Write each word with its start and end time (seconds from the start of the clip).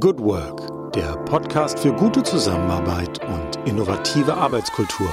Good 0.00 0.18
Work, 0.18 0.92
der 0.92 1.14
Podcast 1.18 1.78
für 1.78 1.92
gute 1.92 2.24
Zusammenarbeit 2.24 3.24
und 3.26 3.56
innovative 3.64 4.34
Arbeitskultur. 4.34 5.08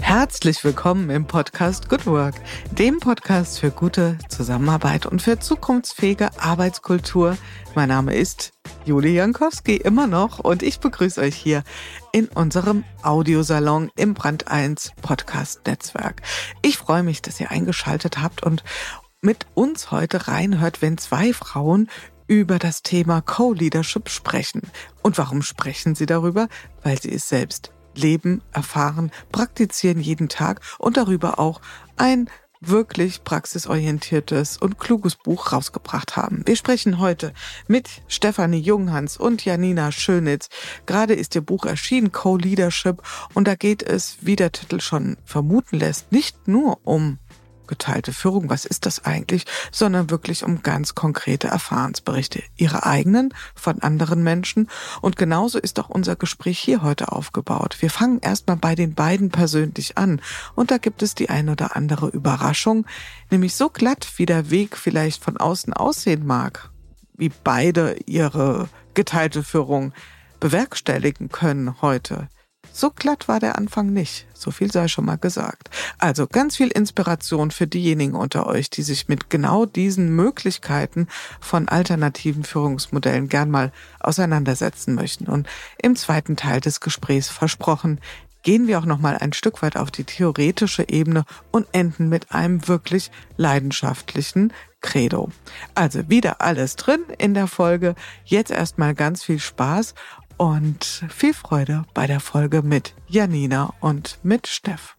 Herzlich 0.00 0.64
willkommen 0.64 1.10
im 1.10 1.26
Podcast 1.26 1.90
Good 1.90 2.06
Work, 2.06 2.36
dem 2.70 2.98
Podcast 2.98 3.60
für 3.60 3.70
gute 3.70 4.16
Zusammenarbeit 4.30 5.04
und 5.04 5.20
für 5.20 5.38
zukunftsfähige 5.38 6.30
Arbeitskultur. 6.40 7.36
Mein 7.74 7.90
Name 7.90 8.14
ist 8.14 8.52
Julie 8.86 9.12
Jankowski 9.12 9.76
immer 9.76 10.06
noch 10.06 10.38
und 10.38 10.62
ich 10.62 10.80
begrüße 10.80 11.20
euch 11.20 11.34
hier 11.34 11.62
in 12.12 12.28
unserem 12.28 12.84
Audiosalon 13.02 13.90
im 13.96 14.14
Brand 14.14 14.48
1 14.48 14.92
Podcast 15.02 15.66
Netzwerk. 15.66 16.22
Ich 16.62 16.78
freue 16.78 17.02
mich, 17.02 17.20
dass 17.20 17.38
ihr 17.38 17.50
eingeschaltet 17.50 18.22
habt 18.22 18.42
und 18.42 18.64
mit 19.20 19.46
uns 19.54 19.90
heute 19.90 20.28
reinhört, 20.28 20.82
wenn 20.82 20.98
zwei 20.98 21.32
Frauen 21.32 21.88
über 22.26 22.58
das 22.58 22.82
Thema 22.82 23.20
Co-Leadership 23.20 24.08
sprechen. 24.10 24.62
Und 25.02 25.18
warum 25.18 25.42
sprechen 25.42 25.94
sie 25.94 26.06
darüber? 26.06 26.48
Weil 26.82 27.00
sie 27.00 27.12
es 27.12 27.28
selbst 27.28 27.72
leben, 27.94 28.42
erfahren, 28.52 29.10
praktizieren 29.32 30.00
jeden 30.00 30.28
Tag 30.28 30.60
und 30.78 30.96
darüber 30.96 31.38
auch 31.38 31.60
ein 31.96 32.28
wirklich 32.60 33.22
praxisorientiertes 33.24 34.56
und 34.56 34.78
kluges 34.78 35.14
Buch 35.14 35.52
rausgebracht 35.52 36.16
haben. 36.16 36.42
Wir 36.44 36.56
sprechen 36.56 36.98
heute 36.98 37.32
mit 37.68 37.88
Stefanie 38.08 38.58
Junghans 38.58 39.16
und 39.16 39.44
Janina 39.44 39.92
Schönitz. 39.92 40.48
Gerade 40.86 41.14
ist 41.14 41.34
ihr 41.34 41.40
Buch 41.40 41.66
erschienen, 41.66 42.10
Co-Leadership, 42.10 43.02
und 43.34 43.46
da 43.46 43.54
geht 43.54 43.82
es, 43.82 44.18
wie 44.22 44.36
der 44.36 44.52
Titel 44.52 44.80
schon 44.80 45.16
vermuten 45.24 45.78
lässt, 45.78 46.10
nicht 46.10 46.48
nur 46.48 46.80
um 46.84 47.18
geteilte 47.68 48.12
Führung, 48.12 48.50
was 48.50 48.64
ist 48.64 48.86
das 48.86 49.04
eigentlich, 49.04 49.44
sondern 49.70 50.10
wirklich 50.10 50.42
um 50.42 50.62
ganz 50.62 50.96
konkrete 50.96 51.46
Erfahrensberichte, 51.46 52.42
ihre 52.56 52.84
eigenen, 52.84 53.32
von 53.54 53.80
anderen 53.80 54.24
Menschen. 54.24 54.68
Und 55.00 55.16
genauso 55.16 55.58
ist 55.58 55.78
auch 55.78 55.88
unser 55.88 56.16
Gespräch 56.16 56.58
hier 56.58 56.82
heute 56.82 57.12
aufgebaut. 57.12 57.76
Wir 57.80 57.90
fangen 57.90 58.18
erstmal 58.20 58.56
bei 58.56 58.74
den 58.74 58.94
beiden 58.94 59.30
persönlich 59.30 59.96
an. 59.96 60.20
Und 60.56 60.72
da 60.72 60.78
gibt 60.78 61.02
es 61.02 61.14
die 61.14 61.30
ein 61.30 61.48
oder 61.48 61.76
andere 61.76 62.08
Überraschung, 62.08 62.86
nämlich 63.30 63.54
so 63.54 63.68
glatt, 63.68 64.08
wie 64.16 64.26
der 64.26 64.50
Weg 64.50 64.76
vielleicht 64.76 65.22
von 65.22 65.36
außen 65.36 65.72
aussehen 65.72 66.26
mag, 66.26 66.70
wie 67.14 67.30
beide 67.44 67.96
ihre 68.06 68.68
geteilte 68.94 69.44
Führung 69.44 69.92
bewerkstelligen 70.40 71.28
können 71.28 71.80
heute 71.82 72.28
so 72.78 72.90
glatt 72.90 73.26
war 73.26 73.40
der 73.40 73.58
Anfang 73.58 73.92
nicht. 73.92 74.26
So 74.34 74.50
viel 74.50 74.70
sei 74.70 74.86
schon 74.86 75.04
mal 75.04 75.18
gesagt. 75.18 75.68
Also 75.98 76.26
ganz 76.26 76.56
viel 76.56 76.68
Inspiration 76.68 77.50
für 77.50 77.66
diejenigen 77.66 78.14
unter 78.14 78.46
euch, 78.46 78.70
die 78.70 78.82
sich 78.82 79.08
mit 79.08 79.30
genau 79.30 79.66
diesen 79.66 80.14
Möglichkeiten 80.14 81.08
von 81.40 81.68
alternativen 81.68 82.44
Führungsmodellen 82.44 83.28
gern 83.28 83.50
mal 83.50 83.72
auseinandersetzen 83.98 84.94
möchten. 84.94 85.26
Und 85.26 85.48
im 85.82 85.96
zweiten 85.96 86.36
Teil 86.36 86.60
des 86.60 86.80
Gesprächs 86.80 87.28
versprochen, 87.28 88.00
gehen 88.42 88.68
wir 88.68 88.78
auch 88.78 88.84
noch 88.84 88.98
mal 89.00 89.18
ein 89.18 89.32
Stück 89.32 89.60
weit 89.62 89.76
auf 89.76 89.90
die 89.90 90.04
theoretische 90.04 90.88
Ebene 90.88 91.24
und 91.50 91.66
enden 91.72 92.08
mit 92.08 92.32
einem 92.32 92.68
wirklich 92.68 93.10
leidenschaftlichen 93.36 94.52
Credo. 94.80 95.30
Also 95.74 96.08
wieder 96.08 96.40
alles 96.40 96.76
drin 96.76 97.00
in 97.18 97.34
der 97.34 97.48
Folge. 97.48 97.96
Jetzt 98.24 98.52
erstmal 98.52 98.94
ganz 98.94 99.24
viel 99.24 99.40
Spaß 99.40 99.94
und 100.38 101.04
viel 101.10 101.34
Freude 101.34 101.84
bei 101.92 102.06
der 102.06 102.20
Folge 102.20 102.62
mit 102.62 102.94
Janina 103.08 103.74
und 103.80 104.18
mit 104.22 104.46
Steff. 104.46 104.96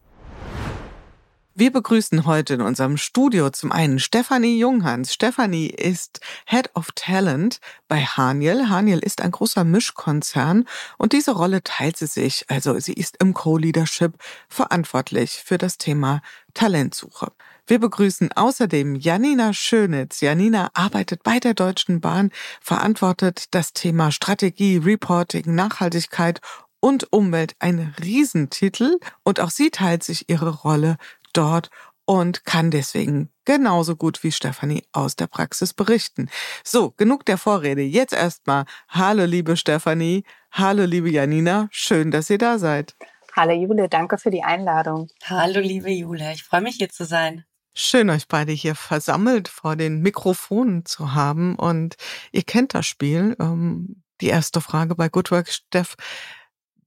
Wir 1.60 1.70
begrüßen 1.70 2.24
heute 2.24 2.54
in 2.54 2.62
unserem 2.62 2.96
Studio 2.96 3.50
zum 3.50 3.70
einen 3.70 3.98
Stefanie 3.98 4.58
Junghans. 4.58 5.12
Stefanie 5.12 5.66
ist 5.66 6.20
Head 6.46 6.70
of 6.74 6.88
Talent 6.94 7.60
bei 7.86 8.00
Haniel. 8.00 8.70
Haniel 8.70 9.00
ist 9.00 9.20
ein 9.20 9.30
großer 9.30 9.64
Mischkonzern 9.64 10.64
und 10.96 11.12
diese 11.12 11.32
Rolle 11.32 11.62
teilt 11.62 11.98
sie 11.98 12.06
sich. 12.06 12.46
Also 12.48 12.80
sie 12.80 12.94
ist 12.94 13.18
im 13.18 13.34
Co-Leadership 13.34 14.14
verantwortlich 14.48 15.42
für 15.44 15.58
das 15.58 15.76
Thema 15.76 16.22
Talentsuche. 16.54 17.30
Wir 17.66 17.78
begrüßen 17.78 18.32
außerdem 18.32 18.94
Janina 18.94 19.52
Schönitz. 19.52 20.22
Janina 20.22 20.70
arbeitet 20.72 21.22
bei 21.22 21.40
der 21.40 21.52
Deutschen 21.52 22.00
Bahn, 22.00 22.30
verantwortet 22.62 23.54
das 23.54 23.74
Thema 23.74 24.12
Strategie, 24.12 24.78
Reporting, 24.78 25.54
Nachhaltigkeit 25.54 26.40
und 26.80 27.12
Umwelt. 27.12 27.54
Ein 27.58 27.94
Riesentitel. 28.02 28.98
Und 29.22 29.40
auch 29.40 29.50
sie 29.50 29.70
teilt 29.70 30.02
sich 30.02 30.28
ihre 30.28 30.48
Rolle 30.48 30.96
dort 31.32 31.70
und 32.04 32.44
kann 32.44 32.70
deswegen 32.70 33.30
genauso 33.44 33.96
gut 33.96 34.22
wie 34.22 34.32
Stefanie 34.32 34.82
aus 34.92 35.16
der 35.16 35.26
Praxis 35.26 35.72
berichten. 35.72 36.28
So, 36.64 36.92
genug 36.96 37.24
der 37.24 37.38
Vorrede. 37.38 37.82
Jetzt 37.82 38.12
erstmal 38.12 38.64
Hallo 38.88 39.24
liebe 39.24 39.56
Stefanie, 39.56 40.24
hallo 40.50 40.84
liebe 40.84 41.10
Janina, 41.10 41.68
schön, 41.70 42.10
dass 42.10 42.30
ihr 42.30 42.38
da 42.38 42.58
seid. 42.58 42.96
Hallo 43.36 43.52
Jule, 43.52 43.88
danke 43.88 44.18
für 44.18 44.30
die 44.30 44.42
Einladung. 44.42 45.08
Hallo 45.24 45.60
liebe 45.60 45.90
Jule, 45.90 46.32
ich 46.32 46.42
freue 46.42 46.62
mich 46.62 46.76
hier 46.76 46.88
zu 46.88 47.04
sein. 47.04 47.44
Schön, 47.74 48.10
euch 48.10 48.26
beide 48.26 48.52
hier 48.52 48.74
versammelt 48.74 49.46
vor 49.46 49.76
den 49.76 50.00
Mikrofonen 50.00 50.84
zu 50.84 51.14
haben. 51.14 51.54
Und 51.54 51.94
ihr 52.32 52.42
kennt 52.42 52.74
das 52.74 52.86
Spiel. 52.86 53.36
Ähm, 53.38 54.02
die 54.20 54.26
erste 54.26 54.60
Frage 54.60 54.96
bei 54.96 55.08
Goodwork, 55.08 55.48
Steff. 55.48 55.94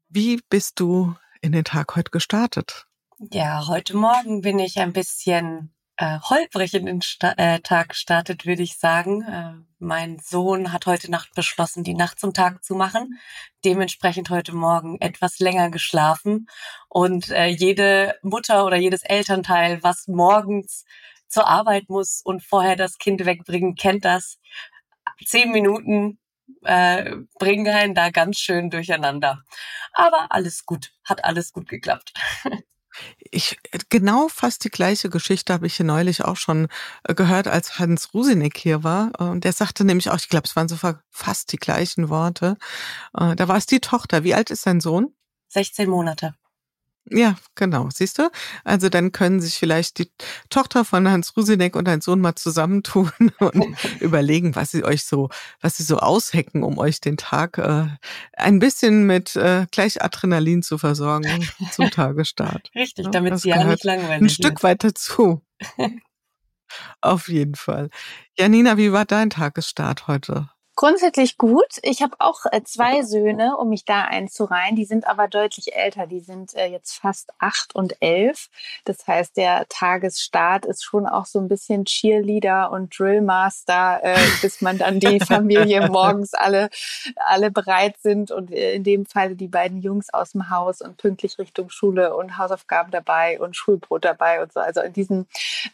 Wie 0.09 0.41
bist 0.49 0.79
du 0.79 1.15
in 1.41 1.53
den 1.53 1.63
Tag 1.63 1.95
heute 1.95 2.11
gestartet? 2.11 2.85
Ja, 3.31 3.67
heute 3.67 3.95
Morgen 3.95 4.41
bin 4.41 4.59
ich 4.59 4.79
ein 4.79 4.91
bisschen 4.91 5.73
äh, 5.97 6.19
holprig 6.19 6.73
in 6.73 6.85
den 6.85 7.01
Sta 7.01 7.33
äh, 7.37 7.59
Tag 7.61 7.89
gestartet, 7.89 8.45
würde 8.45 8.63
ich 8.63 8.77
sagen. 8.77 9.21
Äh, 9.21 9.53
mein 9.79 10.19
Sohn 10.19 10.73
hat 10.73 10.87
heute 10.87 11.09
Nacht 11.09 11.33
beschlossen, 11.33 11.83
die 11.83 11.93
Nacht 11.93 12.19
zum 12.19 12.33
Tag 12.33 12.63
zu 12.63 12.75
machen. 12.75 13.19
Dementsprechend 13.63 14.29
heute 14.29 14.53
Morgen 14.53 14.99
etwas 14.99 15.39
länger 15.39 15.69
geschlafen. 15.69 16.47
Und 16.89 17.29
äh, 17.29 17.47
jede 17.47 18.15
Mutter 18.23 18.65
oder 18.65 18.77
jedes 18.77 19.03
Elternteil, 19.03 19.81
was 19.83 20.07
morgens 20.07 20.83
zur 21.27 21.47
Arbeit 21.47 21.89
muss 21.89 22.21
und 22.23 22.43
vorher 22.43 22.75
das 22.75 22.97
Kind 22.97 23.25
wegbringen, 23.25 23.75
kennt 23.75 24.05
das. 24.05 24.39
Zehn 25.25 25.51
Minuten 25.51 26.19
äh, 26.63 27.15
bringen 27.39 27.67
einen 27.73 27.95
da 27.95 28.09
ganz 28.09 28.39
schön 28.39 28.69
durcheinander. 28.69 29.43
Aber 29.93 30.27
alles 30.31 30.65
gut, 30.65 30.91
hat 31.05 31.23
alles 31.23 31.53
gut 31.53 31.69
geklappt. 31.69 32.13
Ich 33.19 33.57
genau 33.89 34.27
fast 34.27 34.63
die 34.63 34.69
gleiche 34.69 35.09
Geschichte 35.09 35.53
habe 35.53 35.67
ich 35.67 35.75
hier 35.75 35.85
neulich 35.85 36.23
auch 36.23 36.37
schon 36.37 36.67
äh, 37.03 37.13
gehört, 37.13 37.47
als 37.47 37.79
Hans 37.79 38.13
Rusinek 38.13 38.57
hier 38.57 38.83
war. 38.83 39.11
Und 39.19 39.43
der 39.43 39.53
sagte 39.53 39.85
nämlich 39.85 40.09
auch, 40.09 40.17
ich 40.17 40.29
glaube, 40.29 40.47
es 40.47 40.55
waren 40.55 40.69
so 40.69 40.77
fast 41.09 41.51
die 41.51 41.57
gleichen 41.57 42.09
Worte. 42.09 42.57
Äh, 43.17 43.35
da 43.35 43.47
war 43.47 43.57
es 43.57 43.65
die 43.65 43.79
Tochter. 43.79 44.23
Wie 44.23 44.33
alt 44.33 44.49
ist 44.49 44.63
sein 44.63 44.81
Sohn? 44.81 45.13
16 45.49 45.89
Monate. 45.89 46.35
Ja, 47.09 47.35
genau. 47.55 47.89
Siehst 47.91 48.17
du? 48.19 48.29
Also 48.63 48.87
dann 48.87 49.11
können 49.11 49.41
sich 49.41 49.55
vielleicht 49.55 49.99
die 49.99 50.09
Tochter 50.49 50.85
von 50.85 51.09
Hans 51.09 51.35
Rusinek 51.35 51.75
und 51.75 51.89
ein 51.89 52.01
Sohn 52.01 52.21
mal 52.21 52.35
zusammentun 52.35 53.11
und 53.39 53.75
überlegen, 53.99 54.55
was 54.55 54.71
sie 54.71 54.83
euch 54.83 55.03
so, 55.03 55.29
was 55.59 55.77
sie 55.77 55.83
so 55.83 55.97
aushecken, 55.97 56.63
um 56.63 56.77
euch 56.77 57.01
den 57.01 57.17
Tag 57.17 57.57
äh, 57.57 57.87
ein 58.33 58.59
bisschen 58.59 59.05
mit 59.05 59.35
äh, 59.35 59.67
gleich 59.71 60.01
Adrenalin 60.01 60.63
zu 60.63 60.77
versorgen 60.77 61.49
zum 61.71 61.91
Tagestart. 61.91 62.71
Richtig, 62.73 63.07
damit 63.11 63.39
sie 63.39 63.49
ja 63.49 63.63
nicht 63.63 63.83
langweilig 63.83 64.21
Ein 64.21 64.29
Stück 64.29 64.63
weit 64.63 64.83
dazu. 64.83 65.41
Auf 67.01 67.27
jeden 67.27 67.55
Fall. 67.55 67.89
Janina, 68.37 68.77
wie 68.77 68.91
war 68.91 69.05
dein 69.05 69.29
Tagesstart 69.29 70.07
heute? 70.07 70.49
Grundsätzlich 70.75 71.37
gut. 71.37 71.77
Ich 71.83 72.01
habe 72.01 72.15
auch 72.17 72.45
äh, 72.51 72.63
zwei 72.63 73.03
Söhne, 73.03 73.57
um 73.57 73.69
mich 73.69 73.85
da 73.85 74.05
einzureihen. 74.05 74.75
Die 74.75 74.85
sind 74.85 75.05
aber 75.05 75.27
deutlich 75.27 75.75
älter. 75.75 76.07
Die 76.07 76.19
sind 76.19 76.55
äh, 76.55 76.65
jetzt 76.65 76.93
fast 76.93 77.29
acht 77.37 77.75
und 77.75 77.95
elf. 77.99 78.49
Das 78.83 79.05
heißt, 79.05 79.37
der 79.37 79.67
Tagesstart 79.69 80.65
ist 80.65 80.83
schon 80.83 81.05
auch 81.05 81.27
so 81.27 81.39
ein 81.39 81.47
bisschen 81.47 81.85
Cheerleader 81.85 82.71
und 82.71 82.97
Drillmaster, 82.97 83.99
äh, 84.01 84.17
bis 84.41 84.61
man 84.61 84.79
dann 84.79 84.99
die 84.99 85.19
Familie 85.23 85.87
morgens 85.89 86.33
alle, 86.33 86.71
alle 87.17 87.51
bereit 87.51 87.97
sind 87.99 88.31
und 88.31 88.51
äh, 88.51 88.73
in 88.73 88.83
dem 88.83 89.05
Fall 89.05 89.35
die 89.35 89.47
beiden 89.47 89.79
Jungs 89.79 90.11
aus 90.11 90.31
dem 90.31 90.49
Haus 90.49 90.81
und 90.81 90.97
pünktlich 90.97 91.37
Richtung 91.37 91.69
Schule 91.69 92.15
und 92.15 92.39
Hausaufgaben 92.39 92.89
dabei 92.89 93.39
und 93.39 93.55
Schulbrot 93.55 94.05
dabei 94.05 94.41
und 94.41 94.51
so. 94.51 94.59
Also 94.59 94.81
in 94.81 94.93
diesem 94.93 95.27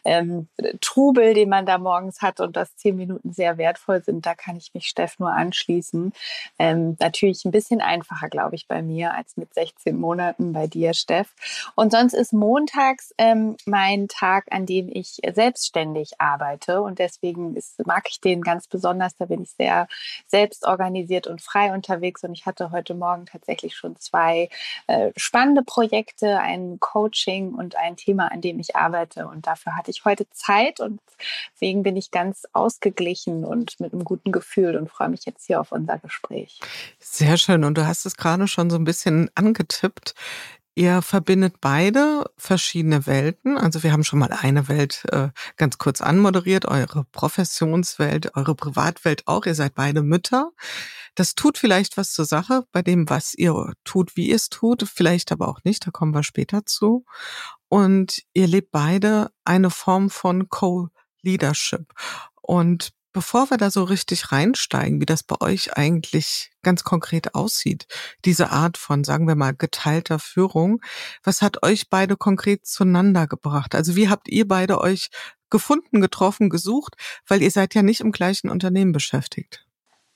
ähm, 0.04 0.48
Trubel, 0.82 1.32
den 1.32 1.48
man 1.48 1.64
da 1.64 1.78
morgens 1.78 2.20
hat 2.20 2.40
und 2.40 2.54
das 2.54 2.76
zehn 2.76 2.96
Minuten 2.96 3.32
sehr 3.32 3.56
wertvoll 3.56 4.04
sind, 4.04 4.26
da 4.26 4.34
kann 4.34 4.56
ich 4.56 4.74
mich 4.74 4.89
Steff 4.90 5.18
nur 5.18 5.32
anschließen. 5.32 6.12
Ähm, 6.58 6.96
natürlich 7.00 7.44
ein 7.44 7.50
bisschen 7.50 7.80
einfacher, 7.80 8.28
glaube 8.28 8.56
ich, 8.56 8.68
bei 8.68 8.82
mir 8.82 9.14
als 9.14 9.36
mit 9.36 9.54
16 9.54 9.98
Monaten 9.98 10.52
bei 10.52 10.66
dir, 10.66 10.92
Steff. 10.92 11.32
Und 11.74 11.92
sonst 11.92 12.12
ist 12.12 12.32
montags 12.32 13.14
ähm, 13.18 13.56
mein 13.64 14.08
Tag, 14.08 14.46
an 14.50 14.66
dem 14.66 14.88
ich 14.92 15.20
selbstständig 15.32 16.20
arbeite. 16.20 16.82
Und 16.82 16.98
deswegen 16.98 17.56
ist, 17.56 17.84
mag 17.86 18.06
ich 18.10 18.20
den 18.20 18.42
ganz 18.42 18.66
besonders. 18.66 19.16
Da 19.16 19.26
bin 19.26 19.42
ich 19.42 19.50
sehr 19.52 19.88
selbstorganisiert 20.26 21.26
und 21.26 21.40
frei 21.40 21.72
unterwegs. 21.72 22.22
Und 22.24 22.32
ich 22.32 22.46
hatte 22.46 22.70
heute 22.70 22.94
Morgen 22.94 23.26
tatsächlich 23.26 23.76
schon 23.76 23.96
zwei 23.96 24.48
äh, 24.86 25.12
spannende 25.16 25.62
Projekte, 25.62 26.40
ein 26.40 26.78
Coaching 26.80 27.54
und 27.54 27.76
ein 27.76 27.96
Thema, 27.96 28.30
an 28.32 28.40
dem 28.40 28.58
ich 28.58 28.76
arbeite. 28.76 29.26
Und 29.28 29.46
dafür 29.46 29.76
hatte 29.76 29.90
ich 29.90 30.04
heute 30.04 30.28
Zeit 30.30 30.80
und 30.80 31.00
deswegen 31.54 31.82
bin 31.82 31.96
ich 31.96 32.10
ganz 32.10 32.46
ausgeglichen 32.52 33.44
und 33.44 33.78
mit 33.80 33.92
einem 33.92 34.04
guten 34.04 34.32
Gefühl 34.32 34.76
und 34.80 34.90
freue 34.90 35.08
mich 35.08 35.24
jetzt 35.24 35.46
hier 35.46 35.60
auf 35.60 35.72
unser 35.72 35.98
Gespräch. 35.98 36.60
Sehr 36.98 37.36
schön. 37.36 37.64
Und 37.64 37.78
du 37.78 37.86
hast 37.86 38.06
es 38.06 38.16
gerade 38.16 38.48
schon 38.48 38.70
so 38.70 38.76
ein 38.76 38.84
bisschen 38.84 39.30
angetippt. 39.34 40.14
Ihr 40.74 41.02
verbindet 41.02 41.56
beide 41.60 42.24
verschiedene 42.38 43.06
Welten. 43.06 43.58
Also 43.58 43.82
wir 43.82 43.92
haben 43.92 44.04
schon 44.04 44.18
mal 44.18 44.32
eine 44.32 44.68
Welt 44.68 45.02
äh, 45.10 45.28
ganz 45.56 45.78
kurz 45.78 46.00
anmoderiert, 46.00 46.64
eure 46.64 47.04
Professionswelt, 47.12 48.34
eure 48.36 48.54
Privatwelt 48.54 49.26
auch. 49.26 49.46
Ihr 49.46 49.54
seid 49.54 49.74
beide 49.74 50.02
Mütter. 50.02 50.52
Das 51.16 51.34
tut 51.34 51.58
vielleicht 51.58 51.96
was 51.96 52.12
zur 52.12 52.24
Sache 52.24 52.64
bei 52.72 52.82
dem, 52.82 53.10
was 53.10 53.34
ihr 53.34 53.74
tut, 53.84 54.16
wie 54.16 54.28
ihr 54.28 54.36
es 54.36 54.48
tut, 54.48 54.88
vielleicht 54.88 55.32
aber 55.32 55.48
auch 55.48 55.58
nicht, 55.64 55.86
da 55.86 55.90
kommen 55.90 56.14
wir 56.14 56.22
später 56.22 56.64
zu. 56.64 57.04
Und 57.68 58.22
ihr 58.32 58.46
lebt 58.46 58.70
beide 58.70 59.32
eine 59.44 59.70
Form 59.70 60.08
von 60.08 60.48
Co-Leadership. 60.48 61.92
Und 62.40 62.92
Bevor 63.12 63.50
wir 63.50 63.56
da 63.56 63.72
so 63.72 63.82
richtig 63.82 64.30
reinsteigen, 64.30 65.00
wie 65.00 65.06
das 65.06 65.24
bei 65.24 65.34
euch 65.40 65.76
eigentlich 65.76 66.52
ganz 66.62 66.84
konkret 66.84 67.34
aussieht, 67.34 67.86
diese 68.24 68.50
Art 68.50 68.78
von, 68.78 69.02
sagen 69.02 69.26
wir 69.26 69.34
mal, 69.34 69.52
geteilter 69.52 70.20
Führung, 70.20 70.80
was 71.24 71.42
hat 71.42 71.64
euch 71.64 71.88
beide 71.88 72.16
konkret 72.16 72.66
zueinander 72.66 73.26
gebracht? 73.26 73.74
Also 73.74 73.96
wie 73.96 74.08
habt 74.08 74.28
ihr 74.28 74.46
beide 74.46 74.80
euch 74.80 75.08
gefunden, 75.50 76.00
getroffen, 76.00 76.50
gesucht? 76.50 76.94
Weil 77.26 77.42
ihr 77.42 77.50
seid 77.50 77.74
ja 77.74 77.82
nicht 77.82 78.00
im 78.00 78.12
gleichen 78.12 78.48
Unternehmen 78.48 78.92
beschäftigt. 78.92 79.66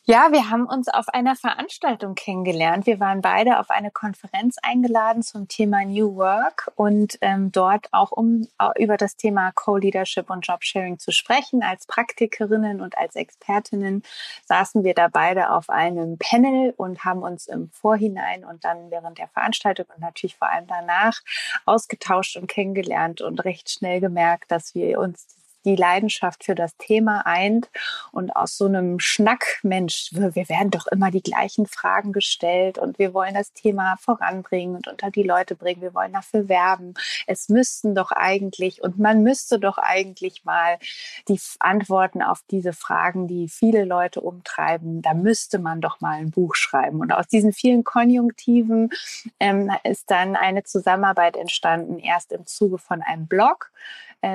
Ja, 0.07 0.33
wir 0.33 0.51
haben 0.51 0.67
uns 0.67 0.89
auf 0.89 1.09
einer 1.09 1.35
Veranstaltung 1.35 2.15
kennengelernt. 2.15 2.85
Wir 2.85 3.01
waren 3.01 3.23
beide 3.23 3.59
auf 3.59 3.71
eine 3.71 3.91
Konferenz 3.91 4.57
eingeladen 4.63 5.23
zum 5.23 5.49
Thema 5.49 5.83
New 5.87 6.17
Work 6.17 6.71
und 6.77 7.17
ähm, 7.23 7.51
dort 7.53 7.89
auch 7.91 8.13
um 8.13 8.47
über 8.79 8.99
das 8.99 9.17
Thema 9.17 9.51
Co-Leadership 9.53 10.29
und 10.29 10.47
Jobsharing 10.47 10.99
zu 10.99 11.11
sprechen. 11.11 11.63
Als 11.63 11.87
Praktikerinnen 11.87 12.83
und 12.83 12.99
als 12.99 13.17
Expertinnen 13.17 14.03
saßen 14.45 14.85
wir 14.85 14.93
da 14.93 15.09
beide 15.09 15.51
auf 15.51 15.71
einem 15.71 16.19
Panel 16.19 16.75
und 16.77 17.07
haben 17.07 17.23
uns 17.23 17.47
im 17.47 17.71
Vorhinein 17.71 18.45
und 18.45 18.63
dann 18.63 18.91
während 18.91 19.17
der 19.17 19.29
Veranstaltung 19.29 19.87
und 19.95 20.03
natürlich 20.03 20.37
vor 20.37 20.51
allem 20.51 20.67
danach 20.67 21.19
ausgetauscht 21.65 22.37
und 22.37 22.47
kennengelernt 22.47 23.23
und 23.23 23.43
recht 23.47 23.71
schnell 23.71 24.01
gemerkt, 24.01 24.51
dass 24.51 24.75
wir 24.75 24.99
uns 24.99 25.44
die 25.65 25.77
Leidenschaft 25.77 26.45
für 26.45 26.55
das 26.55 26.77
Thema 26.77 27.27
eint 27.27 27.71
und 28.13 28.35
aus 28.37 28.57
so 28.57 28.67
einem 28.67 29.01
Schnack, 29.01 29.61
Mensch, 29.63 30.11
wir, 30.13 30.35
werden 30.35 30.71
doch 30.71 30.87
immer 30.89 31.11
die 31.11 31.23
gleichen 31.23 31.67
Fragen 31.67 32.13
gestellt 32.13 32.79
und 32.79 32.99
wir 32.99 33.15
wollen 33.15 33.35
das 33.35 33.53
Thema 33.53 33.97
voranbringen 33.97 34.77
und 34.77 34.89
unter 34.89 35.11
die 35.11 35.23
Leute 35.23 35.55
bringen, 35.55 35.81
wir 35.81 35.95
wollen 35.95 36.13
dafür 36.13 36.49
werben. 36.49 36.95
Es 37.27 37.49
müssten 37.49 37.95
doch 37.95 38.13
eigentlich 38.13 38.83
und 38.83 38.99
man 38.99 39.23
müsste 39.23 39.59
doch 39.59 39.79
eigentlich 39.79 40.45
mal 40.45 40.79
die 41.29 41.41
Antworten 41.61 42.23
auf 42.23 42.43
diese 42.51 42.73
Fragen, 42.73 43.27
die 43.27 43.49
viele 43.49 43.85
Leute 43.85 44.21
umtreiben, 44.21 45.03
da 45.03 45.15
müsste 45.15 45.59
man 45.59 45.81
doch 45.81 46.01
mal 46.01 46.19
ein 46.19 46.31
Buch 46.31 46.55
schreiben. 46.55 47.01
Und 47.01 47.13
aus 47.13 47.27
diesen 47.27 47.53
vielen 47.53 47.85
Konjunktiven 47.85 48.91
ähm, 49.41 49.71
ist 49.85 50.11
dann 50.11 50.37
eine 50.37 50.65
Zusammenarbeit 50.65 51.37
entstanden, 51.37 51.99
erst 51.99 52.33
im 52.33 52.47
Zuge 52.47 52.79
von 52.79 53.03
einem 53.03 53.27
Blog, 53.27 53.71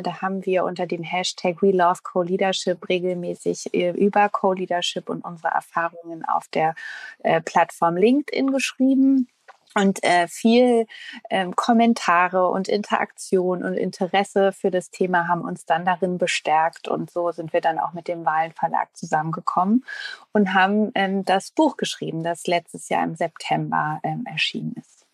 da 0.03 0.21
haben 0.21 0.45
wir 0.45 0.63
unter 0.63 0.85
dem 0.85 1.03
Hashtag 1.03 1.61
We 1.61 1.71
Love 1.71 1.99
Co-Leadership 2.03 2.87
regelmäßig 2.89 3.73
äh, 3.73 3.91
über 3.91 4.29
Co-Leadership 4.29 5.09
und 5.09 5.23
unsere 5.23 5.49
Erfahrungen 5.49 6.23
auf 6.25 6.47
der 6.49 6.75
äh, 7.23 7.41
Plattform 7.41 7.97
LinkedIn 7.97 8.51
geschrieben 8.51 9.27
und 9.75 10.03
äh, 10.03 10.27
viel 10.27 10.87
ähm, 11.29 11.55
Kommentare 11.55 12.49
und 12.49 12.67
Interaktion 12.67 13.63
und 13.63 13.75
Interesse 13.75 14.51
für 14.51 14.71
das 14.71 14.89
Thema 14.89 15.27
haben 15.27 15.41
uns 15.41 15.65
dann 15.65 15.85
darin 15.85 16.17
bestärkt 16.17 16.87
und 16.87 17.11
so 17.11 17.31
sind 17.31 17.53
wir 17.53 17.61
dann 17.61 17.77
auch 17.77 17.93
mit 17.93 18.07
dem 18.07 18.25
Wahlenverlag 18.25 18.95
zusammengekommen 18.95 19.85
und 20.31 20.53
haben 20.53 20.91
ähm, 20.95 21.23
das 21.23 21.51
Buch 21.51 21.77
geschrieben, 21.77 22.23
das 22.23 22.47
letztes 22.47 22.89
Jahr 22.89 23.03
im 23.03 23.15
September 23.15 23.99
ähm, 24.03 24.23
erschienen 24.25 24.73
ist. 24.75 25.05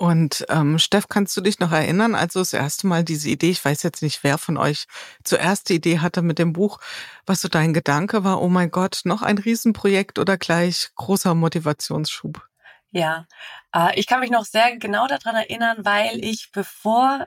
Und 0.00 0.46
ähm, 0.48 0.78
Steff, 0.78 1.08
kannst 1.08 1.36
du 1.36 1.42
dich 1.42 1.58
noch 1.58 1.72
erinnern, 1.72 2.14
als 2.14 2.32
du 2.32 2.38
das 2.38 2.54
erste 2.54 2.86
Mal 2.86 3.04
diese 3.04 3.28
Idee, 3.28 3.50
ich 3.50 3.62
weiß 3.62 3.82
jetzt 3.82 4.00
nicht, 4.00 4.24
wer 4.24 4.38
von 4.38 4.56
euch 4.56 4.86
zuerst 5.24 5.68
die 5.68 5.74
Idee 5.74 5.98
hatte 5.98 6.22
mit 6.22 6.38
dem 6.38 6.54
Buch, 6.54 6.78
was 7.26 7.42
so 7.42 7.48
dein 7.48 7.74
Gedanke 7.74 8.24
war, 8.24 8.40
oh 8.40 8.48
mein 8.48 8.70
Gott, 8.70 9.02
noch 9.04 9.20
ein 9.20 9.36
Riesenprojekt 9.36 10.18
oder 10.18 10.38
gleich 10.38 10.88
großer 10.94 11.34
Motivationsschub? 11.34 12.48
Ja, 12.92 13.26
äh, 13.74 14.00
ich 14.00 14.06
kann 14.06 14.20
mich 14.20 14.30
noch 14.30 14.46
sehr 14.46 14.74
genau 14.78 15.06
daran 15.06 15.36
erinnern, 15.36 15.84
weil 15.84 16.24
ich, 16.24 16.50
bevor 16.50 17.26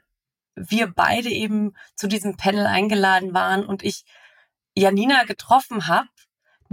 wir 0.55 0.87
beide 0.87 1.29
eben 1.29 1.75
zu 1.93 2.07
diesem 2.07 2.37
Panel 2.37 2.65
eingeladen 2.65 3.35
waren 3.35 3.67
und 3.67 3.83
ich 3.83 4.03
Janina 4.73 5.25
getroffen 5.25 5.87
habe, 5.87 6.07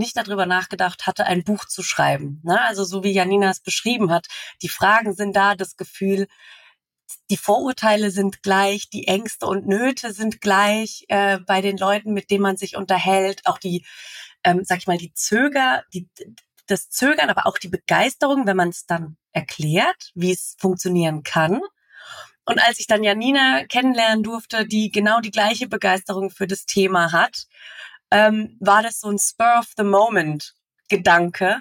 nicht 0.00 0.16
darüber 0.16 0.46
nachgedacht 0.46 1.06
hatte, 1.06 1.26
ein 1.26 1.44
Buch 1.44 1.66
zu 1.66 1.84
schreiben. 1.84 2.40
Ne? 2.42 2.60
Also 2.62 2.84
so 2.84 3.04
wie 3.04 3.12
Janina 3.12 3.50
es 3.50 3.60
beschrieben 3.60 4.10
hat, 4.10 4.26
die 4.62 4.68
Fragen 4.68 5.14
sind 5.14 5.36
da, 5.36 5.54
das 5.54 5.76
Gefühl, 5.76 6.26
die 7.28 7.36
Vorurteile 7.36 8.10
sind 8.10 8.42
gleich, 8.42 8.88
die 8.90 9.06
Ängste 9.06 9.46
und 9.46 9.66
Nöte 9.66 10.12
sind 10.12 10.40
gleich 10.40 11.04
äh, 11.08 11.38
bei 11.38 11.60
den 11.60 11.76
Leuten, 11.76 12.12
mit 12.12 12.30
denen 12.30 12.42
man 12.42 12.56
sich 12.56 12.76
unterhält, 12.76 13.46
auch 13.46 13.58
die, 13.58 13.84
ähm, 14.42 14.62
sag 14.64 14.78
ich 14.78 14.86
mal, 14.86 14.98
die 14.98 15.12
Zöger, 15.12 15.84
die, 15.92 16.08
das 16.66 16.88
Zögern, 16.88 17.30
aber 17.30 17.46
auch 17.46 17.58
die 17.58 17.68
Begeisterung, 17.68 18.46
wenn 18.46 18.56
man 18.56 18.70
es 18.70 18.86
dann 18.86 19.16
erklärt, 19.32 20.10
wie 20.14 20.32
es 20.32 20.56
funktionieren 20.58 21.22
kann. 21.22 21.60
Und 22.44 22.58
als 22.58 22.80
ich 22.80 22.86
dann 22.86 23.04
Janina 23.04 23.64
kennenlernen 23.66 24.22
durfte, 24.22 24.66
die 24.66 24.90
genau 24.90 25.20
die 25.20 25.30
gleiche 25.30 25.68
Begeisterung 25.68 26.30
für 26.30 26.46
das 26.46 26.64
Thema 26.64 27.12
hat, 27.12 27.46
ähm, 28.10 28.56
war 28.60 28.82
das 28.82 29.00
so 29.00 29.08
ein 29.08 29.18
Spur 29.18 29.58
of 29.58 29.66
the 29.76 29.84
Moment 29.84 30.54
Gedanke. 30.88 31.58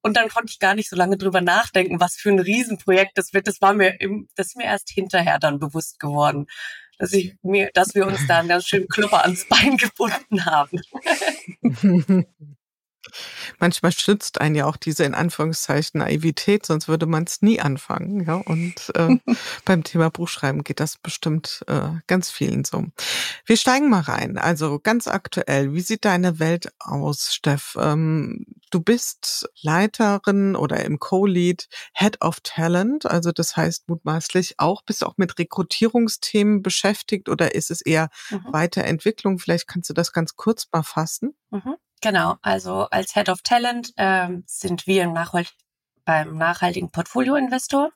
Und 0.00 0.16
dann 0.16 0.28
konnte 0.28 0.52
ich 0.52 0.58
gar 0.58 0.74
nicht 0.74 0.88
so 0.88 0.96
lange 0.96 1.16
drüber 1.16 1.40
nachdenken, 1.40 2.00
was 2.00 2.14
für 2.14 2.30
ein 2.30 2.38
Riesenprojekt 2.38 3.18
das 3.18 3.32
wird. 3.34 3.48
Das 3.48 3.60
war 3.60 3.74
mir, 3.74 4.00
im, 4.00 4.28
das 4.36 4.48
ist 4.48 4.56
mir 4.56 4.64
erst 4.64 4.90
hinterher 4.90 5.38
dann 5.38 5.58
bewusst 5.58 5.98
geworden, 5.98 6.46
dass 6.98 7.12
ich 7.12 7.34
mir, 7.42 7.70
dass 7.74 7.94
wir 7.94 8.06
uns 8.06 8.26
da 8.26 8.38
einen 8.38 8.48
ganz 8.48 8.66
schönen 8.66 8.88
Klopper 8.88 9.22
ans 9.22 9.46
Bein 9.48 9.76
gebunden 9.78 10.44
haben. 10.44 10.80
Manchmal 13.58 13.92
schützt 13.92 14.40
einen 14.40 14.54
ja 14.54 14.66
auch 14.66 14.76
diese 14.76 15.04
in 15.04 15.14
Anführungszeichen 15.14 15.98
Naivität, 15.98 16.66
sonst 16.66 16.88
würde 16.88 17.06
man 17.06 17.24
es 17.24 17.42
nie 17.42 17.60
anfangen. 17.60 18.24
Ja, 18.24 18.34
und 18.34 18.92
äh, 18.94 19.16
beim 19.64 19.84
Thema 19.84 20.10
Buchschreiben 20.10 20.64
geht 20.64 20.80
das 20.80 20.96
bestimmt 20.96 21.64
äh, 21.66 21.90
ganz 22.06 22.30
vielen 22.30 22.64
so. 22.64 22.84
Wir 23.46 23.56
steigen 23.56 23.88
mal 23.88 24.00
rein. 24.00 24.38
Also 24.38 24.78
ganz 24.78 25.08
aktuell, 25.08 25.74
wie 25.74 25.80
sieht 25.80 26.04
deine 26.04 26.38
Welt 26.38 26.70
aus, 26.78 27.34
Steff? 27.34 27.76
Ähm, 27.80 28.46
du 28.70 28.80
bist 28.80 29.48
Leiterin 29.62 30.56
oder 30.56 30.84
im 30.84 30.98
Co-Lead 30.98 31.68
Head 31.94 32.22
of 32.22 32.40
Talent, 32.42 33.06
also 33.06 33.32
das 33.32 33.56
heißt 33.56 33.88
mutmaßlich 33.88 34.54
auch, 34.58 34.82
bist 34.82 35.02
du 35.02 35.06
auch 35.06 35.16
mit 35.16 35.38
Rekrutierungsthemen 35.38 36.62
beschäftigt 36.62 37.28
oder 37.28 37.54
ist 37.54 37.70
es 37.70 37.80
eher 37.80 38.10
mhm. 38.30 38.46
Weiterentwicklung? 38.50 39.38
Vielleicht 39.38 39.66
kannst 39.68 39.90
du 39.90 39.94
das 39.94 40.12
ganz 40.12 40.36
kurz 40.36 40.68
mal 40.72 40.82
fassen. 40.82 41.34
Mhm. 41.50 41.76
Genau, 42.00 42.36
also 42.42 42.86
als 42.90 43.14
Head 43.14 43.28
of 43.28 43.42
Talent 43.42 43.92
ähm, 43.96 44.44
sind 44.46 44.86
wir 44.86 45.02
im 45.02 45.12
Nachhalt 45.12 45.52
beim 46.08 46.38
nachhaltigen 46.38 46.90
Portfolio-Investor. 46.90 47.90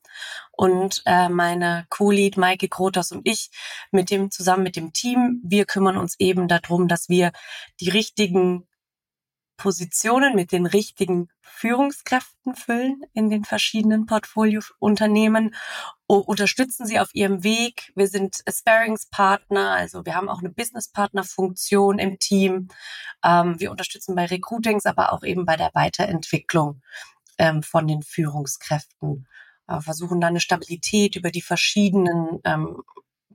Und 0.50 1.02
äh, 1.06 1.30
meine 1.30 1.87
Co-Lead 1.88 2.37
Maike 2.37 2.68
Krotos 2.68 3.11
und 3.11 3.26
ich 3.26 3.50
mit 3.90 4.11
dem 4.11 4.30
zusammen 4.30 4.64
mit 4.64 4.76
dem 4.76 4.92
Team, 4.92 5.40
wir 5.42 5.64
kümmern 5.64 5.97
uns 5.97 6.16
eben 6.18 6.47
darum, 6.47 6.88
dass 6.88 7.09
wir 7.09 7.32
die 7.80 7.88
richtigen 7.88 8.68
Positionen 9.62 10.35
mit 10.35 10.50
den 10.50 10.66
richtigen 10.66 11.28
Führungskräften 11.40 12.57
füllen 12.57 13.02
in 13.12 13.31
den 13.31 13.45
verschiedenen 13.45 14.07
Portfoliounternehmen, 14.07 15.54
unterstützen 16.09 16.85
sie 16.85 16.99
auf 16.99 17.14
ihrem 17.14 17.45
Weg. 17.45 17.92
Wir 17.95 18.09
sind 18.09 18.42
Sparringspartner, 18.49 19.71
also 19.71 20.04
wir 20.04 20.16
haben 20.16 20.28
auch 20.28 20.40
eine 20.40 20.50
Businesspartner-Funktion 20.50 22.00
im 22.00 22.19
Team. 22.19 22.69
Ähm, 23.25 23.61
wir 23.61 23.71
unterstützen 23.71 24.16
bei 24.16 24.26
Recruitings, 24.26 24.85
aber 24.85 25.12
auch 25.12 25.23
eben 25.23 25.45
bei 25.45 25.57
der 25.57 25.71
Weiterentwicklung 25.75 26.83
ähm, 27.38 27.62
von 27.62 27.87
den 27.87 28.02
Führungskräften. 28.02 29.28
Äh, 29.69 29.81
versuchen 29.81 30.21
dann 30.21 30.31
eine 30.31 30.40
Stabilität 30.40 31.14
über 31.14 31.31
die 31.31 31.40
verschiedenen 31.40 32.40
ähm, 32.42 32.83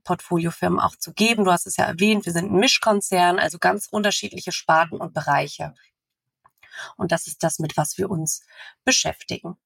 Portfoliofirmen 0.04 0.82
auch 0.82 0.98
zu 0.98 1.14
geben. 1.14 1.46
Du 1.46 1.54
hast 1.54 1.68
es 1.68 1.78
ja 1.78 1.86
erwähnt, 1.86 2.26
wir 2.26 2.34
sind 2.34 2.52
ein 2.52 2.60
Mischkonzern, 2.60 3.40
also 3.40 3.60
ganz 3.60 3.88
unterschiedliche 3.90 4.52
Sparten 4.52 4.98
und 4.98 5.14
Bereiche. 5.14 5.74
Und 6.96 7.12
das 7.12 7.28
ist 7.28 7.44
das, 7.44 7.60
mit 7.60 7.78
was 7.78 7.98
wir 7.98 8.10
uns 8.10 8.42
beschäftigen. 8.84 9.58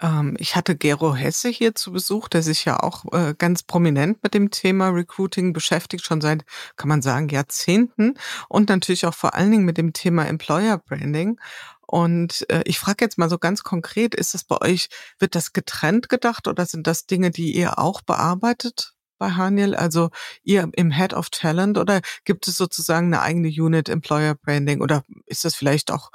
Ähm, 0.00 0.36
ich 0.38 0.56
hatte 0.56 0.76
Gero 0.76 1.14
Hesse 1.14 1.48
hier 1.48 1.74
zu 1.74 1.92
Besuch, 1.92 2.28
der 2.28 2.42
sich 2.42 2.64
ja 2.64 2.80
auch 2.80 3.04
äh, 3.12 3.34
ganz 3.36 3.62
prominent 3.62 4.22
mit 4.22 4.34
dem 4.34 4.50
Thema 4.50 4.88
Recruiting 4.88 5.52
beschäftigt, 5.52 6.04
schon 6.04 6.20
seit, 6.20 6.44
kann 6.76 6.88
man 6.88 7.02
sagen, 7.02 7.28
Jahrzehnten 7.28 8.14
und 8.48 8.68
natürlich 8.68 9.06
auch 9.06 9.14
vor 9.14 9.34
allen 9.34 9.50
Dingen 9.50 9.64
mit 9.64 9.78
dem 9.78 9.92
Thema 9.92 10.26
Employer 10.26 10.78
Branding. 10.78 11.40
Und 11.86 12.48
äh, 12.50 12.62
ich 12.66 12.78
frage 12.78 13.04
jetzt 13.04 13.18
mal 13.18 13.30
so 13.30 13.38
ganz 13.38 13.62
konkret, 13.62 14.14
ist 14.14 14.34
es 14.34 14.44
bei 14.44 14.60
euch, 14.60 14.88
wird 15.18 15.34
das 15.34 15.52
getrennt 15.52 16.08
gedacht 16.08 16.46
oder 16.46 16.66
sind 16.66 16.86
das 16.86 17.06
Dinge, 17.06 17.30
die 17.30 17.56
ihr 17.56 17.78
auch 17.78 18.02
bearbeitet? 18.02 18.94
Bei 19.18 19.30
Haniel? 19.30 19.74
Also 19.74 20.10
ihr 20.42 20.68
im 20.72 20.90
Head 20.90 21.14
of 21.14 21.30
Talent 21.30 21.78
oder 21.78 22.00
gibt 22.24 22.48
es 22.48 22.56
sozusagen 22.56 23.06
eine 23.08 23.22
eigene 23.22 23.48
Unit 23.48 23.88
Employer 23.88 24.34
Branding 24.34 24.80
oder 24.80 25.04
ist 25.26 25.44
das 25.44 25.54
vielleicht 25.54 25.90
auch 25.90 26.10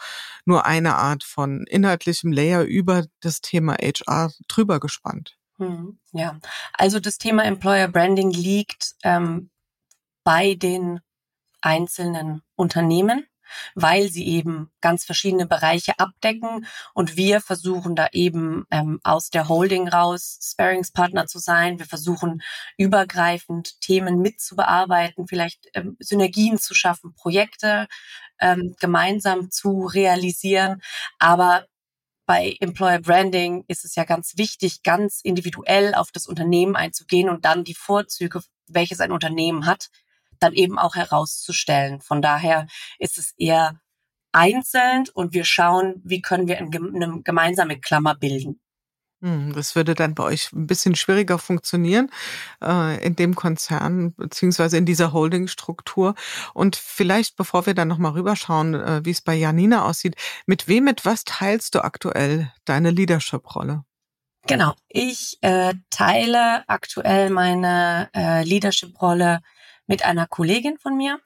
nur 0.45 0.65
eine 0.65 0.95
Art 0.95 1.23
von 1.23 1.65
inhaltlichem 1.67 2.31
Layer 2.31 2.63
über 2.63 3.05
das 3.21 3.41
Thema 3.41 3.75
HR 3.75 4.31
drüber 4.47 4.79
gespannt? 4.79 5.37
Hm, 5.57 5.99
ja, 6.11 6.39
also 6.73 6.99
das 6.99 7.17
Thema 7.17 7.43
Employer 7.45 7.87
Branding 7.87 8.31
liegt 8.31 8.95
ähm, 9.03 9.51
bei 10.23 10.55
den 10.55 10.99
einzelnen 11.61 12.41
Unternehmen 12.55 13.25
weil 13.75 14.09
sie 14.09 14.27
eben 14.27 14.71
ganz 14.81 15.05
verschiedene 15.05 15.45
Bereiche 15.45 15.99
abdecken 15.99 16.65
und 16.93 17.17
wir 17.17 17.41
versuchen 17.41 17.95
da 17.95 18.07
eben 18.11 18.65
ähm, 18.71 18.99
aus 19.03 19.29
der 19.29 19.49
Holding 19.49 19.87
raus 19.87 20.39
Sparingspartner 20.41 21.27
zu 21.27 21.39
sein. 21.39 21.79
Wir 21.79 21.85
versuchen 21.85 22.41
übergreifend 22.77 23.79
Themen 23.81 24.19
mitzubearbeiten, 24.19 25.27
vielleicht 25.27 25.69
ähm, 25.73 25.97
Synergien 25.99 26.57
zu 26.57 26.73
schaffen, 26.73 27.13
Projekte 27.15 27.87
ähm, 28.39 28.75
gemeinsam 28.79 29.51
zu 29.51 29.85
realisieren, 29.85 30.81
aber 31.19 31.65
bei 32.25 32.55
Employer 32.61 32.99
Branding 32.99 33.65
ist 33.67 33.83
es 33.83 33.95
ja 33.95 34.05
ganz 34.05 34.37
wichtig, 34.37 34.83
ganz 34.83 35.19
individuell 35.23 35.93
auf 35.93 36.11
das 36.11 36.25
Unternehmen 36.25 36.75
einzugehen 36.75 37.29
und 37.29 37.43
dann 37.45 37.63
die 37.63 37.73
Vorzüge, 37.73 38.41
welches 38.67 39.01
ein 39.01 39.11
Unternehmen 39.11 39.65
hat, 39.65 39.89
dann 40.43 40.53
eben 40.53 40.77
auch 40.77 40.95
herauszustellen. 40.95 42.01
Von 42.01 42.21
daher 42.21 42.67
ist 42.99 43.17
es 43.17 43.33
eher 43.37 43.79
einzeln 44.31 45.05
und 45.13 45.33
wir 45.33 45.45
schauen, 45.45 46.01
wie 46.03 46.21
können 46.21 46.47
wir 46.47 46.57
eine 46.57 47.21
gemeinsame 47.23 47.79
Klammer 47.79 48.15
bilden. 48.15 48.59
Hm, 49.23 49.53
das 49.53 49.73
würde 49.75 49.95
dann 49.95 50.15
bei 50.15 50.23
euch 50.23 50.51
ein 50.51 50.67
bisschen 50.67 50.95
schwieriger 50.95 51.39
funktionieren 51.39 52.11
äh, 52.61 53.01
in 53.05 53.15
dem 53.15 53.35
Konzern 53.35 54.13
beziehungsweise 54.15 54.77
in 54.77 54.85
dieser 54.85 55.13
Holdingstruktur. 55.13 56.13
Und 56.53 56.75
vielleicht, 56.75 57.37
bevor 57.37 57.65
wir 57.65 57.73
dann 57.73 57.87
nochmal 57.87 58.11
rüberschauen, 58.11 58.73
äh, 58.73 59.05
wie 59.05 59.11
es 59.11 59.21
bei 59.21 59.35
Janina 59.35 59.85
aussieht, 59.85 60.15
mit 60.45 60.67
wem, 60.67 60.83
mit 60.83 61.05
was 61.05 61.23
teilst 61.23 61.73
du 61.73 61.85
aktuell 61.85 62.51
deine 62.65 62.91
Leadership-Rolle? 62.91 63.85
Genau, 64.45 64.73
ich 64.89 65.37
äh, 65.39 65.73
teile 65.89 66.67
aktuell 66.67 67.29
meine 67.29 68.09
äh, 68.13 68.43
Leadership-Rolle 68.43 69.39
mit 69.93 70.03
einer 70.03 70.25
Kollegin 70.25 70.79
von 70.79 70.97
mir. 70.97 71.19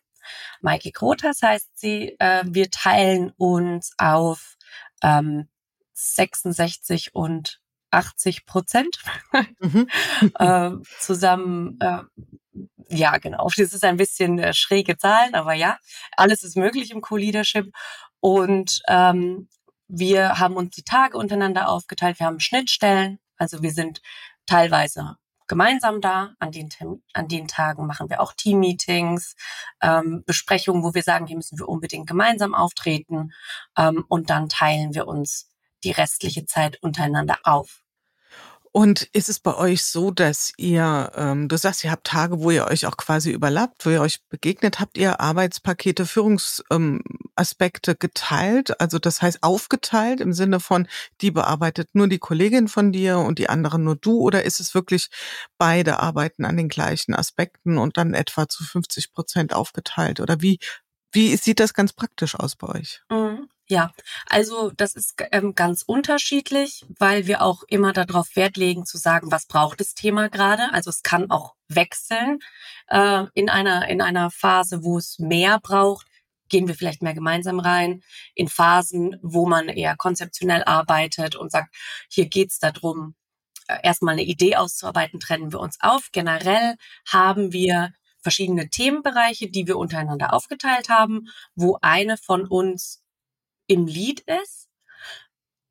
Maike 0.60 0.92
Grotas 0.92 1.42
heißt 1.42 1.70
sie. 1.80 2.18
Äh, 2.20 2.44
wir 2.48 2.70
teilen 2.70 3.32
uns 3.38 3.94
auf 3.98 4.58
ähm, 5.02 5.48
66 5.94 7.16
und 7.16 7.62
80 7.92 8.46
Prozent 8.46 9.00
mhm. 9.62 9.88
äh, 10.38 10.72
zusammen. 11.00 11.80
Äh, 11.80 12.02
ja, 12.90 13.18
genau. 13.20 13.48
Das 13.56 13.72
ist 13.72 13.86
ein 13.86 13.96
bisschen 13.96 14.38
äh, 14.38 14.54
schräge 14.54 14.98
Zahlen, 14.98 15.34
aber 15.34 15.54
ja, 15.54 15.78
alles 16.18 16.44
ist 16.44 16.58
möglich 16.58 16.92
im 16.92 17.00
Co-Leadership. 17.00 17.74
Und 18.20 18.82
ähm, 18.90 19.48
wir 19.88 20.40
haben 20.40 20.58
uns 20.58 20.76
die 20.76 20.84
Tage 20.84 21.18
untereinander 21.18 21.70
aufgeteilt. 21.70 22.20
Wir 22.20 22.26
haben 22.26 22.42
Schnittstellen. 22.42 23.20
Also 23.38 23.62
wir 23.62 23.72
sind 23.72 24.02
teilweise 24.46 25.16
gemeinsam 25.48 26.02
da. 26.02 26.34
An 26.40 26.52
den, 26.52 26.70
an 27.14 27.28
den 27.28 27.48
Tagen 27.48 27.86
machen 27.88 28.10
wir 28.10 28.22
auch 28.22 28.34
Team-Meetings, 28.34 29.36
ähm, 29.82 30.24
Besprechungen, 30.26 30.84
wo 30.84 30.94
wir 30.94 31.04
sagen, 31.04 31.28
hier 31.28 31.38
müssen 31.38 31.60
wir 31.60 31.68
unbedingt 31.68 32.08
gemeinsam 32.08 32.54
auftreten. 32.54 33.32
Ähm, 33.78 34.06
und 34.08 34.30
dann 34.30 34.50
teilen 34.50 34.94
wir 34.94 35.08
uns 35.08 35.50
die 35.84 35.92
restliche 35.92 36.46
Zeit 36.46 36.82
untereinander 36.82 37.40
auf. 37.44 37.84
Und 38.72 39.04
ist 39.14 39.30
es 39.30 39.40
bei 39.40 39.56
euch 39.56 39.84
so, 39.84 40.12
dass 40.12 40.54
ihr, 40.58 41.12
ähm, 41.16 41.48
du 41.48 41.58
sagst, 41.58 41.84
ihr 41.84 41.92
habt 41.92 42.06
Tage, 42.06 42.40
wo 42.40 42.52
ihr 42.52 42.66
euch 42.66 42.86
auch 42.86 42.98
quasi 42.98 43.32
überlappt, 43.32 43.86
wo 43.86 43.90
ihr 43.90 44.02
euch 44.02 44.24
begegnet, 44.30 44.80
habt 44.80 44.98
ihr 44.98 45.20
Arbeitspakete, 45.20 46.06
Führungsaspekte 46.06 47.92
ähm, 47.92 47.98
geteilt, 48.00 48.80
also 48.80 49.00
das 49.00 49.22
heißt 49.22 49.44
aufgeteilt 49.44 50.22
im 50.22 50.34
Sinne 50.34 50.60
von, 50.60 50.88
die 51.22 51.32
bearbeitet 51.32 51.90
nur 51.94 52.08
die 52.08 52.20
Kollegin 52.20 52.68
von 52.68 52.92
dir 52.92 53.20
und 53.20 53.40
die 53.40 53.50
anderen 53.50 53.84
nur 53.84 53.96
du, 53.96 54.20
oder 54.20 54.44
ist 54.44 54.60
es 54.60 54.74
wirklich 54.74 55.10
beide 55.58 56.00
arbeiten 56.00 56.46
an 56.46 56.58
den 56.58 56.70
gleichen 56.70 57.16
Aspekten 57.16 57.78
und 57.78 57.98
dann 57.98 58.14
etwa 58.14 58.48
zu 58.48 58.64
50 58.64 59.12
Prozent 59.14 59.54
aufgeteilt? 59.54 60.20
Oder 60.20 60.42
wie, 60.42 60.60
wie 61.12 61.36
sieht 61.38 61.60
das 61.60 61.74
ganz 61.74 61.94
praktisch 61.94 62.36
aus 62.36 62.56
bei 62.56 62.68
euch? 62.68 63.02
Mhm. 63.10 63.48
Ja, 63.70 63.92
also 64.28 64.72
das 64.72 64.96
ist 64.96 65.16
ähm, 65.34 65.54
ganz 65.54 65.82
unterschiedlich, 65.82 66.86
weil 67.00 67.28
wir 67.28 67.42
auch 67.42 67.64
immer 67.68 67.92
darauf 67.92 68.36
Wert 68.38 68.56
legen 68.56 68.86
zu 68.86 68.98
sagen, 68.98 69.30
was 69.30 69.46
braucht 69.46 69.82
das 69.82 69.94
Thema 69.94 70.30
gerade. 70.30 70.72
Also 70.72 70.90
es 70.90 71.04
kann 71.04 71.30
auch 71.30 71.54
wechseln 71.68 72.40
äh, 72.88 73.26
in 73.34 73.50
einer 73.50 73.90
in 73.90 74.02
einer 74.02 74.32
Phase, 74.32 74.84
wo 74.86 74.98
es 74.98 75.20
mehr 75.20 75.60
braucht, 75.60 76.08
gehen 76.50 76.68
wir 76.70 76.76
vielleicht 76.76 77.02
mehr 77.02 77.14
gemeinsam 77.14 77.60
rein. 77.60 78.04
In 78.36 78.48
Phasen, 78.48 79.18
wo 79.22 79.46
man 79.48 79.68
eher 79.68 79.98
konzeptionell 79.98 80.64
arbeitet 80.64 81.36
und 81.36 81.52
sagt, 81.52 81.76
hier 82.10 82.28
geht's 82.28 82.60
darum, 82.60 83.16
äh, 83.68 83.78
erstmal 83.84 84.14
eine 84.14 84.24
Idee 84.24 84.56
auszuarbeiten, 84.56 85.20
trennen 85.20 85.52
wir 85.52 85.60
uns 85.60 85.78
auf. 85.82 86.10
Generell 86.14 86.76
haben 87.08 87.52
wir 87.54 87.92
verschiedene 88.22 88.70
Themenbereiche, 88.70 89.50
die 89.50 89.68
wir 89.68 89.78
untereinander 89.78 90.34
aufgeteilt 90.34 90.90
haben, 90.90 91.28
wo 91.56 91.78
eine 91.82 92.18
von 92.18 92.48
uns 92.48 93.04
im 93.68 93.86
Lied 93.86 94.22
ist. 94.22 94.70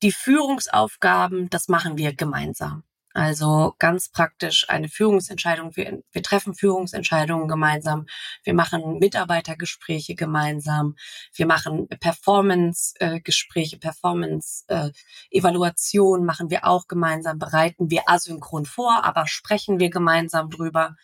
Die 0.02 0.12
Führungsaufgaben, 0.12 1.50
das 1.50 1.68
machen 1.68 1.98
wir 1.98 2.14
gemeinsam. 2.14 2.84
Also 3.16 3.74
ganz 3.78 4.10
praktisch 4.10 4.68
eine 4.68 4.90
Führungsentscheidung. 4.90 5.74
Wir, 5.74 6.02
wir 6.12 6.22
treffen 6.22 6.54
Führungsentscheidungen 6.54 7.48
gemeinsam. 7.48 8.04
Wir 8.44 8.52
machen 8.52 8.98
Mitarbeitergespräche 8.98 10.14
gemeinsam. 10.14 10.96
Wir 11.32 11.46
machen 11.46 11.88
Performance-Gespräche, 11.88 13.78
Performance-Evaluation 13.78 16.20
äh, 16.20 16.24
machen 16.24 16.50
wir 16.50 16.66
auch 16.66 16.88
gemeinsam. 16.88 17.38
Bereiten 17.38 17.90
wir 17.90 18.02
asynchron 18.06 18.66
vor, 18.66 19.02
aber 19.02 19.26
sprechen 19.26 19.80
wir 19.80 19.88
gemeinsam 19.88 20.50
drüber 20.50 20.94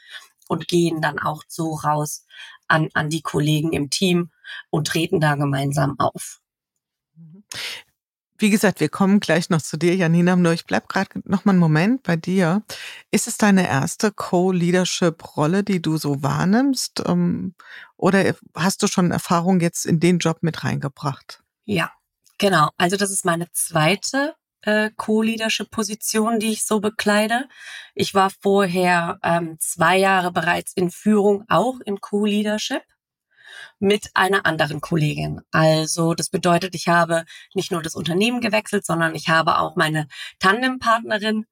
und 0.48 0.68
gehen 0.68 1.00
dann 1.00 1.18
auch 1.18 1.44
so 1.48 1.76
raus 1.76 2.26
an, 2.68 2.90
an 2.92 3.08
die 3.08 3.22
Kollegen 3.22 3.72
im 3.72 3.88
Team 3.88 4.30
und 4.68 4.86
treten 4.86 5.18
da 5.18 5.36
gemeinsam 5.36 5.98
auf. 5.98 6.41
Wie 8.42 8.50
gesagt, 8.50 8.80
wir 8.80 8.88
kommen 8.88 9.20
gleich 9.20 9.50
noch 9.50 9.62
zu 9.62 9.76
dir, 9.76 9.94
Janina. 9.94 10.34
Nur 10.34 10.52
ich 10.52 10.66
bleib 10.66 10.88
gerade 10.88 11.10
noch 11.24 11.44
mal 11.44 11.52
einen 11.52 11.60
Moment 11.60 12.02
bei 12.02 12.16
dir. 12.16 12.62
Ist 13.12 13.28
es 13.28 13.38
deine 13.38 13.68
erste 13.68 14.10
Co-Leadership-Rolle, 14.10 15.62
die 15.62 15.80
du 15.80 15.96
so 15.96 16.24
wahrnimmst? 16.24 17.04
Ähm, 17.06 17.54
oder 17.96 18.34
hast 18.56 18.82
du 18.82 18.88
schon 18.88 19.12
Erfahrung 19.12 19.60
jetzt 19.60 19.86
in 19.86 20.00
den 20.00 20.18
Job 20.18 20.38
mit 20.40 20.64
reingebracht? 20.64 21.40
Ja, 21.66 21.92
genau. 22.38 22.70
Also 22.78 22.96
das 22.96 23.12
ist 23.12 23.24
meine 23.24 23.48
zweite 23.52 24.34
äh, 24.62 24.90
Co-Leadership-Position, 24.96 26.40
die 26.40 26.50
ich 26.50 26.64
so 26.64 26.80
bekleide. 26.80 27.48
Ich 27.94 28.12
war 28.12 28.30
vorher 28.40 29.20
ähm, 29.22 29.56
zwei 29.60 29.98
Jahre 29.98 30.32
bereits 30.32 30.72
in 30.72 30.90
Führung, 30.90 31.44
auch 31.48 31.78
in 31.84 32.00
Co-Leadership 32.00 32.82
mit 33.82 34.10
einer 34.14 34.46
anderen 34.46 34.80
Kollegin. 34.80 35.40
Also 35.50 36.14
das 36.14 36.30
bedeutet, 36.30 36.76
ich 36.76 36.86
habe 36.86 37.24
nicht 37.52 37.72
nur 37.72 37.82
das 37.82 37.96
Unternehmen 37.96 38.40
gewechselt, 38.40 38.86
sondern 38.86 39.16
ich 39.16 39.28
habe 39.28 39.58
auch 39.58 39.74
meine 39.74 40.06
Tandempartnerin 40.38 41.46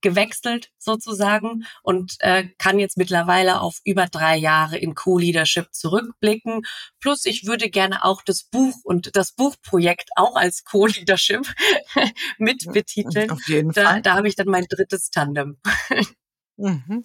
gewechselt 0.00 0.70
sozusagen 0.78 1.64
und 1.82 2.16
äh, 2.18 2.48
kann 2.58 2.80
jetzt 2.80 2.98
mittlerweile 2.98 3.60
auf 3.60 3.80
über 3.84 4.06
drei 4.06 4.36
Jahre 4.36 4.76
in 4.76 4.96
Co-Leadership 4.96 5.72
zurückblicken. 5.72 6.62
Plus 7.00 7.24
ich 7.24 7.46
würde 7.46 7.70
gerne 7.70 8.04
auch 8.04 8.22
das 8.22 8.42
Buch 8.44 8.74
und 8.82 9.14
das 9.14 9.32
Buchprojekt 9.32 10.10
auch 10.16 10.34
als 10.34 10.64
Co-Leadership 10.64 11.46
mit 12.38 12.66
betiteln. 12.72 13.30
Auf 13.30 13.46
jeden 13.46 13.70
da, 13.70 13.84
Fall. 13.84 14.02
Da 14.02 14.14
habe 14.14 14.26
ich 14.26 14.34
dann 14.34 14.48
mein 14.48 14.66
drittes 14.68 15.10
Tandem. 15.10 15.58
Mhm. 16.56 17.04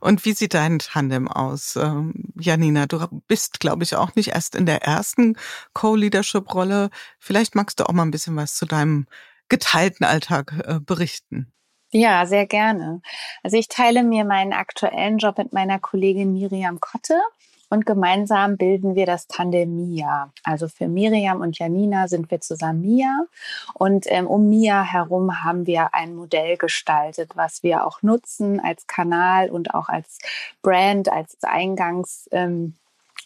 Und 0.00 0.24
wie 0.24 0.32
sieht 0.32 0.54
dein 0.54 0.78
Tandem 0.78 1.28
aus, 1.28 1.76
ähm, 1.76 2.12
Janina? 2.38 2.86
Du 2.86 2.98
bist, 3.26 3.60
glaube 3.60 3.82
ich, 3.82 3.96
auch 3.96 4.14
nicht 4.14 4.28
erst 4.28 4.54
in 4.54 4.66
der 4.66 4.82
ersten 4.82 5.36
Co-Leadership-Rolle. 5.72 6.90
Vielleicht 7.18 7.54
magst 7.54 7.80
du 7.80 7.84
auch 7.84 7.92
mal 7.92 8.02
ein 8.02 8.10
bisschen 8.10 8.36
was 8.36 8.54
zu 8.54 8.66
deinem 8.66 9.06
geteilten 9.48 10.04
Alltag 10.04 10.52
äh, 10.66 10.80
berichten. 10.80 11.52
Ja, 11.92 12.24
sehr 12.24 12.46
gerne. 12.46 13.02
Also 13.42 13.56
ich 13.56 13.66
teile 13.66 14.04
mir 14.04 14.24
meinen 14.24 14.52
aktuellen 14.52 15.18
Job 15.18 15.38
mit 15.38 15.52
meiner 15.52 15.80
Kollegin 15.80 16.32
Miriam 16.32 16.78
Kotte. 16.78 17.20
Und 17.70 17.86
gemeinsam 17.86 18.56
bilden 18.56 18.94
wir 18.94 19.06
das 19.06 19.26
Tandem 19.28 19.76
Mia. 19.76 20.32
Also 20.44 20.68
für 20.68 20.88
Miriam 20.88 21.40
und 21.40 21.58
Janina 21.58 22.08
sind 22.08 22.30
wir 22.30 22.40
zusammen 22.40 22.82
Mia 22.82 23.26
und 23.74 24.04
ähm, 24.08 24.26
um 24.26 24.48
Mia 24.48 24.82
herum 24.82 25.42
haben 25.42 25.66
wir 25.66 25.94
ein 25.94 26.14
Modell 26.14 26.56
gestaltet, 26.56 27.32
was 27.36 27.62
wir 27.62 27.86
auch 27.86 28.02
nutzen 28.02 28.60
als 28.60 28.86
Kanal 28.86 29.50
und 29.50 29.72
auch 29.74 29.88
als 29.88 30.18
Brand, 30.62 31.10
als 31.10 31.38
Eingangs 31.42 32.28
ähm, 32.32 32.74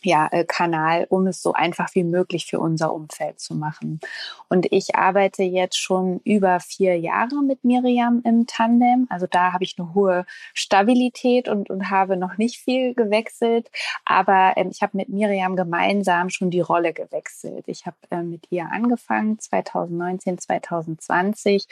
ja, 0.04 0.28
äh, 0.30 0.44
Kanal, 0.44 1.06
um 1.08 1.26
es 1.26 1.42
so 1.42 1.52
einfach 1.52 1.94
wie 1.94 2.04
möglich 2.04 2.46
für 2.46 2.60
unser 2.60 2.92
Umfeld 2.92 3.40
zu 3.40 3.54
machen. 3.54 4.00
Und 4.48 4.66
ich 4.70 4.94
arbeite 4.94 5.42
jetzt 5.42 5.78
schon 5.78 6.20
über 6.24 6.60
vier 6.60 6.98
Jahre 6.98 7.42
mit 7.42 7.64
Miriam 7.64 8.20
im 8.24 8.46
Tandem. 8.46 9.06
Also 9.10 9.26
da 9.26 9.52
habe 9.52 9.64
ich 9.64 9.76
eine 9.78 9.94
hohe 9.94 10.26
Stabilität 10.52 11.48
und, 11.48 11.70
und 11.70 11.90
habe 11.90 12.16
noch 12.16 12.36
nicht 12.36 12.58
viel 12.58 12.94
gewechselt. 12.94 13.70
Aber 14.04 14.52
ähm, 14.56 14.68
ich 14.70 14.82
habe 14.82 14.96
mit 14.96 15.08
Miriam 15.08 15.56
gemeinsam 15.56 16.30
schon 16.30 16.50
die 16.50 16.60
Rolle 16.60 16.92
gewechselt. 16.92 17.64
Ich 17.66 17.86
habe 17.86 17.96
äh, 18.10 18.22
mit 18.22 18.46
ihr 18.50 18.70
angefangen 18.70 19.38
2019, 19.38 20.38
2020 20.38 21.66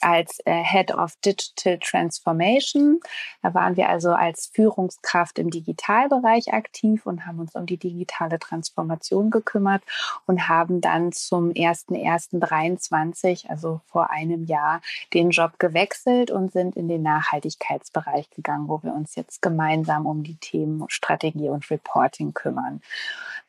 als 0.00 0.40
äh, 0.44 0.62
Head 0.62 0.92
of 0.94 1.16
Digital 1.24 1.78
Transformation. 1.78 3.00
Da 3.42 3.54
waren 3.54 3.76
wir 3.76 3.88
also 3.88 4.10
als 4.12 4.50
Führungskraft 4.52 5.38
im 5.38 5.50
Digitalbereich 5.50 6.52
aktiv 6.52 7.06
und 7.06 7.26
haben 7.26 7.40
uns 7.40 7.54
um 7.54 7.66
die 7.66 7.78
digitale 7.78 8.38
Transformation 8.38 9.30
gekümmert 9.30 9.82
und 10.26 10.48
haben 10.48 10.80
dann 10.80 11.12
zum 11.12 11.50
01.01.23, 11.50 13.48
also 13.48 13.80
vor 13.86 14.10
einem 14.10 14.44
Jahr, 14.44 14.80
den 15.14 15.30
Job 15.30 15.58
gewechselt 15.58 16.30
und 16.30 16.52
sind 16.52 16.76
in 16.76 16.88
den 16.88 17.02
Nachhaltigkeitsbereich 17.02 18.30
gegangen, 18.30 18.68
wo 18.68 18.82
wir 18.82 18.92
uns 18.92 19.14
jetzt 19.14 19.40
gemeinsam 19.40 20.06
um 20.06 20.22
die 20.22 20.36
Themen 20.36 20.84
Strategie 20.88 21.48
und 21.48 21.70
Reporting 21.70 22.34
kümmern. 22.34 22.82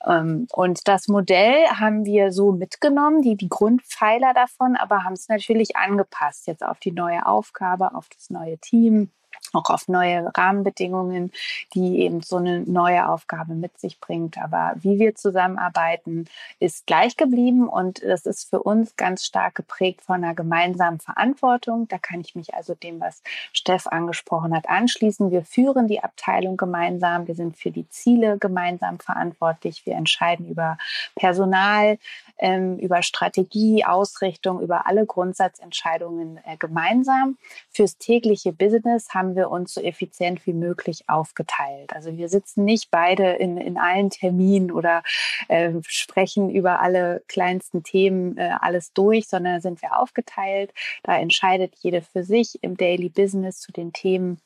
Ähm, 0.06 0.48
und 0.54 0.88
das 0.88 1.08
Modell 1.08 1.66
haben 1.68 2.06
wir 2.06 2.32
so 2.32 2.52
mitgenommen, 2.52 3.22
die, 3.22 3.36
die 3.36 3.50
Grundpfeiler 3.50 4.34
davon, 4.34 4.76
aber 4.76 5.04
haben 5.04 5.14
es 5.14 5.28
natürlich 5.28 5.76
angepasst 5.76 6.37
jetzt 6.46 6.64
auf 6.64 6.80
die 6.80 6.92
neue 6.92 7.26
Aufgabe, 7.26 7.96
auf 7.96 8.08
das 8.10 8.30
neue 8.30 8.58
Team 8.58 9.12
auch 9.54 9.70
auf 9.70 9.88
neue 9.88 10.32
Rahmenbedingungen, 10.36 11.32
die 11.74 12.00
eben 12.00 12.22
so 12.22 12.38
eine 12.38 12.62
neue 12.62 13.08
Aufgabe 13.08 13.54
mit 13.54 13.80
sich 13.80 14.00
bringt. 14.00 14.38
Aber 14.38 14.74
wie 14.78 15.00
wir 15.00 15.16
zusammenarbeiten, 15.16 16.26
ist 16.60 16.86
gleich 16.86 17.18
geblieben 17.18 17.68
und 17.68 18.04
das 18.04 18.26
ist 18.26 18.50
für 18.50 18.62
uns 18.62 18.96
ganz 18.96 19.26
stark 19.26 19.56
geprägt 19.56 20.02
von 20.02 20.24
einer 20.24 20.36
gemeinsamen 20.36 21.00
Verantwortung. 21.00 21.88
Da 21.88 21.98
kann 21.98 22.22
ich 22.22 22.36
mich 22.36 22.54
also 22.54 22.76
dem, 22.76 23.00
was 23.00 23.22
Steff 23.54 23.88
angesprochen 23.88 24.56
hat, 24.56 24.68
anschließen. 24.68 25.32
Wir 25.32 25.44
führen 25.44 25.88
die 25.88 26.04
Abteilung 26.04 26.58
gemeinsam. 26.58 27.28
Wir 27.28 27.36
sind 27.36 27.58
für 27.58 27.72
die 27.72 27.90
Ziele 27.90 28.38
gemeinsam 28.38 29.00
verantwortlich. 29.00 29.86
Wir 29.86 29.96
entscheiden 29.96 30.48
über 30.48 30.78
Personal, 31.16 31.98
ähm, 32.40 32.78
über 32.78 33.02
Strategie, 33.02 33.84
Ausrichtung, 33.86 34.62
über 34.62 34.88
alle 34.88 35.06
Grundsatzentscheidungen 35.06 36.40
äh, 36.46 36.58
gemeinsam. 36.58 37.38
Fürs 37.70 37.98
tägliche 37.98 38.54
Business 38.54 39.14
haben 39.14 39.36
wir 39.36 39.50
uns 39.50 39.74
so 39.74 39.82
effizient 39.82 40.46
wie 40.46 40.54
möglich 40.54 41.04
aufgeteilt. 41.08 41.94
Also 41.94 42.18
wir 42.18 42.30
sitzen 42.30 42.66
nicht 42.66 42.92
beide 42.92 43.34
in, 43.34 43.58
in 43.58 43.78
allen 43.78 44.10
Terminen 44.10 44.72
oder 44.72 45.04
äh, 45.48 45.72
sprechen 45.88 46.50
über 46.50 46.80
alle 46.80 47.24
kleinsten 47.28 47.84
Themen 47.84 48.38
äh, 48.38 48.56
alles 48.62 48.94
durch, 48.94 49.28
sondern 49.28 49.62
sind 49.62 49.82
wir 49.82 50.00
aufgeteilt. 50.00 50.74
Da 51.04 51.18
entscheidet 51.18 51.76
jede 51.80 52.02
für 52.02 52.24
sich 52.24 52.60
im 52.62 52.78
Daily 52.78 53.10
Business 53.10 53.60
zu 53.60 53.72
den 53.72 53.94
Themen, 53.94 54.40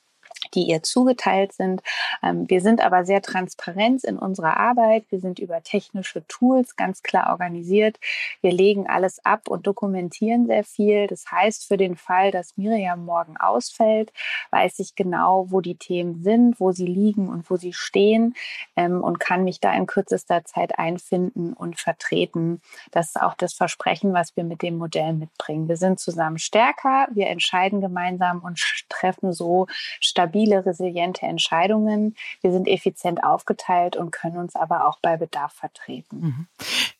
die 0.54 0.64
ihr 0.64 0.84
zugeteilt 0.84 1.54
sind. 1.54 1.82
Ähm, 2.24 2.50
wir 2.50 2.62
sind 2.62 2.82
aber 2.82 3.06
sehr 3.06 3.22
transparent 3.22 4.04
in 4.04 4.18
unserer 4.18 4.58
Arbeit. 4.58 5.06
Wir 5.10 5.20
sind 5.20 5.40
über 5.40 5.64
technische 5.64 6.26
Tools 6.28 6.76
ganz 6.76 7.04
klar 7.04 7.32
organisiert. 7.32 8.00
Wir 8.42 8.52
legen 8.52 8.88
alles 8.88 9.24
ab 9.26 9.48
und 9.50 9.68
dokumentieren 9.68 10.48
sehr 10.48 10.64
viel. 10.64 11.08
Das 11.08 11.32
heißt, 11.32 11.68
für 11.68 11.78
den 11.78 11.96
Fall, 11.96 12.32
dass 12.32 12.58
Miriam 12.58 13.06
morgen 13.06 13.38
ausfällt, 13.38 14.12
weiß 14.52 14.80
ich 14.80 14.96
genau, 14.96 15.48
wo 15.50 15.62
die 15.62 15.76
Themen 15.76 16.22
sind, 16.24 16.60
wo 16.60 16.72
sie 16.72 16.86
liegen 16.86 17.30
und 17.30 17.50
wo 17.50 17.58
sie 17.58 17.74
stehen 17.74 18.36
ähm, 18.76 19.02
und 19.02 19.20
kann 19.20 19.44
mich 19.44 19.60
da 19.60 19.74
in 19.74 19.86
kürzester 19.86 20.44
Zeit 20.44 20.78
einfinden 20.78 21.54
und 21.54 21.80
vertreten. 21.80 22.62
Das 22.92 23.08
ist 23.08 23.22
auch 23.22 23.36
das 23.36 23.54
Versprechen, 23.54 24.14
was 24.14 24.36
wir 24.36 24.44
mit 24.44 24.62
dem 24.62 24.78
Modell 24.78 25.14
mitbringen. 25.14 25.68
Wir 25.68 25.78
sind 25.78 26.00
zusammen 26.00 26.38
stärker, 26.38 27.08
wir 27.12 27.28
entscheiden 27.28 27.82
gemeinsam 27.82 28.40
und 28.40 28.60
treffen 28.90 29.34
so 29.34 29.68
stabil 30.00 30.41
stabile, 30.42 30.66
resiliente 30.66 31.26
Entscheidungen. 31.26 32.16
Wir 32.42 32.52
sind 32.52 32.68
effizient 32.68 33.24
aufgeteilt 33.24 33.96
und 33.96 34.12
können 34.12 34.38
uns 34.38 34.56
aber 34.56 34.88
auch 34.88 35.00
bei 35.02 35.18
Bedarf 35.18 35.54
vertreten. 35.54 36.20
Mhm. 36.20 36.48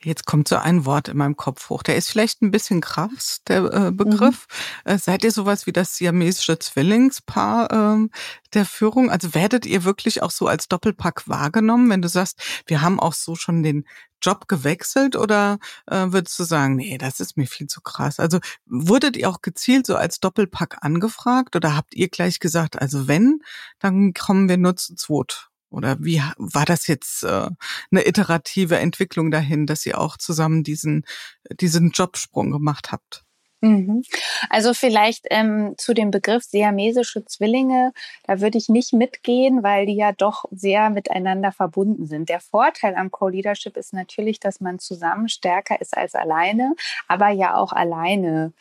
Jetzt 0.04 0.26
kommt 0.26 0.48
so 0.48 0.58
ein 0.58 0.86
Wort 0.86 1.10
in 1.10 1.18
meinem 1.18 1.38
Kopf 1.38 1.70
hoch. 1.70 1.84
Der 1.84 1.96
ist 1.96 2.10
vielleicht 2.10 2.42
ein 2.42 2.52
bisschen 2.52 2.82
krass, 2.82 3.42
der 3.48 3.64
äh, 3.66 3.92
Begriff. 3.92 4.48
Mhm. 4.86 4.92
Äh, 4.92 4.98
seid 4.98 5.24
ihr 5.24 5.32
sowas 5.32 5.68
wie 5.68 5.72
das 5.72 5.96
siamesische 5.96 6.58
Zwillingspaar 6.60 7.72
äh, 7.72 8.08
der 8.54 8.66
Führung? 8.66 9.10
Also 9.10 9.34
werdet 9.34 9.66
ihr 9.66 9.84
wirklich 9.84 10.24
auch 10.24 10.32
so 10.32 10.48
als 10.48 10.68
Doppelpack 10.68 11.28
wahrgenommen, 11.28 11.90
wenn 11.90 12.02
du 12.02 12.10
sagst, 12.10 12.64
wir 12.66 12.82
haben 12.82 13.00
auch 13.00 13.14
so 13.14 13.36
schon 13.36 13.64
den 13.64 13.86
Job 14.22 14.48
gewechselt 14.48 15.16
oder 15.16 15.60
äh, 15.88 16.08
würdest 16.10 16.38
du 16.40 16.44
sagen, 16.44 16.76
nee, 16.76 16.98
das 16.98 17.20
ist 17.20 17.38
mir 17.38 17.48
viel 17.48 17.68
zu 17.68 17.82
krass? 17.82 18.20
Also 18.20 18.40
wurdet 18.66 19.18
ihr 19.18 19.30
auch 19.30 19.42
gezielt 19.42 19.86
so 19.86 19.96
als 19.96 20.20
Doppelpack 20.20 20.78
angefragt 20.82 21.56
oder 21.56 21.76
habt 21.76 21.96
ihr 21.96 22.10
gleich 22.10 22.40
gesagt, 22.40 22.82
also 22.82 23.08
wenn, 23.08 23.40
dann 23.80 24.14
kommen 24.14 24.50
wir 24.50 24.58
nur 24.58 24.76
zu 24.76 24.96
zweit? 24.96 25.50
Oder 25.70 25.98
wie 26.02 26.22
war 26.38 26.66
das 26.66 26.88
jetzt 26.88 27.24
äh, 27.24 27.50
eine 27.92 28.08
iterative 28.08 28.78
Entwicklung 28.78 29.32
dahin, 29.32 29.66
dass 29.66 29.86
ihr 29.86 30.00
auch 30.00 30.18
zusammen 30.18 30.64
diesen, 30.64 31.06
diesen 31.50 31.92
Jobsprung 31.92 32.52
gemacht 32.52 32.92
habt? 32.92 33.24
Mhm. 33.62 34.02
Also 34.50 34.74
vielleicht 34.74 35.28
ähm, 35.30 35.76
zu 35.78 35.94
dem 35.94 36.10
Begriff 36.10 36.44
siamesische 36.44 37.24
Zwillinge, 37.26 37.94
da 38.26 38.42
würde 38.42 38.58
ich 38.58 38.70
nicht 38.70 38.92
mitgehen, 38.92 39.62
weil 39.62 39.86
die 39.86 39.96
ja 39.96 40.12
doch 40.14 40.46
sehr 40.52 40.90
miteinander 40.90 41.52
verbunden 41.52 42.08
sind. 42.08 42.30
Der 42.30 42.40
Vorteil 42.40 42.96
am 42.96 43.12
Co-Leadership 43.12 43.78
ist 43.78 43.94
natürlich, 43.94 44.40
dass 44.40 44.62
man 44.62 44.80
zusammen 44.80 45.30
stärker 45.30 45.80
ist 45.80 45.96
als 45.96 46.16
alleine, 46.16 46.76
aber 47.08 47.30
ja 47.30 47.56
auch 47.56 47.72
alleine 47.72 48.52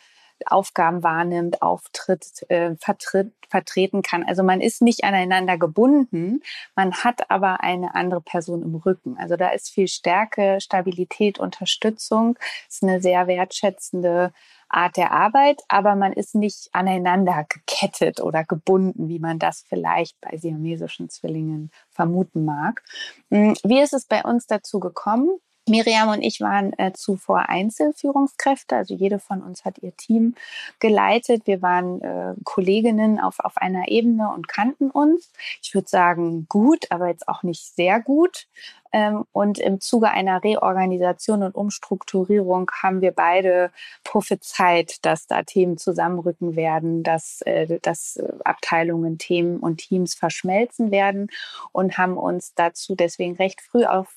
Aufgaben 0.45 1.03
wahrnimmt, 1.03 1.61
auftritt, 1.61 2.43
äh, 2.49 2.75
vertritt, 2.79 3.33
vertreten 3.49 4.01
kann. 4.01 4.23
Also 4.23 4.43
man 4.43 4.61
ist 4.61 4.81
nicht 4.81 5.03
aneinander 5.03 5.57
gebunden, 5.57 6.41
man 6.75 6.93
hat 6.93 7.29
aber 7.29 7.61
eine 7.61 7.95
andere 7.95 8.21
Person 8.21 8.63
im 8.63 8.75
Rücken. 8.75 9.17
Also 9.17 9.35
da 9.35 9.49
ist 9.49 9.69
viel 9.69 9.87
Stärke, 9.87 10.59
Stabilität, 10.61 11.39
Unterstützung, 11.39 12.37
ist 12.67 12.83
eine 12.83 13.01
sehr 13.01 13.27
wertschätzende 13.27 14.33
Art 14.73 14.97
der 14.97 15.11
Arbeit, 15.11 15.61
aber 15.67 15.95
man 15.95 16.13
ist 16.13 16.35
nicht 16.35 16.69
aneinander 16.71 17.45
gekettet 17.47 18.21
oder 18.21 18.43
gebunden, 18.43 19.09
wie 19.09 19.19
man 19.19 19.39
das 19.39 19.63
vielleicht 19.67 20.19
bei 20.21 20.37
siamesischen 20.37 21.09
Zwillingen 21.09 21.71
vermuten 21.89 22.45
mag. 22.45 22.83
Hm, 23.29 23.55
wie 23.63 23.81
ist 23.81 23.93
es 23.93 24.05
bei 24.05 24.23
uns 24.23 24.47
dazu 24.47 24.79
gekommen? 24.79 25.39
Miriam 25.69 26.09
und 26.09 26.21
ich 26.21 26.41
waren 26.41 26.73
äh, 26.79 26.91
zuvor 26.93 27.49
Einzelführungskräfte, 27.49 28.75
also 28.75 28.95
jede 28.95 29.19
von 29.19 29.43
uns 29.43 29.63
hat 29.63 29.77
ihr 29.79 29.95
Team 29.95 30.33
geleitet. 30.79 31.45
Wir 31.45 31.61
waren 31.61 32.01
äh, 32.01 32.33
Kolleginnen 32.43 33.19
auf, 33.19 33.39
auf 33.39 33.57
einer 33.57 33.87
Ebene 33.87 34.31
und 34.33 34.47
kannten 34.47 34.89
uns. 34.89 35.31
Ich 35.61 35.73
würde 35.75 35.87
sagen 35.87 36.47
gut, 36.49 36.87
aber 36.89 37.07
jetzt 37.07 37.27
auch 37.27 37.43
nicht 37.43 37.75
sehr 37.75 38.01
gut. 38.01 38.47
Ähm, 38.93 39.25
und 39.31 39.59
im 39.59 39.79
Zuge 39.79 40.09
einer 40.09 40.43
Reorganisation 40.43 41.43
und 41.43 41.55
Umstrukturierung 41.55 42.69
haben 42.81 43.01
wir 43.01 43.11
beide 43.11 43.71
prophezeit, 44.03 45.05
dass 45.05 45.27
da 45.27 45.43
Themen 45.43 45.77
zusammenrücken 45.77 46.55
werden, 46.55 47.03
dass, 47.03 47.41
äh, 47.43 47.79
dass 47.81 48.19
Abteilungen, 48.43 49.17
Themen 49.17 49.59
und 49.59 49.77
Teams 49.77 50.13
verschmelzen 50.15 50.91
werden 50.91 51.27
und 51.71 51.97
haben 51.97 52.17
uns 52.17 52.53
dazu 52.55 52.95
deswegen 52.95 53.35
recht 53.35 53.61
früh 53.61 53.85
auf 53.85 54.13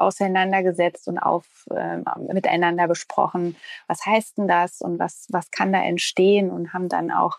auseinandergesetzt 0.00 1.08
und 1.08 1.18
auf 1.18 1.46
äh, 1.70 1.98
miteinander 2.32 2.88
besprochen, 2.88 3.56
was 3.86 4.04
heißt 4.06 4.38
denn 4.38 4.48
das 4.48 4.80
und 4.80 4.98
was, 4.98 5.26
was 5.28 5.50
kann 5.50 5.72
da 5.72 5.82
entstehen 5.82 6.50
und 6.50 6.72
haben 6.72 6.88
dann 6.88 7.10
auch 7.10 7.38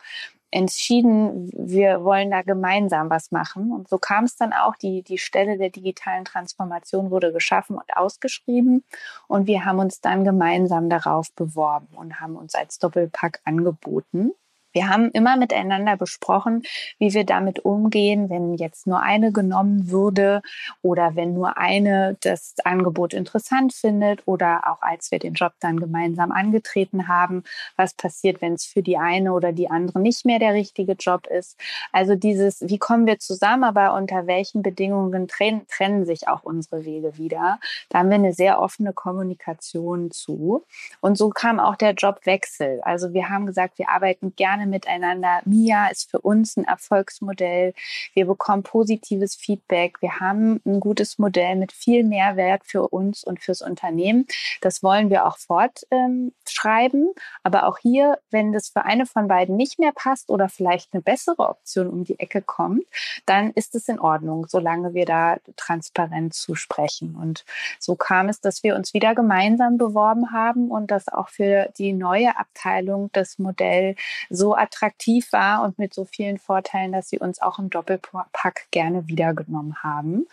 entschieden, 0.52 1.50
wir 1.54 2.04
wollen 2.04 2.30
da 2.30 2.42
gemeinsam 2.42 3.10
was 3.10 3.32
machen. 3.32 3.72
Und 3.72 3.88
so 3.88 3.98
kam 3.98 4.26
es 4.26 4.36
dann 4.36 4.54
auch, 4.54 4.76
die, 4.76 5.02
die 5.02 5.18
Stelle 5.18 5.58
der 5.58 5.70
digitalen 5.70 6.26
Transformation 6.26 7.10
wurde 7.10 7.32
geschaffen 7.32 7.78
und 7.78 7.96
ausgeschrieben. 7.96 8.84
Und 9.28 9.48
wir 9.48 9.66
haben 9.66 9.80
uns 9.80 10.02
dann 10.02 10.26
gemeinsam 10.26 10.90
darauf 10.90 11.34
beworben 11.34 11.88
und 11.96 12.20
haben 12.20 12.36
uns 12.36 12.54
als 12.54 12.80
Doppelpack 12.80 13.40
angeboten. 13.46 14.32
Wir 14.74 14.90
haben 14.90 15.12
immer 15.12 15.38
miteinander 15.38 15.98
besprochen, 15.98 16.64
wie 17.00 17.14
wir 17.14 17.26
damit 17.26 17.60
umgehen, 17.60 18.30
wenn 18.30 18.56
jetzt 18.56 18.88
nur 18.88 19.02
eine 19.02 19.32
genommen 19.32 19.90
würde 19.90 20.42
oder 20.82 21.16
wenn 21.16 21.34
nur 21.34 21.58
eine 21.58 22.18
das 22.22 22.56
Angebot 22.64 23.14
interessant 23.14 23.74
findet 23.74 24.28
oder 24.28 24.62
auch 24.68 24.82
als 24.82 25.12
wir 25.12 25.20
den 25.20 25.34
Job 25.34 25.54
dann 25.60 25.80
gemeinsam 25.80 26.32
angetreten 26.32 27.08
haben, 27.08 27.44
was 27.76 27.94
passiert, 27.94 28.42
wenn 28.42 28.54
es 28.54 28.66
für 28.66 28.82
die 28.82 28.98
eine 28.98 29.34
oder 29.34 29.52
die 29.52 29.70
andere 29.70 30.00
nicht 30.00 30.26
mehr 30.26 30.40
der 30.40 30.54
richtige 30.54 30.94
Job 30.94 31.28
ist. 31.28 31.58
Also 31.92 32.16
dieses, 32.16 32.62
wie 32.62 32.78
kommen 32.78 33.06
wir 33.06 33.20
zusammen, 33.20 33.64
aber 33.64 33.94
unter 33.94 34.28
welchen 34.28 34.62
Bedingungen 34.62 35.28
trennen, 35.28 35.68
trennen 35.68 36.06
sich 36.06 36.28
auch 36.28 36.44
unsere 36.44 36.86
Wege 36.86 37.18
wieder. 37.18 37.60
Da 37.90 38.00
haben 38.00 38.10
wir 38.10 38.16
eine 38.16 38.34
sehr 38.34 38.60
offene 38.60 38.94
Kommunikation 38.94 40.12
zu. 40.12 40.66
Und 41.02 41.18
so 41.18 41.30
kam 41.30 41.60
auch 41.60 41.76
der 41.76 41.94
Jobwechsel. 41.94 42.82
Also 42.84 43.14
wir 43.14 43.30
haben 43.30 43.46
gesagt, 43.46 43.78
wir 43.78 43.90
arbeiten 43.90 44.34
gerne 44.36 44.61
gerne 44.62 44.68
miteinander. 44.68 45.42
Mia 45.46 45.88
ist 45.88 46.10
für 46.10 46.20
uns 46.20 46.58
ein 46.58 46.66
Erfolgsmodell. 46.66 47.74
Wir 48.14 48.26
bekommen 48.26 48.64
positives 48.64 49.36
Feedback. 49.36 50.02
Wir 50.02 50.20
haben 50.20 50.62
ein 50.66 50.80
gutes 50.80 51.18
Modell 51.18 51.56
mit 51.56 51.72
viel 51.72 52.04
Mehrwert 52.04 52.64
für 52.66 52.88
uns 52.90 53.24
und 53.24 53.40
fürs 53.42 53.62
Unternehmen. 53.62 54.26
Das 54.62 54.84
wollen 54.84 55.10
wir 55.10 55.26
auch 55.26 55.38
fortschreiben. 55.38 57.02
Ähm, 57.02 57.14
Aber 57.44 57.68
auch 57.68 57.78
hier, 57.80 58.20
wenn 58.30 58.52
das 58.52 58.70
für 58.70 58.86
eine 58.86 59.06
von 59.06 59.28
beiden 59.28 59.56
nicht 59.56 59.80
mehr 59.80 59.92
passt 59.94 60.30
oder 60.30 60.50
vielleicht 60.50 60.94
eine 60.94 61.02
bessere 61.02 61.50
Option 61.50 61.88
um 61.88 62.04
die 62.04 62.20
Ecke 62.20 62.42
kommt, 62.42 62.84
dann 63.26 63.52
ist 63.52 63.76
es 63.76 63.88
in 63.88 64.00
Ordnung, 64.00 64.46
solange 64.48 64.94
wir 64.94 65.06
da 65.06 65.38
transparent 65.56 66.34
zusprechen. 66.34 67.16
Und 67.16 67.46
so 67.80 67.96
kam 67.96 68.30
es, 68.30 68.42
dass 68.42 68.64
wir 68.64 68.76
uns 68.76 68.94
wieder 68.94 69.16
gemeinsam 69.16 69.78
beworben 69.78 70.32
haben 70.32 70.70
und 70.70 70.92
dass 70.92 71.08
auch 71.08 71.30
für 71.30 71.70
die 71.78 71.94
neue 71.94 72.38
Abteilung 72.38 73.10
das 73.14 73.40
Modell 73.40 73.96
so 74.30 74.51
attraktiv 74.54 75.32
war 75.32 75.64
und 75.64 75.80
mit 75.80 75.94
so 75.94 76.06
vielen 76.06 76.38
Vorteilen, 76.38 76.92
dass 76.92 77.10
sie 77.10 77.20
uns 77.20 77.42
auch 77.42 77.60
im 77.60 77.70
Doppelpack 77.70 78.68
gerne 78.72 79.08
wiedergenommen 79.08 79.84
haben. 79.84 80.28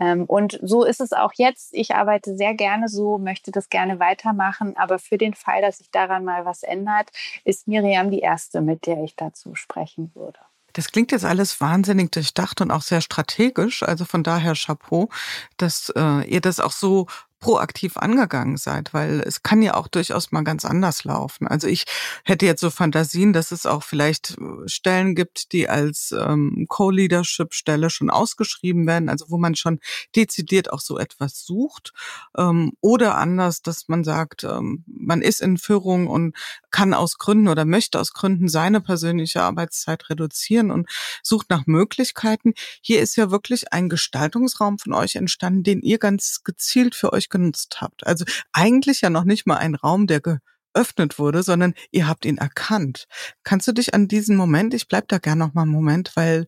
Ähm, 0.00 0.24
und 0.24 0.58
so 0.62 0.84
ist 0.84 1.00
es 1.00 1.12
auch 1.12 1.32
jetzt. 1.34 1.72
Ich 1.72 1.94
arbeite 1.94 2.36
sehr 2.36 2.54
gerne 2.54 2.88
so, 2.88 3.18
möchte 3.18 3.50
das 3.50 3.68
gerne 3.68 3.98
weitermachen, 4.00 4.76
aber 4.76 4.98
für 4.98 5.18
den 5.18 5.34
Fall, 5.34 5.62
dass 5.62 5.78
sich 5.78 5.90
daran 5.90 6.24
mal 6.24 6.44
was 6.44 6.62
ändert, 6.62 7.10
ist 7.44 7.68
Miriam 7.68 8.10
die 8.10 8.20
erste, 8.20 8.60
mit 8.60 8.86
der 8.86 9.02
ich 9.04 9.16
dazu 9.16 9.54
sprechen 9.54 10.10
würde. 10.14 10.38
Das 10.76 10.92
klingt 10.92 11.10
jetzt 11.10 11.24
alles 11.24 11.58
wahnsinnig 11.62 12.12
durchdacht 12.12 12.60
und 12.60 12.70
auch 12.70 12.82
sehr 12.82 13.00
strategisch. 13.00 13.82
Also 13.82 14.04
von 14.04 14.22
daher 14.22 14.52
Chapeau, 14.52 15.08
dass 15.56 15.90
äh, 15.96 16.28
ihr 16.28 16.42
das 16.42 16.60
auch 16.60 16.72
so 16.72 17.06
proaktiv 17.38 17.96
angegangen 17.96 18.56
seid, 18.56 18.94
weil 18.94 19.20
es 19.20 19.42
kann 19.42 19.62
ja 19.62 19.74
auch 19.74 19.88
durchaus 19.88 20.32
mal 20.32 20.42
ganz 20.42 20.64
anders 20.64 21.04
laufen. 21.04 21.46
Also 21.46 21.68
ich 21.68 21.84
hätte 22.24 22.46
jetzt 22.46 22.60
so 22.60 22.70
Fantasien, 22.70 23.32
dass 23.32 23.52
es 23.52 23.66
auch 23.66 23.82
vielleicht 23.82 24.38
äh, 24.38 24.68
Stellen 24.68 25.14
gibt, 25.14 25.52
die 25.52 25.68
als 25.68 26.12
ähm, 26.12 26.66
Co-Leadership-Stelle 26.68 27.90
schon 27.90 28.10
ausgeschrieben 28.10 28.86
werden, 28.86 29.08
also 29.08 29.26
wo 29.28 29.36
man 29.36 29.54
schon 29.54 29.80
dezidiert 30.14 30.72
auch 30.72 30.80
so 30.80 30.98
etwas 30.98 31.44
sucht. 31.44 31.92
Ähm, 32.36 32.72
oder 32.80 33.16
anders, 33.16 33.62
dass 33.62 33.88
man 33.88 34.02
sagt, 34.02 34.44
ähm, 34.44 34.84
man 34.86 35.20
ist 35.20 35.40
in 35.40 35.58
Führung 35.58 36.06
und 36.06 36.34
kann 36.70 36.94
aus 36.94 37.18
Gründen 37.18 37.48
oder 37.48 37.64
möchte 37.64 38.00
aus 38.00 38.12
Gründen 38.12 38.48
seine 38.48 38.80
persönliche 38.80 39.42
Arbeitszeit 39.42 40.08
reduzieren 40.10 40.70
und 40.70 40.88
sucht 41.22 41.50
nach 41.50 41.66
Möglichkeiten. 41.66 42.54
Hier 42.80 43.00
ist 43.00 43.16
ja 43.16 43.30
wirklich 43.30 43.72
ein 43.72 43.88
Gestaltungsraum 43.88 44.78
von 44.78 44.94
euch 44.94 45.16
entstanden, 45.16 45.62
den 45.62 45.80
ihr 45.82 45.98
ganz 45.98 46.42
gezielt 46.44 46.94
für 46.94 47.12
euch 47.12 47.25
genutzt 47.30 47.80
habt. 47.80 48.06
Also 48.06 48.24
eigentlich 48.52 49.00
ja 49.00 49.10
noch 49.10 49.24
nicht 49.24 49.46
mal 49.46 49.56
ein 49.56 49.74
Raum, 49.74 50.06
der 50.06 50.20
geöffnet 50.20 51.18
wurde, 51.18 51.42
sondern 51.42 51.74
ihr 51.90 52.06
habt 52.06 52.24
ihn 52.24 52.38
erkannt. 52.38 53.06
Kannst 53.44 53.66
du 53.68 53.72
dich 53.72 53.94
an 53.94 54.08
diesen 54.08 54.36
Moment, 54.36 54.74
ich 54.74 54.88
bleib 54.88 55.08
da 55.08 55.18
gerne 55.18 55.46
noch 55.46 55.54
mal 55.54 55.62
einen 55.62 55.70
Moment, 55.70 56.12
weil 56.14 56.46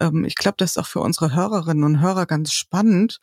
ähm, 0.00 0.24
ich 0.24 0.36
glaube, 0.36 0.56
das 0.58 0.72
ist 0.72 0.78
auch 0.78 0.86
für 0.86 1.00
unsere 1.00 1.34
Hörerinnen 1.34 1.84
und 1.84 2.00
Hörer 2.00 2.26
ganz 2.26 2.52
spannend, 2.52 3.20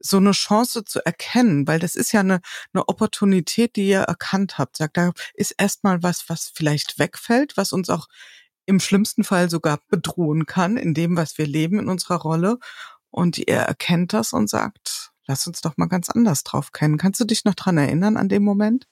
so 0.00 0.18
eine 0.18 0.32
Chance 0.32 0.84
zu 0.84 1.04
erkennen, 1.04 1.66
weil 1.66 1.78
das 1.78 1.96
ist 1.96 2.12
ja 2.12 2.20
eine, 2.20 2.40
eine 2.74 2.88
Opportunität, 2.88 3.76
die 3.76 3.88
ihr 3.88 4.00
erkannt 4.00 4.58
habt. 4.58 4.76
Sagt, 4.76 4.98
da 4.98 5.12
ist 5.32 5.52
erstmal 5.52 6.02
was, 6.02 6.28
was 6.28 6.52
vielleicht 6.54 6.98
wegfällt, 6.98 7.56
was 7.56 7.72
uns 7.72 7.88
auch 7.88 8.08
im 8.66 8.80
schlimmsten 8.80 9.24
Fall 9.24 9.48
sogar 9.50 9.80
bedrohen 9.88 10.46
kann 10.46 10.76
in 10.76 10.94
dem, 10.94 11.16
was 11.16 11.38
wir 11.38 11.46
leben 11.46 11.78
in 11.78 11.88
unserer 11.88 12.16
Rolle. 12.16 12.58
Und 13.10 13.38
ihr 13.38 13.56
erkennt 13.56 14.12
das 14.12 14.32
und 14.32 14.50
sagt, 14.50 15.12
lass 15.26 15.46
uns 15.46 15.60
doch 15.60 15.76
mal 15.76 15.86
ganz 15.86 16.10
anders 16.10 16.44
drauf 16.44 16.72
kennen. 16.72 16.98
Kannst 16.98 17.20
du 17.20 17.24
dich 17.24 17.44
noch 17.44 17.54
dran 17.54 17.78
erinnern 17.78 18.16
an 18.16 18.28
dem 18.28 18.44
Moment? 18.44 18.86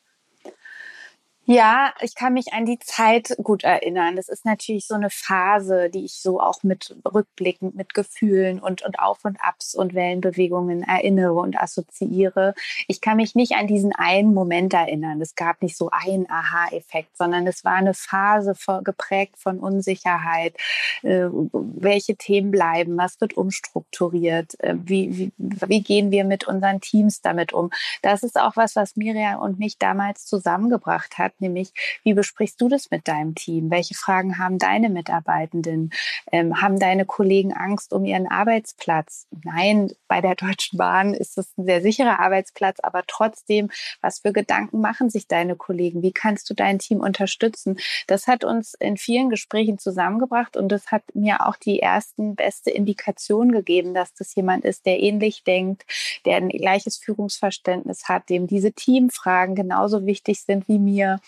Ja, 1.54 1.92
ich 2.00 2.14
kann 2.14 2.32
mich 2.32 2.54
an 2.54 2.64
die 2.64 2.78
Zeit 2.78 3.36
gut 3.42 3.62
erinnern. 3.62 4.16
Das 4.16 4.30
ist 4.30 4.46
natürlich 4.46 4.86
so 4.86 4.94
eine 4.94 5.10
Phase, 5.10 5.90
die 5.90 6.06
ich 6.06 6.14
so 6.14 6.40
auch 6.40 6.62
mit 6.62 6.96
rückblickend 7.04 7.74
mit 7.74 7.92
Gefühlen 7.92 8.58
und, 8.58 8.80
und 8.80 8.98
Auf 8.98 9.26
und 9.26 9.36
Abs 9.38 9.74
und 9.74 9.92
Wellenbewegungen 9.92 10.82
erinnere 10.82 11.34
und 11.34 11.60
assoziiere. 11.60 12.54
Ich 12.88 13.02
kann 13.02 13.18
mich 13.18 13.34
nicht 13.34 13.52
an 13.52 13.66
diesen 13.66 13.94
einen 13.94 14.32
Moment 14.32 14.72
erinnern. 14.72 15.20
Es 15.20 15.34
gab 15.34 15.60
nicht 15.60 15.76
so 15.76 15.90
einen 15.92 16.26
Aha-Effekt, 16.30 17.18
sondern 17.18 17.46
es 17.46 17.66
war 17.66 17.74
eine 17.74 17.92
Phase 17.92 18.54
geprägt 18.82 19.34
von 19.36 19.60
Unsicherheit. 19.60 20.56
Äh, 21.02 21.26
welche 21.52 22.16
Themen 22.16 22.50
bleiben? 22.50 22.96
Was 22.96 23.20
wird 23.20 23.36
umstrukturiert? 23.36 24.58
Äh, 24.60 24.76
wie, 24.78 25.18
wie, 25.18 25.32
wie 25.36 25.82
gehen 25.82 26.10
wir 26.12 26.24
mit 26.24 26.48
unseren 26.48 26.80
Teams 26.80 27.20
damit 27.20 27.52
um? 27.52 27.68
Das 28.00 28.22
ist 28.22 28.40
auch 28.40 28.56
was, 28.56 28.74
was 28.74 28.96
Miriam 28.96 29.38
und 29.38 29.58
mich 29.58 29.76
damals 29.76 30.24
zusammengebracht 30.24 31.18
hat, 31.18 31.41
nämlich 31.42 31.72
wie 32.04 32.14
besprichst 32.14 32.60
du 32.60 32.68
das 32.68 32.90
mit 32.90 33.06
deinem 33.08 33.34
Team? 33.34 33.70
Welche 33.70 33.94
Fragen 33.94 34.38
haben 34.38 34.58
deine 34.58 34.88
Mitarbeitenden? 34.88 35.90
Ähm, 36.30 36.60
haben 36.60 36.78
deine 36.78 37.04
Kollegen 37.04 37.52
Angst 37.52 37.92
um 37.92 38.04
ihren 38.04 38.26
Arbeitsplatz? 38.26 39.26
Nein, 39.44 39.92
bei 40.08 40.20
der 40.20 40.34
Deutschen 40.34 40.78
Bahn 40.78 41.14
ist 41.14 41.38
es 41.38 41.52
ein 41.56 41.64
sehr 41.64 41.82
sicherer 41.82 42.20
Arbeitsplatz, 42.20 42.78
aber 42.82 43.02
trotzdem, 43.06 43.70
was 44.00 44.20
für 44.20 44.32
Gedanken 44.32 44.80
machen 44.80 45.10
sich 45.10 45.26
deine 45.28 45.56
Kollegen? 45.56 46.02
Wie 46.02 46.12
kannst 46.12 46.48
du 46.48 46.54
dein 46.54 46.78
Team 46.78 47.00
unterstützen? 47.00 47.78
Das 48.06 48.26
hat 48.26 48.44
uns 48.44 48.74
in 48.74 48.96
vielen 48.96 49.30
Gesprächen 49.30 49.78
zusammengebracht 49.78 50.56
und 50.56 50.70
das 50.70 50.90
hat 50.90 51.02
mir 51.14 51.46
auch 51.46 51.56
die 51.56 51.80
ersten 51.80 52.36
beste 52.36 52.70
Indikation 52.70 53.52
gegeben, 53.52 53.94
dass 53.94 54.14
das 54.14 54.34
jemand 54.34 54.64
ist, 54.64 54.86
der 54.86 55.00
ähnlich 55.00 55.44
denkt, 55.44 55.84
der 56.24 56.36
ein 56.36 56.48
gleiches 56.48 56.98
Führungsverständnis 56.98 58.08
hat, 58.08 58.28
dem 58.28 58.46
diese 58.46 58.72
Teamfragen 58.72 59.54
genauso 59.54 60.06
wichtig 60.06 60.42
sind 60.42 60.68
wie 60.68 60.78
mir. 60.78 61.20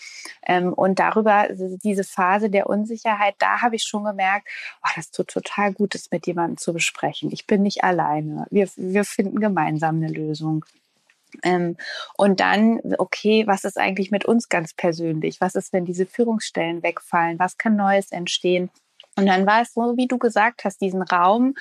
Ähm, 0.45 0.73
und 0.73 0.99
darüber, 0.99 1.47
diese 1.49 2.03
Phase 2.03 2.49
der 2.49 2.67
Unsicherheit, 2.67 3.35
da 3.39 3.61
habe 3.61 3.75
ich 3.75 3.83
schon 3.83 4.03
gemerkt, 4.03 4.47
oh, 4.83 4.89
das 4.95 5.11
tut 5.11 5.27
total 5.27 5.73
gut, 5.73 5.95
das 5.95 6.11
mit 6.11 6.27
jemandem 6.27 6.57
zu 6.57 6.73
besprechen. 6.73 7.31
Ich 7.31 7.47
bin 7.47 7.63
nicht 7.63 7.83
alleine. 7.83 8.47
Wir, 8.51 8.69
wir 8.75 9.05
finden 9.05 9.39
gemeinsam 9.39 9.95
eine 9.97 10.09
Lösung. 10.09 10.65
Ähm, 11.43 11.77
und 12.17 12.39
dann, 12.39 12.79
okay, 12.97 13.45
was 13.47 13.63
ist 13.63 13.77
eigentlich 13.77 14.11
mit 14.11 14.25
uns 14.25 14.49
ganz 14.49 14.73
persönlich? 14.73 15.41
Was 15.41 15.55
ist, 15.55 15.73
wenn 15.73 15.85
diese 15.85 16.05
Führungsstellen 16.05 16.83
wegfallen? 16.83 17.39
Was 17.39 17.57
kann 17.57 17.75
Neues 17.75 18.11
entstehen? 18.11 18.69
Und 19.17 19.27
dann 19.27 19.45
war 19.45 19.61
es 19.61 19.73
so, 19.73 19.95
wie 19.97 20.07
du 20.07 20.17
gesagt 20.17 20.65
hast, 20.65 20.81
diesen 20.81 21.01
Raum, 21.01 21.55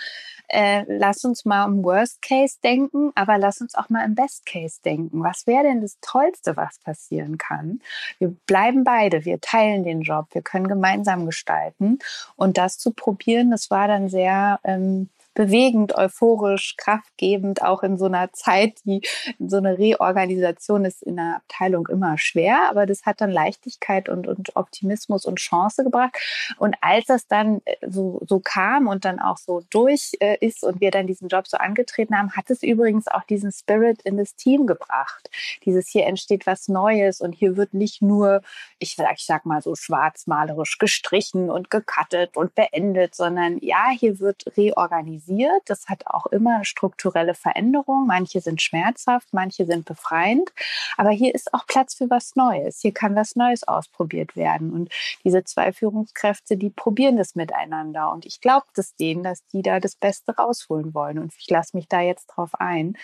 äh, 0.49 0.85
lass 0.87 1.25
uns 1.25 1.45
mal 1.45 1.67
im 1.67 1.83
Worst 1.83 2.23
Case 2.23 2.59
denken, 2.63 3.13
aber 3.15 3.39
lass 3.39 3.61
uns 3.61 3.75
auch 3.75 3.89
mal 3.89 4.05
im 4.05 4.15
Best 4.15 4.47
Case 4.47 4.81
denken. 4.85 5.23
Was 5.23 5.47
wäre 5.47 5.65
denn 5.65 5.81
das 5.81 5.99
Tollste, 6.01 6.57
was 6.57 6.79
passieren 6.79 7.39
kann? 7.39 7.81
Wir 8.19 8.35
bleiben 8.47 8.85
beide, 8.85 9.25
wir 9.25 9.41
teilen 9.41 9.85
den 9.85 10.03
Job, 10.03 10.27
wir 10.33 10.43
können 10.43 10.69
gemeinsam 10.69 11.27
gestalten. 11.27 11.99
Und 12.37 12.59
das 12.59 12.79
zu 12.79 12.93
probieren, 12.93 13.51
das 13.51 13.71
war 13.71 13.89
dann 13.89 14.09
sehr 14.09 14.61
ähm, 14.65 15.09
bewegend, 15.35 15.95
euphorisch, 15.97 16.77
kraftgebend, 16.77 17.63
auch 17.63 17.83
in 17.83 17.99
so 17.99 18.07
einer 18.07 18.33
Zeit, 18.33 18.79
die 18.85 19.03
so 19.39 19.57
eine 19.57 19.79
Reorganisation 19.79 20.85
ist 20.85 21.03
in 21.03 21.17
der 21.17 21.37
Abteilung 21.37 21.89
immer 21.89 22.17
schwer, 22.19 22.71
aber 22.71 22.87
das 22.87 23.05
hat 23.05 23.21
dann 23.21 23.31
Leichtigkeit 23.31 24.09
und, 24.09 24.27
und 24.27 24.57
Optimismus 24.57 25.27
und 25.27 25.39
Chance 25.39 25.83
gebracht. 25.83 26.17
Und 26.59 26.77
als 26.81 27.07
das 27.07 27.27
dann 27.27 27.61
äh, 27.65 27.77
so, 27.87 28.21
so 28.27 28.41
kam 28.41 28.87
und 28.87 29.05
dann 29.05 29.19
auch 29.19 29.39
so 29.39 29.63
durch 29.71 30.13
äh, 30.21 30.37
ist 30.41 30.63
und 30.63 30.81
wir 30.81 30.91
dann 30.91 31.07
diesen 31.07 31.29
Job 31.29 31.49
so 31.49 31.57
angetreten 31.57 32.17
haben, 32.17 32.33
hat 32.33 32.49
es 32.51 32.63
übrigens 32.63 33.09
auch 33.09 33.25
diesen 33.25 33.51
Spirit 33.51 34.03
in 34.03 34.17
das 34.17 34.37
Team 34.37 34.67
gebracht. 34.67 35.29
Dieses 35.65 35.89
hier 35.89 36.07
entsteht 36.07 36.47
was 36.47 36.69
Neues 36.69 37.21
und 37.21 37.33
hier 37.35 37.57
wird 37.57 37.75
nicht 37.75 38.03
nur, 38.03 38.43
ich 38.79 38.97
ich 39.17 39.27
sag 39.27 39.45
mal 39.45 39.61
so 39.61 39.75
schwarzmalerisch 39.75 40.79
gestrichen 40.79 41.51
und 41.51 41.71
gecuttet 41.71 42.37
und 42.37 42.55
beendet, 42.55 43.15
sondern 43.15 43.59
ja, 43.59 43.89
hier 43.91 44.21
wird 44.21 44.45
reorganisiert 44.57 45.24
organisiert. 45.25 45.63
Das 45.67 45.89
hat 45.89 46.07
auch 46.07 46.27
immer 46.27 46.65
strukturelle 46.65 47.35
Veränderungen. 47.35 48.07
Manche 48.07 48.41
sind 48.41 48.63
schmerzhaft, 48.63 49.29
manche 49.33 49.67
sind 49.67 49.85
befreiend. 49.85 50.51
Aber 50.97 51.11
hier 51.11 51.35
ist 51.35 51.53
auch 51.55 51.67
Platz 51.67 51.95
für 51.95 52.11
was 52.11 52.37
Neues. 52.37 52.81
Hier 52.81 52.93
kann 52.93 53.15
was 53.15 53.37
Neues 53.37 53.67
ausprobiert 53.67 54.37
werden. 54.37 54.73
Und 54.73 54.91
diese 55.25 55.45
zwei 55.45 55.73
Führungskräfte, 55.73 56.57
die 56.57 56.71
probieren 56.71 57.17
das 57.17 57.35
miteinander. 57.35 58.11
Und 58.13 58.27
ich 58.27 58.41
glaube 58.41 58.67
das 58.75 58.95
denen, 58.97 59.23
dass 59.23 59.47
die 59.47 59.63
da 59.63 59.81
das 59.81 59.97
Beste 59.97 60.37
rausholen 60.37 60.95
wollen. 60.95 61.19
Und 61.19 61.33
ich 61.39 61.49
lasse 61.51 61.77
mich 61.77 61.89
da 61.89 62.01
jetzt 62.01 62.27
drauf 62.27 62.51
ein. 62.59 62.97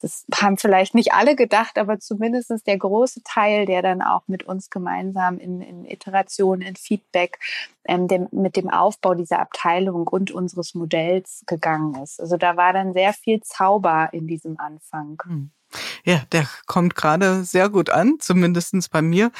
Das 0.00 0.24
haben 0.34 0.58
vielleicht 0.58 0.94
nicht 0.94 1.12
alle 1.12 1.36
gedacht, 1.36 1.78
aber 1.78 1.98
zumindest 1.98 2.66
der 2.66 2.78
große 2.78 3.22
Teil, 3.24 3.66
der 3.66 3.82
dann 3.82 4.02
auch 4.02 4.22
mit 4.28 4.44
uns 4.44 4.70
gemeinsam 4.70 5.38
in, 5.38 5.60
in 5.60 5.84
Iteration, 5.84 6.60
in 6.60 6.76
Feedback, 6.76 7.38
ähm, 7.88 8.08
dem, 8.08 8.28
mit 8.30 8.56
dem 8.56 8.70
Aufbau 8.70 9.14
dieser 9.14 9.38
Abteilung 9.40 10.06
und 10.06 10.30
unseres 10.30 10.74
Modells 10.74 11.42
gegangen 11.46 12.02
ist. 12.02 12.20
Also 12.20 12.36
da 12.36 12.56
war 12.56 12.72
dann 12.72 12.92
sehr 12.92 13.12
viel 13.12 13.40
Zauber 13.42 14.08
in 14.12 14.26
diesem 14.26 14.58
Anfang. 14.58 15.20
Hm. 15.24 15.50
Ja, 16.04 16.22
der 16.32 16.46
kommt 16.66 16.94
gerade 16.94 17.44
sehr 17.44 17.68
gut 17.68 17.90
an, 17.90 18.16
zumindestens 18.20 18.88
bei 18.88 19.02
mir, 19.02 19.32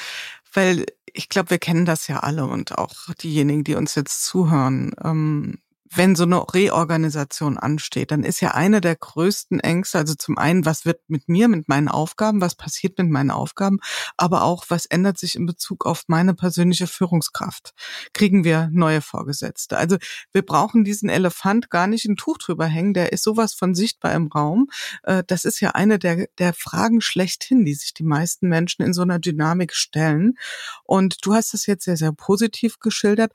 weil 0.53 0.85
ich 1.13 1.29
glaube, 1.29 1.49
wir 1.51 1.57
kennen 1.57 1.85
das 1.85 2.07
ja 2.07 2.19
alle 2.19 2.45
und 2.45 2.77
auch 2.77 2.93
diejenigen, 3.21 3.63
die 3.63 3.75
uns 3.75 3.95
jetzt 3.95 4.25
zuhören. 4.25 4.93
Ähm, 5.03 5.59
wenn 5.93 6.15
so 6.15 6.23
eine 6.23 6.41
Reorganisation 6.53 7.57
ansteht, 7.57 8.11
dann 8.11 8.23
ist 8.23 8.41
ja 8.41 8.51
eine 8.51 8.81
der 8.81 8.95
größten 8.95 9.59
Ängste, 9.59 9.97
also 9.97 10.15
zum 10.15 10.37
einen, 10.37 10.65
was 10.65 10.85
wird 10.85 11.01
mit 11.07 11.29
mir, 11.29 11.47
mit 11.47 11.67
meinen 11.67 11.87
Aufgaben, 11.87 12.41
was 12.41 12.55
passiert 12.55 12.97
mit 12.97 13.09
meinen 13.09 13.31
Aufgaben, 13.31 13.79
aber 14.17 14.43
auch, 14.43 14.65
was 14.69 14.85
ändert 14.85 15.17
sich 15.17 15.35
in 15.35 15.45
Bezug 15.45 15.85
auf 15.85 16.03
meine 16.07 16.33
persönliche 16.33 16.87
Führungskraft? 16.87 17.73
Kriegen 18.13 18.43
wir 18.43 18.69
neue 18.71 19.01
Vorgesetzte? 19.01 19.77
Also 19.77 19.97
wir 20.31 20.41
brauchen 20.41 20.83
diesen 20.83 21.09
Elefant 21.09 21.69
gar 21.69 21.87
nicht 21.87 22.05
ein 22.05 22.17
Tuch 22.17 22.37
drüber 22.37 22.65
hängen, 22.65 22.93
der 22.93 23.13
ist 23.13 23.23
sowas 23.23 23.53
von 23.53 23.75
sichtbar 23.75 24.13
im 24.13 24.27
Raum. 24.27 24.67
Äh, 25.03 25.23
das 25.27 25.45
ist 25.45 25.59
ja 25.59 25.71
eine 25.71 25.99
der, 25.99 26.27
der 26.37 26.53
Fragen 26.53 27.01
schlechthin, 27.01 27.65
die 27.65 27.73
sich 27.73 27.93
die 27.93 28.03
meisten 28.03 28.47
Menschen 28.47 28.83
in 28.83 28.93
so 28.93 29.01
einer 29.01 29.19
Dynamik 29.19 29.73
stellen. 29.73 30.37
Und 30.83 31.25
du 31.25 31.33
hast 31.33 31.53
es 31.53 31.65
jetzt 31.65 31.85
sehr, 31.85 31.97
sehr 31.97 32.11
positiv 32.11 32.79
geschildert. 32.79 33.31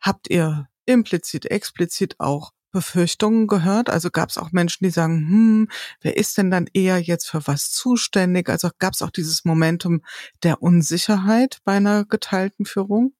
Habt 0.00 0.28
ihr 0.30 0.68
implizit, 0.86 1.46
explizit 1.50 2.16
auch 2.18 2.52
Befürchtungen 2.72 3.46
gehört? 3.46 3.88
Also 3.90 4.10
gab 4.10 4.30
es 4.30 4.38
auch 4.38 4.52
Menschen, 4.52 4.84
die 4.84 4.90
sagen, 4.90 5.18
hm, 5.28 5.68
wer 6.00 6.16
ist 6.16 6.36
denn 6.38 6.50
dann 6.50 6.66
eher 6.72 6.98
jetzt 6.98 7.28
für 7.28 7.46
was 7.46 7.70
zuständig? 7.70 8.48
Also 8.48 8.70
gab 8.78 8.94
es 8.94 9.02
auch 9.02 9.10
dieses 9.10 9.44
Momentum 9.44 10.02
der 10.42 10.62
Unsicherheit 10.62 11.58
bei 11.64 11.72
einer 11.74 12.04
geteilten 12.04 12.64
Führung? 12.66 13.14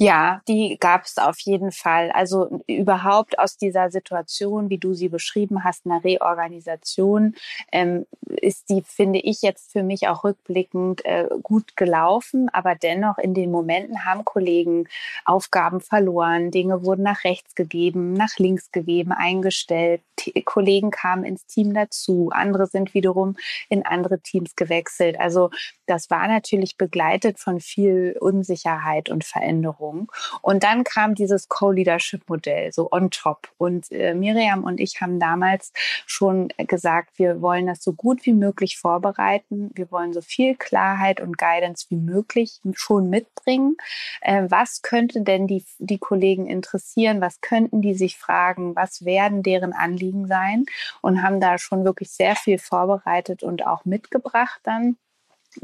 Ja, 0.00 0.42
die 0.46 0.76
gab 0.78 1.04
es 1.06 1.18
auf 1.18 1.40
jeden 1.40 1.72
Fall. 1.72 2.12
Also 2.12 2.62
überhaupt 2.68 3.36
aus 3.40 3.56
dieser 3.56 3.90
Situation, 3.90 4.70
wie 4.70 4.78
du 4.78 4.94
sie 4.94 5.08
beschrieben 5.08 5.64
hast, 5.64 5.86
einer 5.86 6.04
Reorganisation, 6.04 7.34
ähm, 7.72 8.06
ist 8.40 8.70
die, 8.70 8.82
finde 8.86 9.18
ich, 9.18 9.42
jetzt 9.42 9.72
für 9.72 9.82
mich 9.82 10.06
auch 10.06 10.22
rückblickend 10.22 11.04
äh, 11.04 11.26
gut 11.42 11.76
gelaufen. 11.76 12.48
Aber 12.52 12.76
dennoch 12.76 13.18
in 13.18 13.34
den 13.34 13.50
Momenten 13.50 14.04
haben 14.04 14.24
Kollegen 14.24 14.86
Aufgaben 15.24 15.80
verloren, 15.80 16.52
Dinge 16.52 16.84
wurden 16.84 17.02
nach 17.02 17.24
rechts 17.24 17.56
gegeben, 17.56 18.12
nach 18.12 18.38
links 18.38 18.70
gegeben, 18.70 19.10
eingestellt. 19.10 20.00
T 20.14 20.30
Kollegen 20.42 20.92
kamen 20.92 21.24
ins 21.24 21.44
Team 21.46 21.74
dazu, 21.74 22.30
andere 22.32 22.66
sind 22.68 22.94
wiederum 22.94 23.36
in 23.68 23.84
andere 23.84 24.20
Teams 24.20 24.54
gewechselt. 24.54 25.18
Also 25.18 25.50
das 25.88 26.10
war 26.10 26.28
natürlich 26.28 26.76
begleitet 26.76 27.38
von 27.38 27.60
viel 27.60 28.16
Unsicherheit 28.20 29.08
und 29.08 29.24
Veränderung. 29.24 30.12
Und 30.42 30.62
dann 30.62 30.84
kam 30.84 31.14
dieses 31.14 31.48
Co-Leadership-Modell 31.48 32.72
so 32.72 32.90
on 32.92 33.10
top. 33.10 33.48
Und 33.56 33.90
äh, 33.90 34.14
Miriam 34.14 34.64
und 34.64 34.80
ich 34.80 35.00
haben 35.00 35.18
damals 35.18 35.72
schon 36.06 36.48
gesagt, 36.58 37.18
wir 37.18 37.40
wollen 37.40 37.66
das 37.66 37.82
so 37.82 37.94
gut 37.94 38.26
wie 38.26 38.34
möglich 38.34 38.78
vorbereiten. 38.78 39.70
Wir 39.74 39.90
wollen 39.90 40.12
so 40.12 40.20
viel 40.20 40.56
Klarheit 40.56 41.20
und 41.20 41.38
Guidance 41.38 41.86
wie 41.88 41.96
möglich 41.96 42.60
schon 42.74 43.08
mitbringen. 43.08 43.76
Äh, 44.20 44.44
was 44.48 44.82
könnte 44.82 45.22
denn 45.22 45.46
die, 45.46 45.64
die 45.78 45.98
Kollegen 45.98 46.46
interessieren? 46.46 47.20
Was 47.20 47.40
könnten 47.40 47.80
die 47.80 47.94
sich 47.94 48.18
fragen? 48.18 48.76
Was 48.76 49.04
werden 49.04 49.42
deren 49.42 49.72
Anliegen 49.72 50.26
sein? 50.26 50.66
Und 51.00 51.22
haben 51.22 51.40
da 51.40 51.58
schon 51.58 51.84
wirklich 51.84 52.10
sehr 52.10 52.36
viel 52.36 52.58
vorbereitet 52.58 53.42
und 53.42 53.66
auch 53.66 53.84
mitgebracht 53.84 54.60
dann 54.64 54.98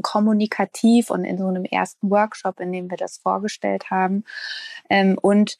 kommunikativ 0.01 1.09
und 1.09 1.25
in 1.25 1.37
so 1.37 1.47
einem 1.47 1.65
ersten 1.65 2.09
Workshop, 2.09 2.59
in 2.59 2.71
dem 2.71 2.89
wir 2.89 2.97
das 2.97 3.17
vorgestellt 3.17 3.89
haben. 3.89 4.23
Ähm, 4.89 5.17
und 5.21 5.57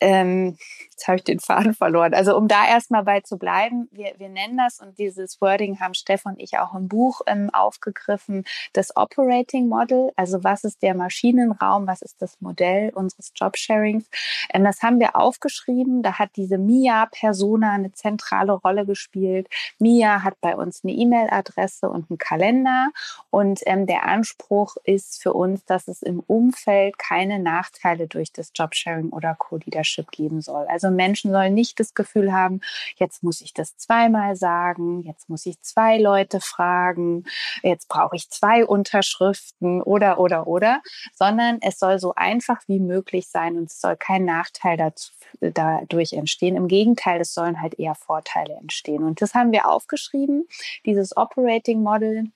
ähm, 0.00 0.56
jetzt 0.90 1.08
habe 1.08 1.18
ich 1.18 1.24
den 1.24 1.40
Faden 1.40 1.74
verloren. 1.74 2.14
Also 2.14 2.36
um 2.36 2.48
da 2.48 2.66
erstmal 2.66 3.04
bei 3.04 3.20
zu 3.20 3.38
bleiben, 3.38 3.88
wir, 3.92 4.14
wir 4.18 4.28
nennen 4.28 4.56
das 4.56 4.80
und 4.80 4.98
dieses 4.98 5.40
Wording 5.40 5.80
haben 5.80 5.94
Steff 5.94 6.24
und 6.24 6.40
ich 6.40 6.58
auch 6.58 6.74
im 6.74 6.88
Buch 6.88 7.20
ähm, 7.26 7.50
aufgegriffen, 7.52 8.44
das 8.72 8.96
Operating 8.96 9.68
Model, 9.68 10.12
also 10.16 10.44
was 10.44 10.64
ist 10.64 10.82
der 10.82 10.94
Maschinenraum, 10.94 11.86
was 11.86 12.02
ist 12.02 12.20
das 12.22 12.40
Modell 12.40 12.90
unseres 12.90 13.32
Jobsharings. 13.34 14.08
Ähm, 14.52 14.64
das 14.64 14.82
haben 14.82 15.00
wir 15.00 15.16
aufgeschrieben, 15.16 16.02
da 16.02 16.18
hat 16.18 16.30
diese 16.36 16.58
Mia-Persona 16.58 17.72
eine 17.72 17.92
zentrale 17.92 18.52
Rolle 18.52 18.86
gespielt. 18.86 19.48
Mia 19.78 20.22
hat 20.22 20.34
bei 20.40 20.56
uns 20.56 20.82
eine 20.84 20.92
E-Mail-Adresse 20.92 21.88
und 21.88 22.10
einen 22.10 22.18
Kalender 22.18 22.88
und 23.30 23.60
ähm, 23.66 23.86
der 23.86 24.04
Anspruch 24.04 24.76
ist 24.84 25.22
für 25.22 25.32
uns, 25.32 25.64
dass 25.64 25.88
es 25.88 26.02
im 26.02 26.20
Umfeld 26.20 26.98
keine 26.98 27.38
Nachteile 27.38 28.06
durch 28.06 28.32
das 28.32 28.50
Jobsharing 28.54 29.10
oder 29.10 29.34
Co-Leadership 29.34 29.87
Leadership 29.88 30.10
geben 30.10 30.40
soll. 30.40 30.66
Also 30.68 30.90
Menschen 30.90 31.32
sollen 31.32 31.54
nicht 31.54 31.80
das 31.80 31.94
Gefühl 31.94 32.32
haben, 32.32 32.60
jetzt 32.96 33.22
muss 33.22 33.40
ich 33.40 33.54
das 33.54 33.76
zweimal 33.76 34.36
sagen, 34.36 35.02
jetzt 35.02 35.28
muss 35.28 35.46
ich 35.46 35.60
zwei 35.60 35.98
Leute 35.98 36.40
fragen, 36.40 37.24
jetzt 37.62 37.88
brauche 37.88 38.16
ich 38.16 38.30
zwei 38.30 38.64
Unterschriften 38.64 39.82
oder, 39.82 40.18
oder, 40.18 40.46
oder, 40.46 40.82
sondern 41.14 41.58
es 41.60 41.78
soll 41.78 41.98
so 41.98 42.14
einfach 42.14 42.60
wie 42.66 42.80
möglich 42.80 43.28
sein 43.28 43.56
und 43.56 43.70
es 43.70 43.80
soll 43.80 43.96
kein 43.96 44.24
Nachteil 44.24 44.76
dazu, 44.76 45.12
dadurch 45.40 46.12
entstehen. 46.12 46.56
Im 46.56 46.68
Gegenteil, 46.68 47.20
es 47.20 47.34
sollen 47.34 47.60
halt 47.60 47.78
eher 47.78 47.94
Vorteile 47.94 48.54
entstehen. 48.54 49.04
Und 49.04 49.22
das 49.22 49.34
haben 49.34 49.52
wir 49.52 49.68
aufgeschrieben, 49.68 50.46
dieses 50.84 51.16
Operating 51.16 51.82
Model 51.82 52.30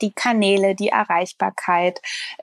die 0.00 0.12
Kanäle, 0.12 0.74
die 0.74 0.88
Erreichbarkeit, 0.88 2.00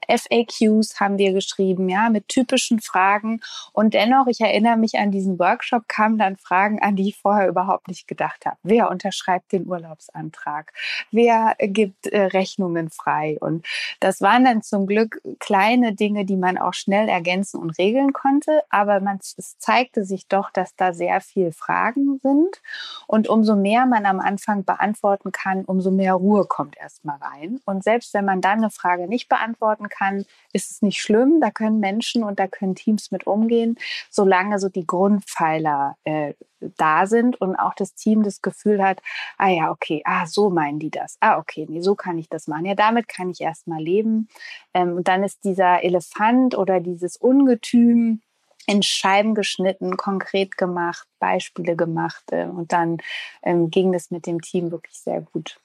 FAQs 0.07 0.99
haben 0.99 1.17
wir 1.17 1.33
geschrieben, 1.33 1.89
ja, 1.89 2.09
mit 2.09 2.27
typischen 2.27 2.79
Fragen. 2.79 3.41
Und 3.73 3.93
dennoch, 3.93 4.27
ich 4.27 4.41
erinnere 4.41 4.77
mich 4.77 4.97
an 4.97 5.11
diesen 5.11 5.39
Workshop, 5.39 5.87
kamen 5.87 6.17
dann 6.17 6.37
Fragen, 6.37 6.81
an 6.81 6.95
die 6.95 7.09
ich 7.09 7.17
vorher 7.17 7.47
überhaupt 7.47 7.87
nicht 7.87 8.07
gedacht 8.07 8.45
habe. 8.45 8.57
Wer 8.63 8.89
unterschreibt 8.89 9.51
den 9.51 9.67
Urlaubsantrag? 9.67 10.73
Wer 11.11 11.55
gibt 11.59 12.07
äh, 12.07 12.23
Rechnungen 12.25 12.89
frei? 12.89 13.37
Und 13.39 13.65
das 13.99 14.21
waren 14.21 14.45
dann 14.45 14.61
zum 14.61 14.87
Glück 14.87 15.21
kleine 15.39 15.93
Dinge, 15.93 16.25
die 16.25 16.37
man 16.37 16.57
auch 16.57 16.73
schnell 16.73 17.09
ergänzen 17.09 17.59
und 17.59 17.77
regeln 17.77 18.13
konnte. 18.13 18.63
Aber 18.69 18.99
man, 18.99 19.19
es 19.19 19.57
zeigte 19.57 20.05
sich 20.05 20.27
doch, 20.27 20.51
dass 20.51 20.75
da 20.75 20.93
sehr 20.93 21.21
viel 21.21 21.51
Fragen 21.51 22.19
sind. 22.21 22.61
Und 23.07 23.27
umso 23.27 23.55
mehr 23.55 23.85
man 23.85 24.05
am 24.05 24.19
Anfang 24.19 24.63
beantworten 24.63 25.31
kann, 25.31 25.65
umso 25.65 25.91
mehr 25.91 26.13
Ruhe 26.13 26.45
kommt 26.45 26.77
erstmal 26.77 27.17
rein 27.17 27.30
sein. 27.31 27.59
Und 27.65 27.83
selbst 27.83 28.13
wenn 28.13 28.25
man 28.25 28.41
dann 28.41 28.59
eine 28.59 28.69
Frage 28.69 29.07
nicht 29.07 29.29
beantworten 29.29 29.89
kann, 29.89 30.25
ist 30.53 30.71
es 30.71 30.81
nicht 30.81 31.01
schlimm. 31.01 31.39
Da 31.41 31.51
können 31.51 31.79
Menschen 31.79 32.23
und 32.23 32.39
da 32.39 32.47
können 32.47 32.75
Teams 32.75 33.11
mit 33.11 33.27
umgehen, 33.27 33.77
solange 34.09 34.59
so 34.59 34.69
die 34.69 34.85
Grundpfeiler 34.85 35.97
äh, 36.03 36.33
da 36.77 37.07
sind 37.07 37.41
und 37.41 37.55
auch 37.55 37.73
das 37.73 37.95
Team 37.95 38.23
das 38.23 38.41
Gefühl 38.41 38.83
hat, 38.83 39.01
ah 39.37 39.49
ja, 39.49 39.71
okay, 39.71 40.01
ah, 40.05 40.27
so 40.27 40.49
meinen 40.49 40.79
die 40.79 40.91
das. 40.91 41.17
Ah, 41.19 41.37
okay, 41.37 41.65
nee, 41.67 41.81
so 41.81 41.95
kann 41.95 42.17
ich 42.19 42.29
das 42.29 42.47
machen. 42.47 42.65
Ja, 42.65 42.75
damit 42.75 43.07
kann 43.07 43.31
ich 43.31 43.41
erstmal 43.41 43.81
leben. 43.81 44.27
Ähm, 44.73 44.97
und 44.97 45.07
dann 45.07 45.23
ist 45.23 45.43
dieser 45.43 45.83
Elefant 45.83 46.55
oder 46.55 46.79
dieses 46.79 47.17
Ungetüm, 47.17 48.21
in 48.67 48.83
Scheiben 48.83 49.33
geschnitten, 49.33 49.97
konkret 49.97 50.55
gemacht, 50.55 51.07
Beispiele 51.17 51.75
gemacht 51.75 52.23
äh, 52.31 52.45
und 52.45 52.71
dann 52.71 52.99
ähm, 53.41 53.71
ging 53.71 53.91
das 53.91 54.11
mit 54.11 54.27
dem 54.27 54.39
Team 54.39 54.69
wirklich 54.69 54.99
sehr 54.99 55.21
gut. 55.21 55.59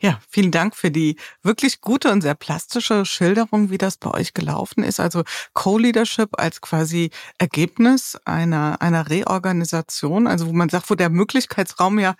Ja, 0.00 0.20
vielen 0.28 0.50
Dank 0.50 0.76
für 0.76 0.90
die 0.90 1.16
wirklich 1.42 1.80
gute 1.80 2.10
und 2.12 2.20
sehr 2.20 2.34
plastische 2.34 3.04
Schilderung, 3.04 3.70
wie 3.70 3.78
das 3.78 3.96
bei 3.96 4.10
euch 4.12 4.34
gelaufen 4.34 4.84
ist. 4.84 5.00
Also 5.00 5.24
Co-Leadership 5.54 6.38
als 6.38 6.60
quasi 6.60 7.10
Ergebnis 7.38 8.16
einer, 8.24 8.80
einer 8.80 9.08
Reorganisation, 9.08 10.26
also 10.26 10.46
wo 10.46 10.52
man 10.52 10.68
sagt, 10.68 10.90
wo 10.90 10.94
der 10.94 11.10
Möglichkeitsraum 11.10 11.98
ja 11.98 12.14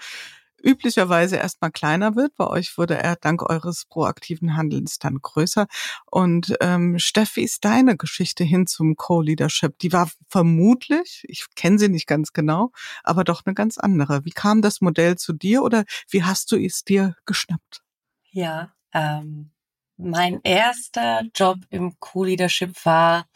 üblicherweise 0.63 1.37
erstmal 1.37 1.71
kleiner 1.71 2.17
wird. 2.17 2.35
Bei 2.37 2.47
euch 2.47 2.77
wurde 2.79 2.97
er 2.97 3.17
dank 3.17 3.43
eures 3.43 3.85
proaktiven 3.85 4.57
Handelns 4.57 4.99
dann 4.99 5.19
größer. 5.21 5.67
Und 6.07 6.57
ähm, 6.61 6.99
Steffi, 6.99 7.43
ist 7.43 7.65
deine 7.65 7.97
Geschichte 7.97 8.45
hin 8.45 8.67
zum 8.67 8.97
Co-Leadership? 8.97 9.79
Die 9.79 9.93
war 9.93 10.11
vermutlich, 10.29 11.25
ich 11.29 11.47
kenne 11.55 11.79
sie 11.79 11.89
nicht 11.89 12.07
ganz 12.07 12.33
genau, 12.33 12.73
aber 13.05 13.25
doch 13.25 13.45
eine 13.45 13.55
ganz 13.55 13.79
andere. 13.79 14.25
Wie 14.25 14.31
kam 14.31 14.63
das 14.63 14.81
Modell 14.81 15.17
zu 15.17 15.33
dir 15.33 15.63
oder 15.63 15.85
wie 16.11 16.25
hast 16.25 16.53
du 16.53 16.57
es 16.57 16.85
dir 16.85 17.17
geschnappt? 17.25 17.83
Ja, 18.31 18.73
ähm, 18.93 19.51
mein 19.97 20.41
erster 20.43 21.23
Job 21.35 21.59
im 21.71 21.99
Co-Leadership 21.99 22.85
war 22.85 23.27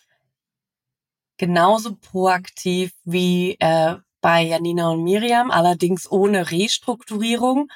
genauso 1.38 1.96
proaktiv 1.96 2.92
wie 3.04 3.56
äh, 3.60 3.96
bei 4.20 4.42
Janina 4.42 4.90
und 4.90 5.02
Miriam, 5.02 5.50
allerdings 5.50 6.10
ohne 6.10 6.50
Restrukturierung, 6.50 7.68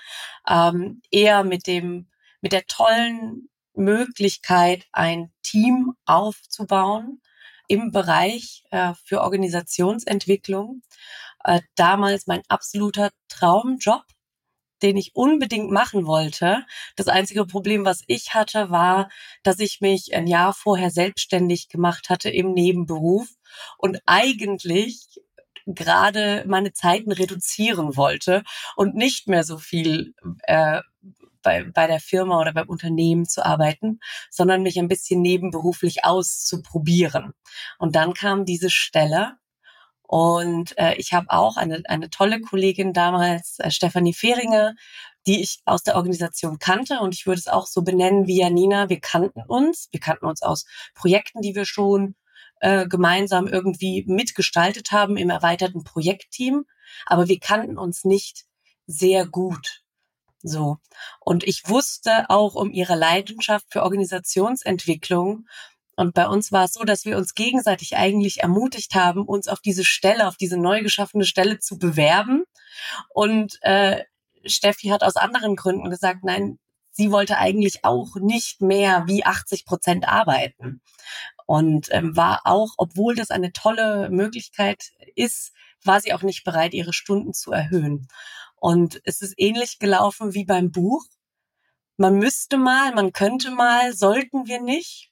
ähm, 0.48 1.02
eher 1.11 1.44
mit 1.44 1.66
dem, 1.66 2.09
mit 2.40 2.52
der 2.52 2.66
tollen 2.66 3.48
Möglichkeit, 3.74 4.87
ein 4.92 5.33
Team 5.42 5.94
aufzubauen 6.04 7.20
im 7.68 7.90
Bereich 7.90 8.64
äh, 8.70 8.92
für 9.04 9.22
Organisationsentwicklung. 9.22 10.83
Äh, 11.44 11.61
damals 11.76 12.26
mein 12.26 12.42
absoluter 12.48 13.11
Traumjob, 13.28 14.04
den 14.83 14.96
ich 14.96 15.14
unbedingt 15.14 15.70
machen 15.70 16.07
wollte. 16.07 16.64
Das 16.96 17.09
einzige 17.09 17.46
Problem, 17.46 17.85
was 17.85 18.02
ich 18.07 18.35
hatte, 18.35 18.70
war, 18.70 19.09
dass 19.42 19.59
ich 19.61 19.80
mich 19.80 20.14
ein 20.14 20.26
Jahr 20.26 20.52
vorher 20.52 20.90
selbstständig 20.90 21.68
gemacht 21.68 22.11
hatte 22.11 22.30
im 22.30 22.52
Nebenberuf 22.52 23.28
und 23.78 24.00
eigentlich 24.07 25.20
gerade 25.66 26.44
meine 26.46 26.72
Zeiten 26.72 27.12
reduzieren 27.12 27.96
wollte 27.96 28.42
und 28.77 28.94
nicht 28.94 29.29
mehr 29.29 29.44
so 29.44 29.59
viel 29.59 30.14
äh, 30.42 30.81
bei, 31.42 31.62
bei 31.62 31.87
der 31.87 32.00
Firma 32.00 32.40
oder 32.40 32.53
beim 32.53 32.68
Unternehmen 32.68 33.27
zu 33.27 33.44
arbeiten, 33.44 34.00
sondern 34.31 34.62
mich 34.62 34.79
ein 34.79 34.88
bisschen 34.88 35.22
nebenberuflich 35.22 36.05
auszuprobieren. 36.05 37.35
Und 37.79 37.94
dann 37.94 38.14
kam 38.14 38.44
diese 38.44 38.70
Stelle 38.70 39.37
und 40.03 40.77
äh, 40.79 40.94
ich 40.96 41.12
habe 41.12 41.27
auch 41.31 41.57
eine, 41.57 41.83
eine 41.87 42.11
tolle 42.11 42.40
Kollegin 42.40 42.92
damals, 42.92 43.59
äh, 43.59 43.70
Stefanie 43.70 44.14
Fehringer, 44.14 44.74
die 45.27 45.40
ich 45.40 45.61
aus 45.64 45.83
der 45.83 45.96
Organisation 45.96 46.59
kannte 46.59 47.00
und 47.00 47.14
ich 47.14 47.27
würde 47.27 47.38
es 47.38 47.48
auch 47.48 47.66
so 47.66 47.83
benennen 47.83 48.27
wie 48.27 48.40
Janina. 48.40 48.88
Wir 48.90 49.00
kannten 49.00 49.42
uns, 49.46 49.88
wir 49.92 50.00
kannten 50.00 50.27
uns 50.27 50.42
aus 50.42 50.66
Projekten, 50.94 51.40
die 51.40 51.55
wir 51.55 51.64
schon 51.64 52.14
äh, 52.64 52.88
gemeinsam 52.88 53.46
irgendwie 53.46 54.05
mitgestaltet 54.07 54.90
haben 54.90 55.18
im 55.18 55.29
erweiterten 55.29 55.85
Projektteam, 55.85 56.64
aber 57.05 57.29
wir 57.29 57.38
kannten 57.38 57.77
uns 57.77 58.05
nicht 58.05 58.46
sehr 58.87 59.27
gut. 59.27 59.83
So. 60.42 60.79
Und 61.20 61.44
ich 61.44 61.68
wusste 61.68 62.31
auch 62.31 62.55
um 62.55 62.70
ihre 62.70 62.94
Leidenschaft 62.94 63.66
für 63.68 63.83
Organisationsentwicklung. 63.83 65.46
Und 65.94 66.14
bei 66.14 66.27
uns 66.27 66.53
war 66.53 66.64
es 66.64 66.72
so, 66.72 66.85
dass 66.85 67.05
wir 67.05 67.18
uns 67.18 67.35
gegenseitig 67.35 67.98
eigentlich 67.98 68.40
ermutigt 68.40 68.94
haben, 68.94 69.27
uns 69.27 69.46
auf 69.46 69.61
diese 69.61 69.85
Stelle, 69.85 70.27
auf 70.27 70.38
diese 70.38 70.57
neu 70.57 70.81
geschaffene 70.81 71.27
Stelle 71.27 71.59
zu 71.59 71.79
bewerben. 71.79 72.44
Und 73.11 73.59
äh, 73.61 74.05
Steffi 74.46 74.88
hat 74.88 75.03
aus 75.03 75.16
anderen 75.16 75.55
Gründen 75.55 75.90
gesagt, 75.90 76.24
nein, 76.24 76.59
sie 76.92 77.11
wollte 77.11 77.37
eigentlich 77.37 77.85
auch 77.85 78.16
nicht 78.16 78.62
mehr 78.62 79.05
wie 79.07 79.27
80 79.27 79.66
Prozent 79.66 80.09
arbeiten 80.09 80.81
und 81.46 81.88
ähm, 81.90 82.16
war 82.16 82.42
auch, 82.44 82.74
obwohl 82.78 83.14
das 83.14 83.30
eine 83.30 83.52
tolle 83.52 84.09
Möglichkeit 84.11 84.92
ist, 85.14 85.52
war 85.83 86.00
sie 86.00 86.14
auch 86.14 86.22
nicht 86.22 86.44
bereit, 86.44 86.72
ihre 86.74 86.92
Stunden 86.92 87.35
zu 87.35 87.52
erhöhen. 87.52 88.09
Und 88.57 89.00
es 89.04 89.20
ist 89.20 89.35
ähnlich 89.37 89.78
gelaufen 89.78 90.35
wie 90.35 90.44
beim 90.44 90.70
Buch. 90.70 91.04
Man 91.96 92.18
müsste 92.18 92.57
mal, 92.57 92.94
man 92.94 93.12
könnte 93.12 93.50
mal, 93.50 93.92
sollten 93.94 94.46
wir 94.46 94.61
nicht. 94.61 95.11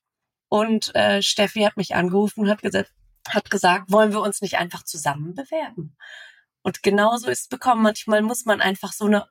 Und 0.48 0.94
äh, 0.94 1.22
Steffi 1.22 1.60
hat 1.60 1.76
mich 1.76 1.94
angerufen 1.94 2.40
und 2.40 2.50
hat 2.50 2.62
gesagt, 2.62 2.92
hat 3.28 3.50
gesagt, 3.50 3.90
wollen 3.92 4.12
wir 4.12 4.20
uns 4.20 4.40
nicht 4.40 4.56
einfach 4.58 4.82
zusammen 4.82 5.34
bewerben? 5.34 5.96
Und 6.62 6.82
genauso 6.82 7.28
ist 7.28 7.42
es 7.42 7.48
bekommen. 7.48 7.82
Manchmal 7.82 8.22
muss 8.22 8.44
man 8.44 8.60
einfach 8.60 8.92
so 8.92 9.06
eine 9.06 9.26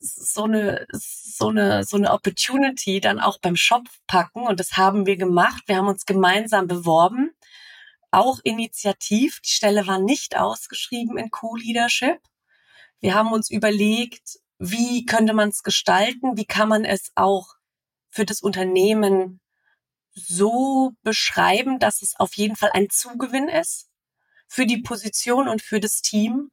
so 0.00 0.44
eine, 0.44 0.86
so 0.92 1.48
eine, 1.48 1.84
so 1.84 1.96
eine 1.96 2.12
Opportunity 2.12 3.00
dann 3.00 3.20
auch 3.20 3.38
beim 3.38 3.56
Shop 3.56 3.84
packen. 4.06 4.46
Und 4.46 4.60
das 4.60 4.76
haben 4.76 5.06
wir 5.06 5.16
gemacht. 5.16 5.64
Wir 5.66 5.76
haben 5.76 5.88
uns 5.88 6.06
gemeinsam 6.06 6.66
beworben. 6.66 7.32
Auch 8.10 8.40
initiativ. 8.44 9.40
Die 9.40 9.50
Stelle 9.50 9.86
war 9.86 9.98
nicht 9.98 10.36
ausgeschrieben 10.36 11.18
in 11.18 11.30
Co-Leadership. 11.30 12.18
Wir 13.00 13.14
haben 13.14 13.32
uns 13.32 13.50
überlegt, 13.50 14.38
wie 14.58 15.04
könnte 15.04 15.34
man 15.34 15.50
es 15.50 15.62
gestalten? 15.62 16.36
Wie 16.36 16.46
kann 16.46 16.68
man 16.68 16.84
es 16.84 17.12
auch 17.14 17.54
für 18.10 18.24
das 18.24 18.40
Unternehmen 18.40 19.40
so 20.14 20.92
beschreiben, 21.02 21.78
dass 21.78 22.00
es 22.00 22.18
auf 22.18 22.34
jeden 22.36 22.56
Fall 22.56 22.70
ein 22.72 22.88
Zugewinn 22.88 23.48
ist 23.48 23.90
für 24.48 24.66
die 24.66 24.78
Position 24.78 25.48
und 25.48 25.60
für 25.60 25.80
das 25.80 26.00
Team 26.00 26.50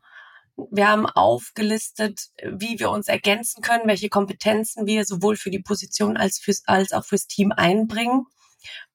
wir 0.55 0.87
haben 0.87 1.05
aufgelistet, 1.05 2.29
wie 2.43 2.79
wir 2.79 2.91
uns 2.91 3.07
ergänzen 3.07 3.61
können, 3.61 3.87
welche 3.87 4.09
Kompetenzen 4.09 4.85
wir 4.85 5.05
sowohl 5.05 5.35
für 5.35 5.49
die 5.49 5.61
Position 5.61 6.17
als, 6.17 6.39
fürs, 6.39 6.63
als 6.67 6.93
auch 6.93 7.05
fürs 7.05 7.27
Team 7.27 7.51
einbringen. 7.51 8.25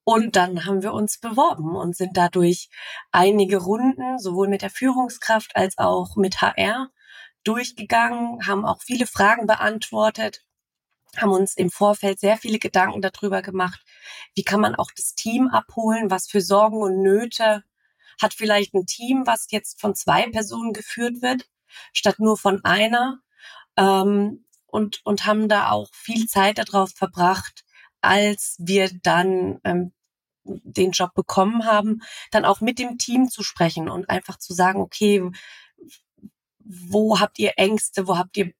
Und 0.03 0.35
dann 0.35 0.65
haben 0.65 0.81
wir 0.81 0.93
uns 0.93 1.19
beworben 1.19 1.75
und 1.75 1.95
sind 1.95 2.17
dadurch 2.17 2.69
einige 3.11 3.57
Runden, 3.57 4.17
sowohl 4.19 4.47
mit 4.47 4.61
der 4.61 4.71
Führungskraft 4.71 5.55
als 5.55 5.77
auch 5.77 6.15
mit 6.15 6.41
HR, 6.41 6.89
durchgegangen, 7.43 8.45
haben 8.45 8.65
auch 8.65 8.81
viele 8.81 9.07
Fragen 9.07 9.47
beantwortet, 9.47 10.43
haben 11.17 11.31
uns 11.31 11.55
im 11.55 11.69
Vorfeld 11.69 12.19
sehr 12.19 12.37
viele 12.37 12.59
Gedanken 12.59 13.01
darüber 13.01 13.41
gemacht, 13.41 13.83
wie 14.35 14.43
kann 14.43 14.61
man 14.61 14.75
auch 14.75 14.91
das 14.95 15.13
Team 15.15 15.47
abholen, 15.47 16.11
was 16.11 16.27
für 16.27 16.41
Sorgen 16.41 16.81
und 16.81 17.01
Nöte 17.01 17.63
hat 18.21 18.33
vielleicht 18.33 18.73
ein 18.73 18.85
Team, 18.85 19.23
was 19.25 19.47
jetzt 19.49 19.79
von 19.79 19.95
zwei 19.95 20.29
Personen 20.29 20.73
geführt 20.73 21.21
wird, 21.21 21.49
statt 21.93 22.19
nur 22.19 22.37
von 22.37 22.63
einer. 22.63 23.19
Ähm, 23.77 24.45
und, 24.71 25.01
und 25.03 25.25
haben 25.25 25.49
da 25.49 25.71
auch 25.71 25.89
viel 25.93 26.27
Zeit 26.27 26.59
darauf 26.59 26.91
verbracht, 26.91 27.63
als 28.01 28.55
wir 28.59 28.89
dann 29.01 29.59
ähm, 29.63 29.93
den 30.43 30.91
Job 30.91 31.13
bekommen 31.13 31.65
haben, 31.65 32.01
dann 32.31 32.45
auch 32.45 32.61
mit 32.61 32.79
dem 32.79 32.97
Team 32.97 33.29
zu 33.29 33.43
sprechen 33.43 33.89
und 33.89 34.09
einfach 34.09 34.37
zu 34.37 34.53
sagen, 34.53 34.81
okay, 34.81 35.29
wo 36.59 37.19
habt 37.19 37.39
ihr 37.39 37.53
Ängste, 37.57 38.07
wo 38.07 38.17
habt 38.17 38.37
ihr 38.37 38.53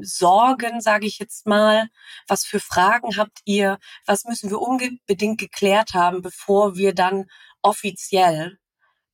Sorgen, 0.00 0.80
sage 0.80 1.06
ich 1.06 1.18
jetzt 1.18 1.46
mal, 1.46 1.88
was 2.28 2.44
für 2.44 2.60
Fragen 2.60 3.16
habt 3.16 3.40
ihr, 3.44 3.78
was 4.06 4.24
müssen 4.24 4.50
wir 4.50 4.60
unbedingt 4.60 5.38
geklärt 5.38 5.94
haben, 5.94 6.22
bevor 6.22 6.76
wir 6.76 6.94
dann 6.94 7.28
offiziell 7.60 8.58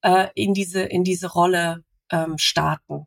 äh, 0.07 0.29
in 0.35 0.55
diese 0.55 0.83
in 0.83 1.03
diese 1.03 1.27
Rolle 1.33 1.85
ähm, 2.11 2.39
starten. 2.39 3.07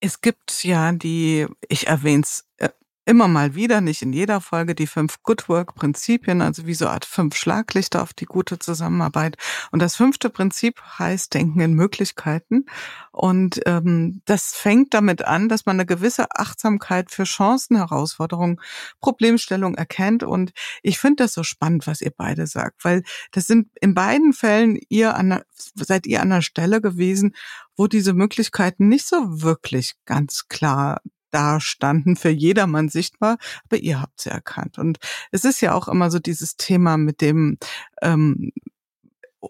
Es 0.00 0.20
gibt 0.20 0.64
ja 0.64 0.90
die, 0.90 1.46
ich 1.68 1.86
erwähne 1.86 2.24
es 2.24 2.44
äh, 2.56 2.70
immer 3.04 3.26
mal 3.26 3.54
wieder, 3.54 3.80
nicht 3.80 4.02
in 4.02 4.12
jeder 4.12 4.40
Folge, 4.40 4.74
die 4.74 4.86
fünf 4.86 5.22
Good 5.22 5.48
Work 5.48 5.74
Prinzipien, 5.74 6.40
also 6.40 6.66
wie 6.66 6.74
so 6.74 6.86
eine 6.86 6.94
Art 6.94 7.04
fünf 7.04 7.34
Schlaglichter 7.34 8.02
auf 8.02 8.14
die 8.14 8.26
gute 8.26 8.58
Zusammenarbeit. 8.58 9.36
Und 9.72 9.82
das 9.82 9.96
fünfte 9.96 10.30
Prinzip 10.30 10.80
heißt 10.98 11.34
Denken 11.34 11.60
in 11.60 11.74
Möglichkeiten. 11.74 12.66
Und 13.10 13.60
ähm, 13.66 14.22
das 14.24 14.54
fängt 14.54 14.94
damit 14.94 15.24
an, 15.24 15.48
dass 15.48 15.66
man 15.66 15.76
eine 15.76 15.86
gewisse 15.86 16.26
Achtsamkeit 16.30 17.10
für 17.10 17.24
Chancen, 17.24 17.76
Herausforderungen, 17.76 18.60
Problemstellungen 19.00 19.76
erkennt. 19.76 20.22
Und 20.22 20.52
ich 20.82 20.98
finde 20.98 21.24
das 21.24 21.34
so 21.34 21.42
spannend, 21.42 21.86
was 21.86 22.00
ihr 22.02 22.12
beide 22.16 22.46
sagt, 22.46 22.84
weil 22.84 23.02
das 23.32 23.46
sind 23.46 23.68
in 23.80 23.94
beiden 23.94 24.32
Fällen 24.32 24.78
ihr 24.88 25.16
an, 25.16 25.42
seid 25.74 26.06
ihr 26.06 26.22
an 26.22 26.30
der 26.30 26.42
Stelle 26.42 26.80
gewesen, 26.80 27.34
wo 27.76 27.88
diese 27.88 28.12
Möglichkeiten 28.12 28.88
nicht 28.88 29.06
so 29.06 29.42
wirklich 29.42 29.94
ganz 30.04 30.46
klar 30.48 31.00
dastanden, 31.32 32.16
für 32.16 32.30
jedermann 32.30 32.88
sichtbar, 32.88 33.38
aber 33.64 33.78
ihr 33.78 34.00
habt 34.00 34.20
sie 34.20 34.30
erkannt. 34.30 34.78
Und 34.78 34.98
es 35.30 35.44
ist 35.44 35.60
ja 35.60 35.74
auch 35.74 35.88
immer 35.88 36.10
so 36.10 36.18
dieses 36.18 36.56
Thema 36.56 36.96
mit 36.96 37.20
dem 37.20 37.58
ähm, 38.02 38.52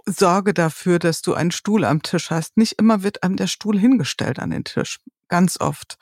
Sorge 0.06 0.54
dafür, 0.54 0.98
dass 0.98 1.22
du 1.22 1.34
einen 1.34 1.50
Stuhl 1.50 1.84
am 1.84 2.02
Tisch 2.02 2.30
hast. 2.30 2.56
Nicht 2.56 2.78
immer 2.78 3.02
wird 3.02 3.22
einem 3.22 3.36
der 3.36 3.46
Stuhl 3.46 3.78
hingestellt 3.78 4.38
an 4.38 4.50
den 4.50 4.64
Tisch 4.64 4.98
ganz 5.32 5.58
oft 5.58 5.96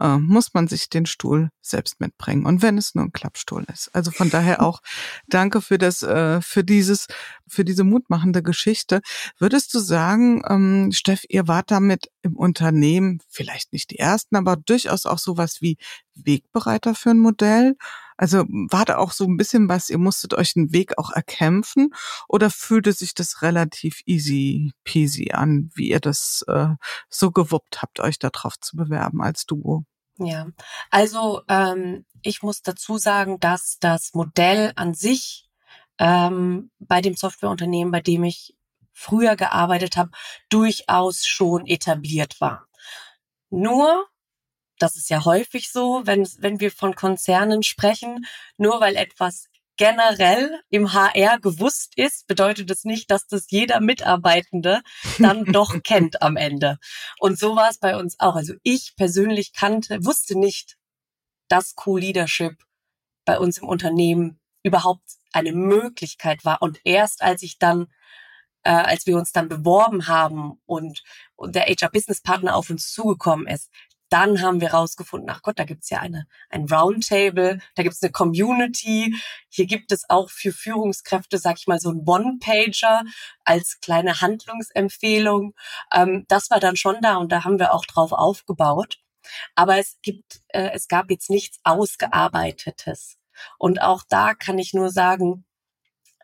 äh, 0.00 0.16
muss 0.18 0.54
man 0.54 0.66
sich 0.66 0.90
den 0.90 1.06
Stuhl 1.06 1.50
selbst 1.60 2.00
mitbringen. 2.00 2.46
Und 2.46 2.62
wenn 2.62 2.76
es 2.78 2.96
nur 2.96 3.04
ein 3.04 3.12
Klappstuhl 3.12 3.64
ist. 3.72 3.94
Also 3.94 4.10
von 4.10 4.28
daher 4.28 4.60
auch 4.60 4.80
danke 5.28 5.60
für 5.60 5.78
das, 5.78 6.02
äh, 6.02 6.42
für 6.42 6.64
dieses, 6.64 7.06
für 7.46 7.64
diese 7.64 7.84
mutmachende 7.84 8.42
Geschichte. 8.42 9.00
Würdest 9.38 9.72
du 9.72 9.78
sagen, 9.78 10.42
ähm, 10.48 10.90
Steff, 10.90 11.22
ihr 11.28 11.46
wart 11.46 11.70
damit 11.70 12.10
im 12.22 12.34
Unternehmen 12.36 13.20
vielleicht 13.28 13.72
nicht 13.72 13.92
die 13.92 14.00
ersten, 14.00 14.34
aber 14.34 14.56
durchaus 14.56 15.06
auch 15.06 15.18
sowas 15.18 15.60
wie 15.60 15.76
Wegbereiter 16.16 16.96
für 16.96 17.10
ein 17.10 17.20
Modell? 17.20 17.76
Also 18.22 18.44
war 18.46 18.84
da 18.84 18.98
auch 18.98 19.10
so 19.10 19.24
ein 19.24 19.36
bisschen 19.36 19.68
was, 19.68 19.90
ihr 19.90 19.98
musstet 19.98 20.32
euch 20.32 20.54
einen 20.54 20.72
Weg 20.72 20.96
auch 20.96 21.10
erkämpfen 21.10 21.92
oder 22.28 22.50
fühlte 22.50 22.92
sich 22.92 23.14
das 23.14 23.42
relativ 23.42 24.00
easy 24.06 24.70
peasy 24.84 25.32
an, 25.32 25.72
wie 25.74 25.90
ihr 25.90 25.98
das 25.98 26.44
äh, 26.46 26.68
so 27.08 27.32
gewuppt 27.32 27.82
habt, 27.82 27.98
euch 27.98 28.20
darauf 28.20 28.60
zu 28.60 28.76
bewerben 28.76 29.20
als 29.22 29.44
Duo? 29.44 29.86
Ja, 30.18 30.46
also 30.88 31.42
ähm, 31.48 32.06
ich 32.22 32.44
muss 32.44 32.62
dazu 32.62 32.96
sagen, 32.96 33.40
dass 33.40 33.78
das 33.80 34.14
Modell 34.14 34.72
an 34.76 34.94
sich 34.94 35.50
ähm, 35.98 36.70
bei 36.78 37.00
dem 37.00 37.16
Softwareunternehmen, 37.16 37.90
bei 37.90 38.02
dem 38.02 38.22
ich 38.22 38.56
früher 38.92 39.34
gearbeitet 39.34 39.96
habe, 39.96 40.12
durchaus 40.48 41.26
schon 41.26 41.66
etabliert 41.66 42.40
war. 42.40 42.68
Nur 43.50 44.06
das 44.78 44.96
ist 44.96 45.10
ja 45.10 45.24
häufig 45.24 45.70
so, 45.70 46.02
wenn, 46.04 46.26
wenn 46.38 46.60
wir 46.60 46.70
von 46.70 46.94
Konzernen 46.94 47.62
sprechen, 47.62 48.26
nur 48.56 48.80
weil 48.80 48.96
etwas 48.96 49.46
generell 49.76 50.60
im 50.68 50.92
HR 50.92 51.40
gewusst 51.40 51.94
ist, 51.96 52.26
bedeutet 52.26 52.70
es 52.70 52.84
nicht, 52.84 53.10
dass 53.10 53.26
das 53.26 53.46
jeder 53.50 53.80
Mitarbeitende 53.80 54.82
dann 55.18 55.44
doch 55.52 55.82
kennt 55.82 56.22
am 56.22 56.36
Ende. 56.36 56.78
Und 57.18 57.38
so 57.38 57.56
war 57.56 57.70
es 57.70 57.78
bei 57.78 57.96
uns 57.96 58.18
auch. 58.20 58.36
Also 58.36 58.54
ich 58.62 58.94
persönlich 58.96 59.52
kannte, 59.52 60.04
wusste 60.04 60.38
nicht, 60.38 60.76
dass 61.48 61.74
Co-Leadership 61.74 62.62
bei 63.24 63.38
uns 63.38 63.58
im 63.58 63.68
Unternehmen 63.68 64.40
überhaupt 64.62 65.02
eine 65.32 65.52
Möglichkeit 65.52 66.44
war. 66.44 66.62
Und 66.62 66.80
erst 66.84 67.22
als 67.22 67.42
ich 67.42 67.58
dann, 67.58 67.88
äh, 68.62 68.70
als 68.70 69.06
wir 69.06 69.16
uns 69.16 69.32
dann 69.32 69.48
beworben 69.48 70.06
haben 70.06 70.60
und, 70.66 71.02
und 71.34 71.54
der 71.54 71.66
HR-Business-Partner 71.66 72.54
auf 72.54 72.70
uns 72.70 72.92
zugekommen 72.92 73.46
ist, 73.46 73.70
dann 74.12 74.42
haben 74.42 74.60
wir 74.60 74.72
rausgefunden, 74.72 75.30
ach 75.30 75.42
Gott, 75.42 75.58
da 75.58 75.64
gibt's 75.64 75.88
ja 75.88 76.00
eine, 76.00 76.26
ein 76.50 76.66
Roundtable, 76.66 77.60
da 77.74 77.82
gibt's 77.82 78.02
eine 78.02 78.12
Community, 78.12 79.16
hier 79.48 79.66
gibt 79.66 79.90
es 79.90 80.08
auch 80.10 80.28
für 80.30 80.52
Führungskräfte, 80.52 81.38
sag 81.38 81.58
ich 81.58 81.66
mal, 81.66 81.80
so 81.80 81.90
ein 81.90 82.02
One-Pager 82.06 83.04
als 83.44 83.80
kleine 83.80 84.20
Handlungsempfehlung. 84.20 85.54
Ähm, 85.92 86.26
das 86.28 86.50
war 86.50 86.60
dann 86.60 86.76
schon 86.76 87.00
da 87.00 87.16
und 87.16 87.32
da 87.32 87.44
haben 87.44 87.58
wir 87.58 87.72
auch 87.72 87.86
drauf 87.86 88.12
aufgebaut. 88.12 88.98
Aber 89.54 89.78
es 89.78 89.98
gibt, 90.02 90.40
äh, 90.48 90.70
es 90.74 90.88
gab 90.88 91.10
jetzt 91.10 91.30
nichts 91.30 91.58
Ausgearbeitetes. 91.64 93.18
Und 93.58 93.80
auch 93.80 94.02
da 94.08 94.34
kann 94.34 94.58
ich 94.58 94.74
nur 94.74 94.90
sagen, 94.90 95.44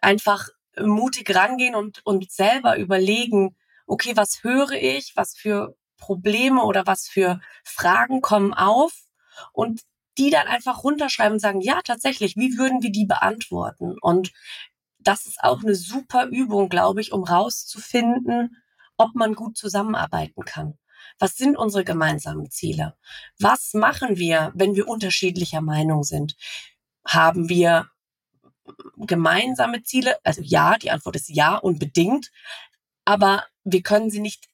einfach 0.03 0.49
mutig 0.79 1.35
rangehen 1.35 1.75
und, 1.75 2.05
und 2.05 2.31
selber 2.31 2.77
überlegen, 2.77 3.57
okay, 3.87 4.13
was 4.15 4.43
höre 4.43 4.73
ich, 4.73 5.13
was 5.17 5.35
für 5.37 5.75
Probleme 5.99 6.63
oder 6.63 6.87
was 6.87 7.07
für 7.07 7.41
Fragen 7.65 8.23
kommen 8.23 8.55
auf 8.55 8.93
und 9.53 9.83
die 10.17 10.31
dann 10.31 10.49
einfach 10.49 10.83
runterschreiben 10.83 11.35
und 11.35 11.41
sagen, 11.41 11.61
ja, 11.61 11.81
tatsächlich, 11.85 12.37
wie 12.37 12.59
würden 12.59 12.83
wir 12.83 12.91
die 12.91 13.07
beantworten? 13.07 13.97
Und 14.01 14.33
das 14.99 15.27
ist 15.27 15.43
auch 15.43 15.63
eine 15.63 15.75
super 15.75 16.27
Übung, 16.27 16.69
glaube 16.69 17.01
ich, 17.01 17.13
um 17.13 17.23
rauszufinden, 17.25 18.57
ob 18.97 19.15
man 19.15 19.35
gut 19.35 19.57
zusammenarbeiten 19.57 20.45
kann. 20.45 20.77
Was 21.19 21.37
sind 21.37 21.57
unsere 21.57 21.85
gemeinsamen 21.85 22.51
Ziele? 22.51 22.97
Was 23.39 23.75
machen 23.75 24.17
wir, 24.17 24.53
wenn 24.55 24.75
wir 24.75 24.89
unterschiedlicher 24.89 25.61
Meinung 25.61 26.03
sind? 26.03 26.37
Haben 27.07 27.49
wir 27.49 27.89
gemeinsame 28.97 29.83
Ziele? 29.83 30.19
Also 30.25 30.43
ja, 30.43 30.77
die 30.77 30.91
Antwort 30.91 31.17
ist 31.17 31.29
ja, 31.29 31.57
unbedingt. 31.57 32.31
Aber 33.05 33.45
wir 33.65 33.83
können 33.83 34.11
sie 34.11 34.21
nicht 34.21 34.49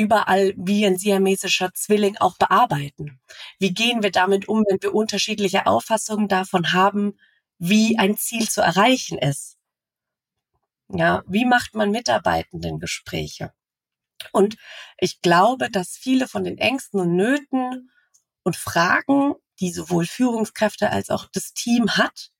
überall 0.00 0.54
wie 0.56 0.86
ein 0.86 0.98
siamesischer 0.98 1.72
Zwilling 1.74 2.16
auch 2.18 2.36
bearbeiten? 2.38 3.20
Wie 3.58 3.72
gehen 3.72 4.02
wir 4.02 4.10
damit 4.10 4.48
um, 4.48 4.64
wenn 4.68 4.82
wir 4.82 4.94
unterschiedliche 4.94 5.66
Auffassungen 5.66 6.28
davon 6.28 6.72
haben, 6.72 7.18
wie 7.58 7.98
ein 7.98 8.16
Ziel 8.16 8.48
zu 8.48 8.62
erreichen 8.62 9.18
ist? 9.18 9.58
Ja, 10.88 11.22
wie 11.26 11.44
macht 11.44 11.74
man 11.74 11.90
Mitarbeitenden 11.90 12.80
Gespräche? 12.80 13.52
Und 14.32 14.56
ich 14.98 15.20
glaube, 15.22 15.70
dass 15.70 15.96
viele 15.96 16.26
von 16.26 16.44
den 16.44 16.58
Ängsten 16.58 17.00
und 17.00 17.14
Nöten 17.14 17.90
und 18.42 18.56
Fragen, 18.56 19.34
die 19.60 19.70
sowohl 19.70 20.06
Führungskräfte 20.06 20.90
als 20.90 21.10
auch 21.10 21.26
das 21.32 21.52
Team 21.52 21.96
hat, 21.96 22.30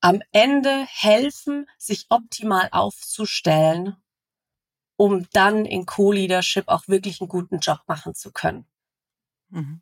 am 0.00 0.20
Ende 0.32 0.84
helfen, 0.86 1.66
sich 1.78 2.06
optimal 2.10 2.68
aufzustellen 2.72 3.96
um 4.96 5.26
dann 5.32 5.64
in 5.64 5.86
Co-Leadership 5.86 6.68
auch 6.68 6.88
wirklich 6.88 7.20
einen 7.20 7.28
guten 7.28 7.58
Job 7.58 7.80
machen 7.86 8.14
zu 8.14 8.32
können. 8.32 8.66
Mhm. 9.50 9.80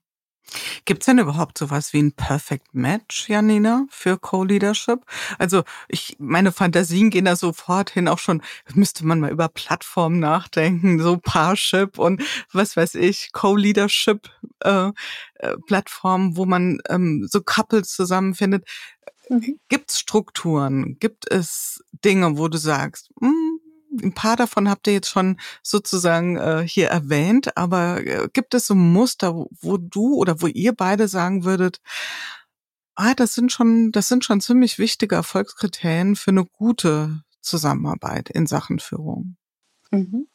Gibt 0.84 1.02
es 1.02 1.06
denn 1.06 1.18
überhaupt 1.18 1.56
sowas 1.56 1.92
wie 1.92 2.02
ein 2.02 2.12
Perfect 2.12 2.74
Match, 2.74 3.28
Janina, 3.28 3.86
für 3.90 4.18
Co-Leadership? 4.18 5.04
Also 5.38 5.62
ich, 5.88 6.16
meine 6.18 6.52
Fantasien 6.52 7.10
gehen 7.10 7.24
da 7.24 7.36
sofort 7.36 7.90
hin, 7.90 8.08
auch 8.08 8.18
schon, 8.18 8.42
müsste 8.74 9.06
man 9.06 9.20
mal 9.20 9.30
über 9.30 9.48
Plattformen 9.48 10.18
nachdenken, 10.18 11.00
so 11.00 11.16
Parship 11.16 11.98
und 11.98 12.22
was 12.52 12.76
weiß 12.76 12.96
ich, 12.96 13.32
Co-Leadership 13.32 14.28
äh, 14.60 14.90
äh, 15.36 15.56
wo 15.56 16.44
man 16.44 16.80
ähm, 16.88 17.26
so 17.30 17.40
Couples 17.40 17.94
zusammenfindet. 17.94 18.66
Mhm. 19.28 19.60
Gibt 19.68 19.92
es 19.92 20.00
Strukturen? 20.00 20.98
Gibt 20.98 21.30
es 21.30 21.82
Dinge, 22.04 22.36
wo 22.36 22.48
du 22.48 22.58
sagst, 22.58 23.10
mh, 23.20 23.28
hm, 23.28 23.51
ein 24.02 24.14
paar 24.14 24.36
davon 24.36 24.68
habt 24.68 24.86
ihr 24.86 24.94
jetzt 24.94 25.10
schon 25.10 25.38
sozusagen 25.62 26.36
äh, 26.36 26.64
hier 26.66 26.88
erwähnt, 26.88 27.56
aber 27.56 28.06
äh, 28.06 28.28
gibt 28.32 28.54
es 28.54 28.66
so 28.66 28.74
Muster, 28.74 29.34
wo, 29.34 29.48
wo 29.60 29.76
du 29.76 30.14
oder 30.14 30.40
wo 30.40 30.46
ihr 30.46 30.72
beide 30.72 31.08
sagen 31.08 31.44
würdet, 31.44 31.80
ah, 32.94 33.14
das 33.14 33.34
sind 33.34 33.52
schon, 33.52 33.92
das 33.92 34.08
sind 34.08 34.24
schon 34.24 34.40
ziemlich 34.40 34.78
wichtige 34.78 35.16
Erfolgskriterien 35.16 36.16
für 36.16 36.30
eine 36.30 36.44
gute 36.44 37.22
Zusammenarbeit 37.40 38.30
in 38.30 38.46
Sachen 38.46 38.78
Führung? 38.78 39.36
Mhm. 39.90 40.26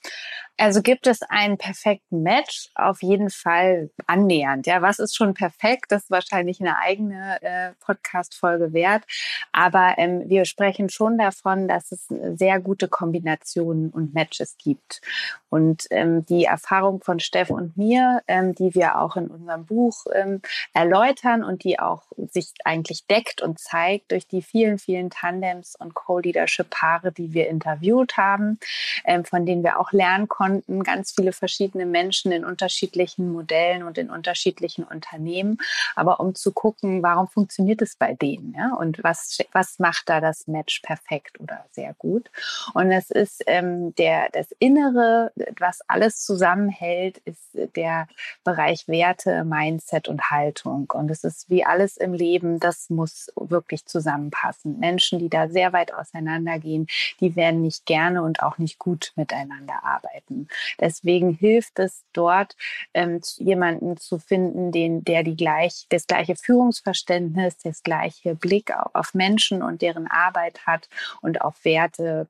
Also 0.59 0.81
gibt 0.81 1.05
es 1.05 1.21
einen 1.21 1.59
perfekten 1.59 2.23
Match? 2.23 2.69
Auf 2.73 3.03
jeden 3.03 3.29
Fall 3.29 3.91
annähernd. 4.07 4.65
Ja, 4.65 4.81
was 4.81 4.97
ist 4.97 5.15
schon 5.15 5.35
perfekt? 5.35 5.85
Das 5.91 6.03
ist 6.03 6.11
wahrscheinlich 6.11 6.59
eine 6.59 6.79
eigene 6.79 7.39
äh, 7.43 7.71
Podcast-Folge 7.79 8.73
wert. 8.73 9.03
Aber 9.51 9.93
ähm, 9.97 10.23
wir 10.25 10.45
sprechen 10.45 10.89
schon 10.89 11.19
davon, 11.19 11.67
dass 11.67 11.91
es 11.91 12.07
sehr 12.07 12.59
gute 12.59 12.87
Kombinationen 12.87 13.91
und 13.91 14.15
Matches 14.15 14.57
gibt. 14.57 15.01
Und 15.49 15.85
ähm, 15.91 16.25
die 16.25 16.45
Erfahrung 16.45 17.01
von 17.01 17.19
Steff 17.19 17.51
und 17.51 17.77
mir, 17.77 18.23
ähm, 18.27 18.55
die 18.55 18.73
wir 18.73 18.99
auch 18.99 19.15
in 19.15 19.27
unserem 19.27 19.65
Buch 19.65 20.05
ähm, 20.13 20.41
erläutern 20.73 21.43
und 21.43 21.63
die 21.63 21.79
auch 21.79 22.01
sich 22.31 22.51
eigentlich 22.65 23.05
deckt 23.05 23.43
und 23.43 23.59
zeigt 23.59 24.11
durch 24.11 24.27
die 24.27 24.41
vielen, 24.41 24.79
vielen 24.79 25.11
Tandems 25.11 25.75
und 25.75 25.93
Co-Leadership-Paare, 25.93 27.11
die 27.11 27.33
wir 27.33 27.47
interviewt 27.47 28.17
haben, 28.17 28.59
ähm, 29.05 29.23
von 29.23 29.45
denen 29.45 29.63
wir 29.63 29.79
auch 29.79 29.91
lernen 29.91 30.27
konnten, 30.27 30.46
konnten 30.47 30.83
ganz 30.83 31.11
viele 31.11 31.33
verschiedene 31.33 31.85
Menschen 31.85 32.31
in 32.31 32.45
unterschiedlichen 32.45 33.31
Modellen 33.31 33.83
und 33.83 33.97
in 33.97 34.09
unterschiedlichen 34.09 34.85
Unternehmen, 34.85 35.57
aber 35.95 36.21
um 36.21 36.35
zu 36.35 36.53
gucken, 36.53 37.03
warum 37.03 37.27
funktioniert 37.27 37.81
es 37.81 37.97
bei 37.97 38.13
denen 38.13 38.55
ja? 38.57 38.73
und 38.73 39.03
was, 39.03 39.39
was 39.51 39.77
macht 39.79 40.07
da 40.07 40.21
das 40.21 40.47
Match 40.47 40.79
perfekt 40.81 41.39
oder 41.41 41.65
sehr 41.71 41.93
gut. 41.95 42.31
Und 42.73 42.91
es 42.91 43.11
ist 43.11 43.43
ähm, 43.47 43.93
der, 43.95 44.29
das 44.31 44.47
Innere, 44.59 45.31
was 45.59 45.81
alles 45.89 46.23
zusammenhält, 46.23 47.17
ist 47.25 47.57
der 47.75 48.07
Bereich 48.45 48.87
Werte, 48.87 49.43
Mindset 49.43 50.07
und 50.07 50.31
Haltung. 50.31 50.89
Und 50.93 51.11
es 51.11 51.25
ist 51.25 51.49
wie 51.49 51.65
alles 51.65 51.97
im 51.97 52.13
Leben, 52.13 52.59
das 52.59 52.89
muss 52.89 53.31
wirklich 53.35 53.85
zusammenpassen. 53.85 54.79
Menschen, 54.79 55.19
die 55.19 55.29
da 55.29 55.49
sehr 55.49 55.73
weit 55.73 55.93
auseinandergehen, 55.93 56.87
die 57.19 57.35
werden 57.35 57.61
nicht 57.61 57.85
gerne 57.85 58.23
und 58.23 58.41
auch 58.41 58.57
nicht 58.57 58.79
gut 58.79 59.11
miteinander 59.17 59.83
arbeiten 59.83 60.36
finden. 60.37 60.47
Deswegen 60.79 61.33
hilft 61.33 61.79
es 61.79 62.03
dort, 62.13 62.55
ähm, 62.93 63.21
jemanden 63.37 63.97
zu 63.97 64.19
finden, 64.19 64.71
den, 64.71 65.03
der 65.03 65.23
die 65.23 65.35
gleich, 65.35 65.85
das 65.89 66.07
gleiche 66.07 66.35
Führungsverständnis, 66.35 67.57
das 67.63 67.83
gleiche 67.83 68.35
Blick 68.35 68.71
auf 68.93 69.13
Menschen 69.13 69.61
und 69.61 69.81
deren 69.81 70.07
Arbeit 70.07 70.65
hat 70.65 70.89
und 71.21 71.41
auf 71.41 71.63
Werte, 71.65 72.27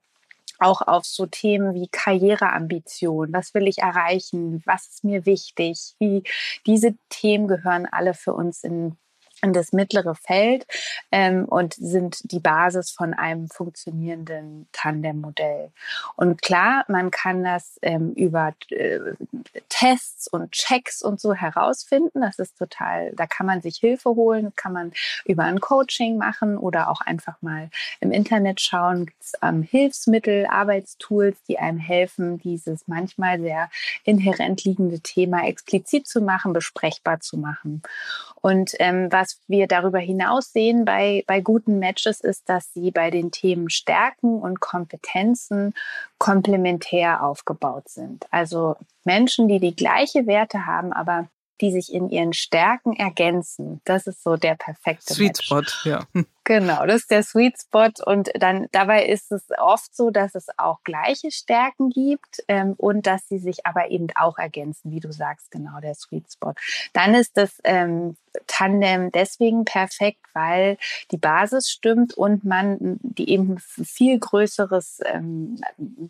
auch 0.60 0.82
auf 0.82 1.06
so 1.06 1.28
Themen 1.28 1.76
wie 1.76 1.88
Karriereambition, 1.88 3.32
was 3.32 3.54
will 3.54 3.68
ich 3.68 3.80
erreichen, 3.80 4.64
was 4.66 4.88
ist 4.88 5.04
mir 5.04 5.28
wichtig, 5.28 5.94
wie 6.00 6.24
diese 6.66 6.96
Themen 7.10 7.48
gehören 7.48 7.86
alle 7.86 8.16
für 8.16 8.34
uns 8.34 8.64
in 8.64 8.98
in 9.42 9.54
das 9.54 9.72
mittlere 9.72 10.16
Feld 10.16 10.66
ähm, 11.12 11.46
und 11.46 11.74
sind 11.74 12.32
die 12.32 12.40
Basis 12.40 12.92
von 12.92 13.14
einem 13.14 13.50
funktionierenden 13.50 14.68
Tandem-Modell. 14.72 15.72
Und 16.16 16.42
klar, 16.42 16.86
man 16.88 17.12
kann 17.12 17.44
das 17.44 17.78
ähm, 17.82 18.14
über 18.14 18.54
äh, 18.70 19.00
Tests 19.70 20.28
und 20.28 20.52
Checks 20.52 21.02
und 21.02 21.20
so 21.20 21.34
herausfinden. 21.34 22.22
Das 22.22 22.40
ist 22.40 22.58
total, 22.58 23.12
da 23.16 23.28
kann 23.28 23.46
man 23.46 23.62
sich 23.62 23.78
Hilfe 23.78 24.10
holen, 24.10 24.54
kann 24.56 24.74
man 24.74 24.92
über 25.26 25.44
ein 25.44 25.60
Coaching 25.60 26.18
machen 26.18 26.58
oder 26.58 26.90
auch 26.90 27.02
einfach 27.02 27.42
mal 27.42 27.70
im 28.00 28.12
Internet 28.12 28.62
schauen. 28.62 29.06
Gibt 29.06 29.22
es 29.22 29.34
ähm, 29.42 29.62
Hilfsmittel, 29.62 30.48
Arbeitstools, 30.48 31.38
die 31.48 31.60
einem 31.60 31.78
helfen, 31.78 32.40
dieses 32.40 32.88
manchmal 32.88 33.40
sehr 33.40 33.70
inhärent 34.04 34.64
liegende 34.64 35.00
Thema 35.00 35.48
explizit 35.48 36.08
zu 36.08 36.22
machen, 36.22 36.54
besprechbar 36.54 37.20
zu 37.20 37.38
machen. 37.38 37.82
Und 38.48 38.76
ähm, 38.80 39.12
was 39.12 39.42
wir 39.48 39.68
darüber 39.68 40.00
hinaus 40.00 40.54
sehen 40.54 40.86
bei, 40.86 41.26
bei 41.28 41.42
guten 41.42 41.80
Matches 41.80 42.22
ist, 42.22 42.48
dass 42.48 42.72
sie 42.72 42.92
bei 42.92 43.12
den 43.12 43.30
Themen 43.30 43.70
Stärken 43.70 44.40
und 44.40 44.62
Kompetenzen 44.62 45.74
komplementär 46.18 47.26
aufgebaut 47.26 47.90
sind. 47.90 48.26
Also 48.32 48.78
Menschen, 49.04 49.50
die 49.50 49.60
die 49.60 49.76
gleiche 49.76 50.28
Werte 50.28 50.66
haben, 50.66 50.94
aber 50.94 51.28
die 51.60 51.74
sich 51.74 51.92
in 51.92 52.10
ihren 52.10 52.32
Stärken 52.32 52.96
ergänzen. 52.96 53.82
Das 53.84 54.08
ist 54.08 54.24
so 54.24 54.38
der 54.38 54.56
perfekte 54.56 55.14
Sweet 55.14 55.28
Match. 55.28 55.46
Spot, 55.46 55.90
ja. 55.90 56.06
Genau, 56.48 56.86
das 56.86 57.02
ist 57.02 57.12
der 57.12 57.24
Sweet 57.24 57.60
Spot 57.60 57.90
und 58.06 58.32
dann 58.40 58.68
dabei 58.72 59.06
ist 59.06 59.34
es 59.34 59.44
oft 59.58 59.94
so, 59.94 60.12
dass 60.12 60.34
es 60.34 60.48
auch 60.56 60.82
gleiche 60.86 61.30
Stärken 61.30 61.90
gibt 61.90 62.42
ähm, 62.48 62.74
und 62.78 63.06
dass 63.06 63.28
sie 63.28 63.38
sich 63.38 63.66
aber 63.66 63.92
eben 63.92 64.08
auch 64.16 64.38
ergänzen, 64.38 64.92
wie 64.92 65.02
du 65.02 65.12
sagst, 65.12 65.52
genau 65.52 65.82
der 65.82 65.94
Sweet 65.94 66.32
Spot. 66.32 66.54
Dann 66.94 67.16
ist 67.16 67.36
das 67.36 67.60
ähm, 67.66 68.16
Tandem 68.46 69.12
deswegen 69.12 69.66
perfekt, 69.66 70.20
weil 70.34 70.78
die 71.12 71.18
Basis 71.18 71.70
stimmt 71.70 72.14
und 72.14 72.44
man 72.46 73.00
die 73.02 73.30
eben 73.30 73.58
viel 73.60 74.20
größeres 74.20 75.00
ähm, 75.06 75.60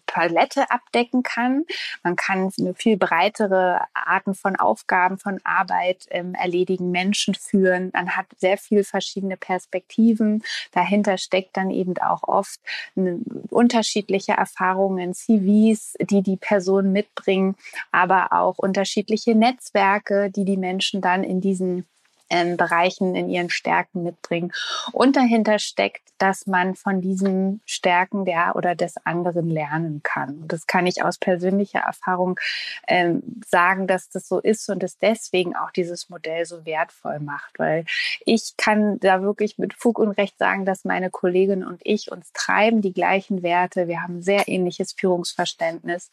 Palette 0.06 0.70
abdecken 0.70 1.24
kann. 1.24 1.64
Man 2.04 2.16
kann 2.16 2.52
eine 2.60 2.74
viel 2.74 2.98
breitere 2.98 3.80
Arten 3.94 4.34
von 4.34 4.56
Aufgaben, 4.56 5.18
von 5.18 5.40
Arbeit 5.44 6.08
ähm, 6.10 6.34
erledigen, 6.34 6.92
Menschen 6.92 7.34
führen. 7.34 7.92
Man 7.94 8.18
hat 8.18 8.26
sehr 8.38 8.58
viel 8.58 8.84
verschiedene 8.84 9.38
Perspektiven. 9.38 10.27
Dahinter 10.72 11.18
steckt 11.18 11.58
dann 11.58 11.72
eben 11.72 11.98
auch 11.98 12.24
oft 12.24 12.60
eine, 12.96 13.20
unterschiedliche 13.50 14.34
Erfahrungen, 14.34 15.14
CVs, 15.14 15.96
die 16.00 16.22
die 16.22 16.38
Personen 16.38 16.92
mitbringen, 16.92 17.56
aber 17.92 18.34
auch 18.34 18.58
unterschiedliche 18.58 19.36
Netzwerke, 19.36 20.30
die 20.30 20.46
die 20.46 20.58
Menschen 20.58 21.02
dann 21.02 21.24
in 21.24 21.42
diesen 21.42 21.86
ähm, 22.30 22.58
Bereichen 22.58 23.16
in 23.16 23.30
ihren 23.30 23.50
Stärken 23.50 24.04
mitbringen. 24.04 24.52
Und 24.92 25.16
dahinter 25.16 25.60
steckt, 25.60 26.08
dass 26.18 26.48
man 26.48 26.76
von 26.76 27.02
diesen 27.02 27.62
Stärken 27.66 28.26
der 28.26 28.56
oder 28.56 28.76
des 28.76 28.96
anderen 29.06 29.50
lernen 29.50 30.02
kann. 30.04 30.40
Und 30.42 30.52
das 30.52 30.68
kann 30.68 30.88
ich 30.88 31.04
aus 31.04 31.18
persönlicher 31.18 31.80
Erfahrung 31.80 32.40
ähm, 32.88 33.22
sagen, 33.48 33.88
dass 33.88 34.10
das 34.10 34.28
so 34.28 34.40
ist 34.40 34.70
und 34.70 34.84
es 34.84 34.98
deswegen 34.98 35.56
auch 35.56 35.72
dieses 35.72 36.10
Modell 36.10 36.46
so 36.46 36.66
wertvoll 36.66 37.20
macht, 37.20 37.60
weil 37.60 37.86
ich 38.26 38.56
kann 38.58 39.00
da 39.00 39.22
wirklich 39.22 39.58
mit 39.58 39.74
Fug 39.74 40.00
und 40.00 40.12
Recht 40.12 40.38
sagen, 40.38 40.66
dass 40.66 40.86
meine 40.86 41.10
Kollegin 41.10 41.64
und 41.64 41.82
ich 41.84 42.12
uns 42.12 42.32
treiben 42.34 42.82
die 42.82 42.94
gleichen 42.94 43.44
Werte. 43.44 43.88
Wir 43.88 44.02
haben 44.02 44.22
sehr 44.22 44.48
ähnliches 44.48 44.94
Führungsverständnis 44.94 46.10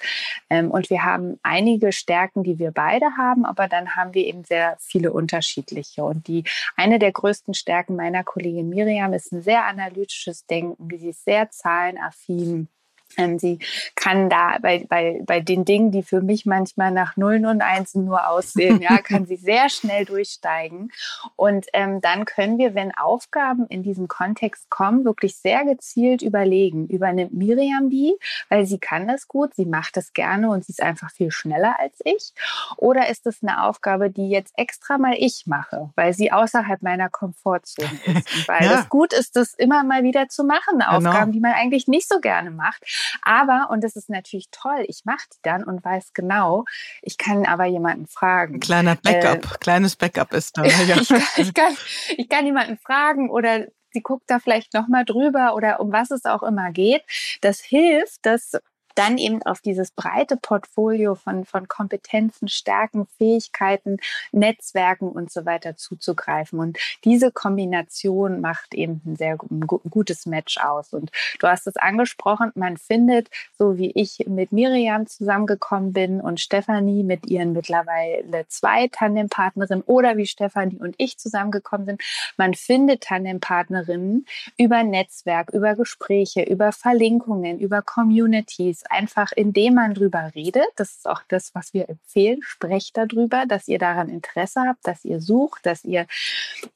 ähm, 0.51 0.71
und 0.71 0.91
wir 0.91 1.05
haben 1.05 1.39
einige 1.43 1.93
Stärken, 1.93 2.43
die 2.43 2.59
wir 2.59 2.73
beide 2.73 3.17
haben, 3.17 3.45
aber 3.45 3.69
dann 3.69 3.97
haben 3.97 4.13
wir 4.15 4.27
eben 4.27 4.45
sehr 4.45 4.77
viele 4.81 5.13
unterschiedliche. 5.13 6.04
Und 6.05 6.29
die 6.29 6.45
eine 6.77 6.99
der 6.99 7.13
größten 7.13 7.55
Stärken 7.55 7.97
meiner 7.97 8.25
Kollegin 8.25 8.69
Miriam 8.69 9.13
ist 9.13 9.33
ein 9.33 9.43
sehr 9.43 9.67
analytisches 9.67 10.47
Denken. 10.47 10.89
Sie 10.99 11.11
ist 11.11 11.25
sehr 11.25 11.51
zahlenaffin. 11.51 12.69
Ähm, 13.17 13.39
sie 13.39 13.59
kann 13.95 14.29
da 14.31 14.59
bei, 14.61 14.87
bei, 14.89 15.21
bei 15.25 15.41
den 15.41 15.65
Dingen, 15.65 15.91
die 15.91 16.03
für 16.03 16.21
mich 16.21 16.47
manchmal 16.47 16.91
nach 16.91 17.17
Nullen 17.17 17.47
und 17.47 17.63
Einsen 17.63 18.05
nur 18.05 18.29
aussehen, 18.29 18.81
ja, 18.83 18.99
kann 19.03 19.27
sie 19.27 19.37
sehr 19.37 19.69
schnell 19.69 20.05
durchsteigen. 20.05 20.93
Und 21.37 21.67
ähm, 21.73 22.01
dann 22.01 22.25
können 22.25 22.59
wir, 22.59 22.75
wenn 22.75 22.95
Aufgaben 22.95 23.67
in 23.69 23.83
diesem 23.83 24.09
Kontext 24.09 24.71
kommen, 24.71 25.05
wirklich 25.05 25.37
sehr 25.37 25.65
gezielt 25.65 26.23
überlegen. 26.23 26.87
Übernimmt 26.89 27.35
Miriam 27.35 27.91
die, 27.91 28.15
weil 28.49 28.67
sie 28.67 28.79
kann 28.79 29.09
das 29.09 29.29
gut, 29.29 29.55
sie 29.55 29.67
macht 29.67 29.97
das 29.97 30.13
gerne 30.13 30.51
und 30.51 30.65
sie 30.65 30.73
ist 30.73 30.83
einfach 30.83 31.11
viel 31.11 31.31
schneller 31.31 31.77
als 31.79 31.99
ich? 32.05 32.33
Oder 32.77 33.09
ist 33.09 33.27
es 33.27 33.43
eine 33.43 33.65
Aufgabe, 33.65 34.11
die 34.11 34.29
jetzt 34.29 34.53
extra 34.57 34.99
mal 34.99 35.15
ich 35.17 35.45
mache, 35.47 35.91
weil 35.97 36.13
sie 36.15 36.33
außerhalb 36.33 36.83
meiner 36.83 37.09
Komfortzone 37.09 37.91
ist? 38.07 38.35
Und 38.35 38.49
weil 38.49 38.65
ja. 38.65 38.81
es 38.81 38.89
gut 38.89 39.13
ist, 39.13 39.37
das 39.37 39.55
immer 39.55 39.85
mal 39.85 40.03
wieder 40.03 40.29
zu 40.29 40.45
machen, 40.45 40.79
genau. 40.79 40.97
Aufgaben, 40.97 41.33
die 41.33 41.41
man 41.41 41.53
eigentlich 41.53 41.89
nicht 41.89 42.09
so 42.09 42.21
gerne 42.21 42.51
macht. 42.51 42.85
Aber, 43.23 43.69
und 43.71 43.83
das 43.83 43.97
ist 43.97 44.11
natürlich 44.11 44.49
toll, 44.51 44.85
ich 44.89 45.03
mache 45.05 45.27
die 45.33 45.39
dann 45.43 45.65
und 45.65 45.85
weiß 45.85 46.13
genau, 46.13 46.65
ich 47.03 47.19
kann 47.19 47.47
aber 47.47 47.65
jemanden 47.65 48.07
fragen. 48.07 48.55
Ein 48.55 48.61
kleiner 48.61 48.97
Backup, 48.97 49.45
äh, 49.45 49.59
kleines 49.59 49.97
Backup 49.97 50.33
ist 50.33 50.57
da. 50.59 50.65
Ja. 50.85 50.97
ich, 50.97 51.09
kann, 51.09 51.23
ich, 51.37 51.55
kann, 51.55 51.77
ich 52.17 52.29
kann 52.29 52.45
jemanden 52.45 52.77
fragen 52.79 53.31
oder 53.31 53.67
sie 53.93 54.03
guckt 54.03 54.25
da 54.27 54.39
vielleicht 54.39 54.75
nochmal 54.75 55.05
drüber 55.05 55.55
oder 55.55 55.81
um 55.81 55.93
was 55.93 56.11
es 56.11 56.25
auch 56.25 56.43
immer 56.43 56.73
geht. 56.73 57.03
Das 57.41 57.61
hilft, 57.61 58.27
dass 58.27 58.53
dann 58.95 59.19
eben 59.19 59.43
auf 59.43 59.61
dieses 59.61 59.91
breite 59.91 60.37
Portfolio 60.37 61.15
von, 61.15 61.45
von 61.45 61.69
Kompetenzen, 61.69 62.49
Stärken, 62.49 63.07
Fähigkeiten, 63.19 63.99
Netzwerken 64.33 65.09
und 65.09 65.33
so 65.33 65.45
weiter 65.45 65.77
zuzugreifen. 65.77 66.59
Und 66.59 66.79
diese 67.05 67.33
Kombination 67.33 68.41
macht 68.41 68.75
eben 68.75 69.01
ein 69.05 69.17
sehr 69.17 69.37
gutes 69.37 70.27
Match 70.27 70.59
aus. 70.59 70.93
Und 70.93 71.11
du 71.39 71.49
hast 71.49 71.67
es 71.67 71.77
angesprochen, 71.77 72.53
man 72.55 72.77
findet, 72.77 73.31
so 73.59 73.79
wie 73.79 73.91
ich 73.93 74.25
mit 74.27 74.53
Miriam 74.53 75.07
zusammengekommen 75.07 75.93
bin 75.93 76.21
und 76.21 76.41
Stefanie 76.41 77.03
mit 77.03 77.27
ihren 77.27 77.53
mittlerweile 77.53 78.47
zwei 78.49 78.89
Tandempartnerinnen 78.89 79.85
oder 79.87 80.17
wie 80.17 80.27
Stefanie 80.27 80.79
und 80.79 80.95
ich 80.99 81.19
zusammengekommen 81.19 81.87
sind, 81.87 82.03
man 82.37 82.55
findet 82.55 83.03
Tandempartnerinnen 83.03 84.27
über 84.57 84.83
Netzwerk, 84.83 85.51
über 85.51 85.75
Gespräche, 85.75 86.43
über 86.43 86.73
Verlinkungen, 86.73 87.59
über 87.59 87.83
Communities, 87.83 88.84
einfach, 88.91 89.33
indem 89.33 89.75
man 89.75 89.95
drüber 89.95 90.31
redet. 90.35 90.67
Das 90.77 90.93
ist 90.97 91.09
auch 91.09 91.23
das, 91.29 91.55
was 91.55 91.75
wir 91.75 91.89
empfehlen. 91.89 92.41
Sprecht 92.43 92.97
darüber, 92.97 93.47
dass 93.47 93.69
ihr 93.69 93.79
daran 93.79 94.09
Interesse 94.09 94.63
habt, 94.67 94.87
dass 94.87 95.05
ihr 95.05 95.21
sucht, 95.21 95.67
dass 95.67 95.85
ihr, 95.85 96.07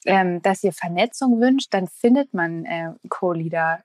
ähm, 0.06 0.42
dass 0.42 0.64
ihr 0.64 0.72
Vernetzung 0.72 1.40
wünscht. 1.40 1.72
Dann 1.72 1.88
findet 1.88 2.34
man 2.34 2.64
äh, 2.64 2.90
Co-Leader 3.08 3.82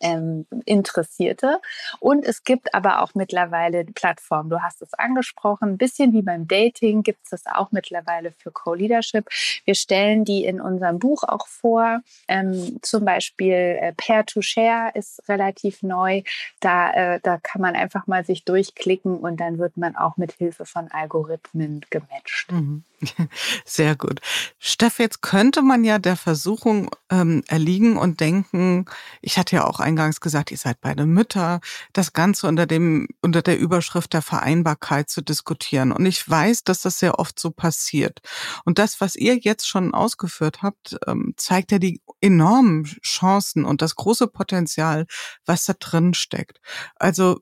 ähm, 0.00 0.46
Interessierte. 0.64 1.60
Und 1.98 2.24
es 2.24 2.44
gibt 2.44 2.74
aber 2.74 3.02
auch 3.02 3.14
mittlerweile 3.14 3.84
Plattformen. 3.84 4.50
Du 4.50 4.60
hast 4.60 4.82
es 4.82 4.94
angesprochen, 4.94 5.70
ein 5.70 5.78
bisschen 5.78 6.12
wie 6.12 6.22
beim 6.22 6.48
Dating 6.48 7.02
gibt 7.02 7.20
es 7.24 7.30
das 7.30 7.46
auch 7.46 7.72
mittlerweile 7.72 8.32
für 8.32 8.50
Co-Leadership. 8.50 9.28
Wir 9.64 9.74
stellen 9.74 10.24
die 10.24 10.44
in 10.44 10.60
unserem 10.60 10.98
Buch 10.98 11.22
auch 11.24 11.46
vor. 11.46 12.00
Ähm, 12.28 12.78
zum 12.82 13.04
Beispiel 13.04 13.78
äh, 13.80 13.92
Pair-to-Share 13.96 14.92
ist 14.94 15.28
relativ 15.28 15.82
neu. 15.82 16.22
Da, 16.60 16.92
äh, 16.92 17.20
da 17.22 17.38
kann 17.38 17.62
man 17.62 17.76
einfach 17.76 18.06
mal 18.06 18.24
sich 18.24 18.44
durchklicken 18.44 19.18
und 19.18 19.38
dann 19.40 19.58
wird 19.58 19.76
man 19.76 19.96
auch 19.96 20.16
mit 20.16 20.32
Hilfe 20.32 20.64
von 20.64 20.90
Algorithmen 20.90 21.84
gematcht. 21.90 22.52
Mhm. 22.52 22.84
Sehr 23.64 23.96
gut. 23.96 24.20
Steff, 24.58 24.98
jetzt 24.98 25.22
könnte 25.22 25.62
man 25.62 25.84
ja 25.84 25.98
der 25.98 26.16
Versuchung 26.16 26.90
ähm, 27.10 27.42
erliegen 27.48 27.96
und 27.96 28.20
denken, 28.20 28.84
ich 29.22 29.38
hatte 29.38 29.56
ja 29.56 29.66
auch 29.66 29.80
eingangs 29.80 30.20
gesagt, 30.20 30.50
ihr 30.50 30.58
seid 30.58 30.80
beide 30.80 31.06
Mütter, 31.06 31.60
das 31.92 32.12
Ganze 32.12 32.46
unter 32.46 32.66
dem, 32.66 33.08
unter 33.22 33.42
der 33.42 33.58
Überschrift 33.58 34.12
der 34.12 34.22
Vereinbarkeit 34.22 35.08
zu 35.08 35.22
diskutieren. 35.22 35.92
Und 35.92 36.04
ich 36.04 36.28
weiß, 36.28 36.64
dass 36.64 36.82
das 36.82 36.98
sehr 36.98 37.18
oft 37.18 37.38
so 37.38 37.50
passiert. 37.50 38.20
Und 38.64 38.78
das, 38.78 39.00
was 39.00 39.16
ihr 39.16 39.36
jetzt 39.36 39.66
schon 39.66 39.94
ausgeführt 39.94 40.62
habt, 40.62 40.98
ähm, 41.06 41.34
zeigt 41.36 41.72
ja 41.72 41.78
die 41.78 42.02
enormen 42.20 42.84
Chancen 43.02 43.64
und 43.64 43.80
das 43.82 43.96
große 43.96 44.26
Potenzial, 44.26 45.06
was 45.46 45.64
da 45.64 45.72
drin 45.72 46.12
steckt. 46.12 46.60
Also 46.96 47.40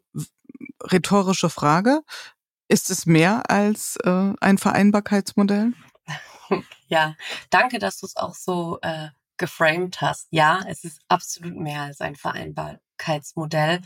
rhetorische 0.83 1.51
Frage. 1.51 2.03
Ist 2.69 2.91
es 2.91 3.07
mehr 3.07 3.51
als 3.51 3.97
äh, 4.05 4.33
ein 4.41 4.59
Vereinbarkeitsmodell? 4.59 5.73
Ja, 6.91 7.16
danke, 7.51 7.79
dass 7.79 7.99
du 7.99 8.07
es 8.07 8.16
auch 8.16 8.35
so 8.35 8.79
äh, 8.81 9.09
geframed 9.37 10.01
hast. 10.01 10.29
Ja, 10.31 10.62
es 10.66 10.85
ist 10.85 11.01
absolut 11.09 11.55
mehr 11.55 11.83
als 11.83 12.01
ein 12.01 12.16
Vereinbarkeitsmodell. 12.16 13.83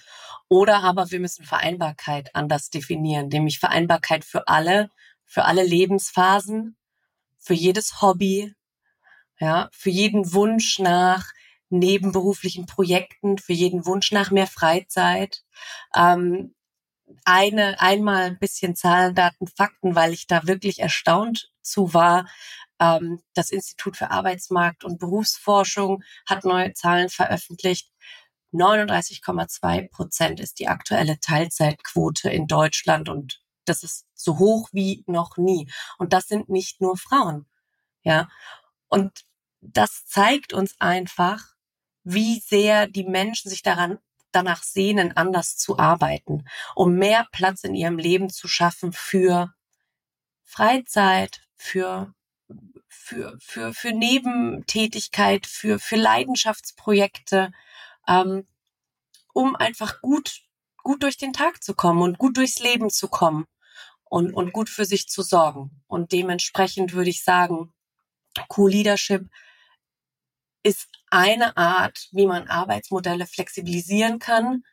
Oder 0.49 0.85
aber 0.85 1.11
wir 1.11 1.19
müssen 1.19 1.45
Vereinbarkeit 1.45 2.35
anders 2.35 2.71
definieren, 2.71 3.27
nämlich 3.27 3.59
Vereinbarkeit 3.59 4.25
für 4.25 4.47
alle, 4.47 4.89
für 5.25 5.47
alle 5.47 5.65
Lebensphasen, 5.65 6.77
für 7.39 7.55
jedes 7.55 8.01
Hobby, 8.01 8.55
ja, 9.41 9.69
für 9.73 9.91
jeden 9.91 10.33
Wunsch 10.33 10.79
nach 10.79 11.33
nebenberuflichen 11.71 12.67
Projekten, 12.67 13.39
für 13.39 13.53
jeden 13.53 13.85
Wunsch 13.85 14.13
nach 14.13 14.31
mehr 14.31 14.47
Freizeit. 14.47 15.43
Ähm, 15.97 16.55
eine 17.25 17.81
einmal 17.81 18.25
ein 18.25 18.39
bisschen 18.39 18.77
Zahlen, 18.77 19.15
Daten, 19.15 19.47
Fakten, 19.47 19.95
weil 19.95 20.13
ich 20.13 20.27
da 20.27 20.47
wirklich 20.47 20.81
erstaunt 20.81 21.53
zu 21.63 21.95
war. 21.95 22.27
Ähm, 22.81 23.23
das 23.35 23.51
Institut 23.51 23.97
für 23.97 24.11
Arbeitsmarkt 24.11 24.85
und 24.85 24.99
Berufsforschung 24.99 26.03
hat 26.27 26.45
neue 26.45 26.73
Zahlen 26.75 27.09
veröffentlicht. 27.09 27.91
39,2 28.53 29.89
Prozent 29.91 30.41
ist 30.41 30.59
die 30.59 30.69
aktuelle 30.69 31.19
Teilzeitquote 31.21 32.29
in 32.29 32.47
Deutschland 32.47 33.09
und 33.09 33.43
das 33.65 33.83
ist 33.83 34.07
so 34.15 34.39
hoch 34.39 34.69
wie 34.73 35.05
noch 35.07 35.37
nie. 35.37 35.71
Und 35.99 36.13
das 36.13 36.27
sind 36.27 36.49
nicht 36.49 36.81
nur 36.81 36.97
Frauen. 36.97 37.47
Ja. 38.03 38.29
Und 38.89 39.25
das 39.61 40.05
zeigt 40.07 40.53
uns 40.53 40.75
einfach, 40.81 41.55
wie 42.05 42.41
sehr 42.41 42.89
die 42.89 43.05
Menschen 43.05 43.51
sich 43.51 43.63
daran 43.63 43.99
danach 44.33 44.63
sehnen, 44.63 45.17
anders 45.17 45.57
zu 45.57 45.79
arbeiten, 45.79 46.45
um 46.75 46.95
mehr 46.95 47.27
Platz 47.33 47.65
in 47.65 47.75
ihrem 47.75 47.99
Leben 47.99 48.31
zu 48.31 48.49
schaffen 48.49 48.93
für 48.93 49.53
Freizeit, 50.45 51.43
für 51.57 52.15
für, 52.89 53.37
für, 53.41 53.75
für 53.75 53.93
Nebentätigkeit, 53.93 55.47
für, 55.47 55.79
für 55.79 55.97
Leidenschaftsprojekte, 55.97 57.53
ähm, 58.07 58.47
um 59.33 59.57
einfach 59.57 60.01
gut, 60.01 60.43
gut 60.83 61.03
durch 61.03 61.17
den 61.17 61.33
Tag 61.33 61.63
zu 61.63 61.75
kommen 61.75 62.03
und 62.03 62.19
gut 62.19 62.37
durchs 62.37 62.61
Leben 62.61 62.91
zu 62.91 63.09
kommen 63.09 63.47
und, 64.05 64.33
und 64.33 64.53
gut 64.53 64.69
für 64.69 64.85
sich 64.85 65.09
zu 65.09 65.23
sorgen. 65.23 65.83
Und 65.87 66.13
dementsprechend 66.13 66.93
würde 66.93 67.11
ich 67.11 67.25
sagen, 67.25 67.73
Co-Leadership 68.49 69.29
ist 70.63 70.89
eine 71.11 71.57
Art, 71.57 72.09
wie 72.13 72.27
man 72.27 72.49
Arbeitsmodelle 72.49 73.27
flexibilisieren 73.27 74.19
kann, 74.19 74.65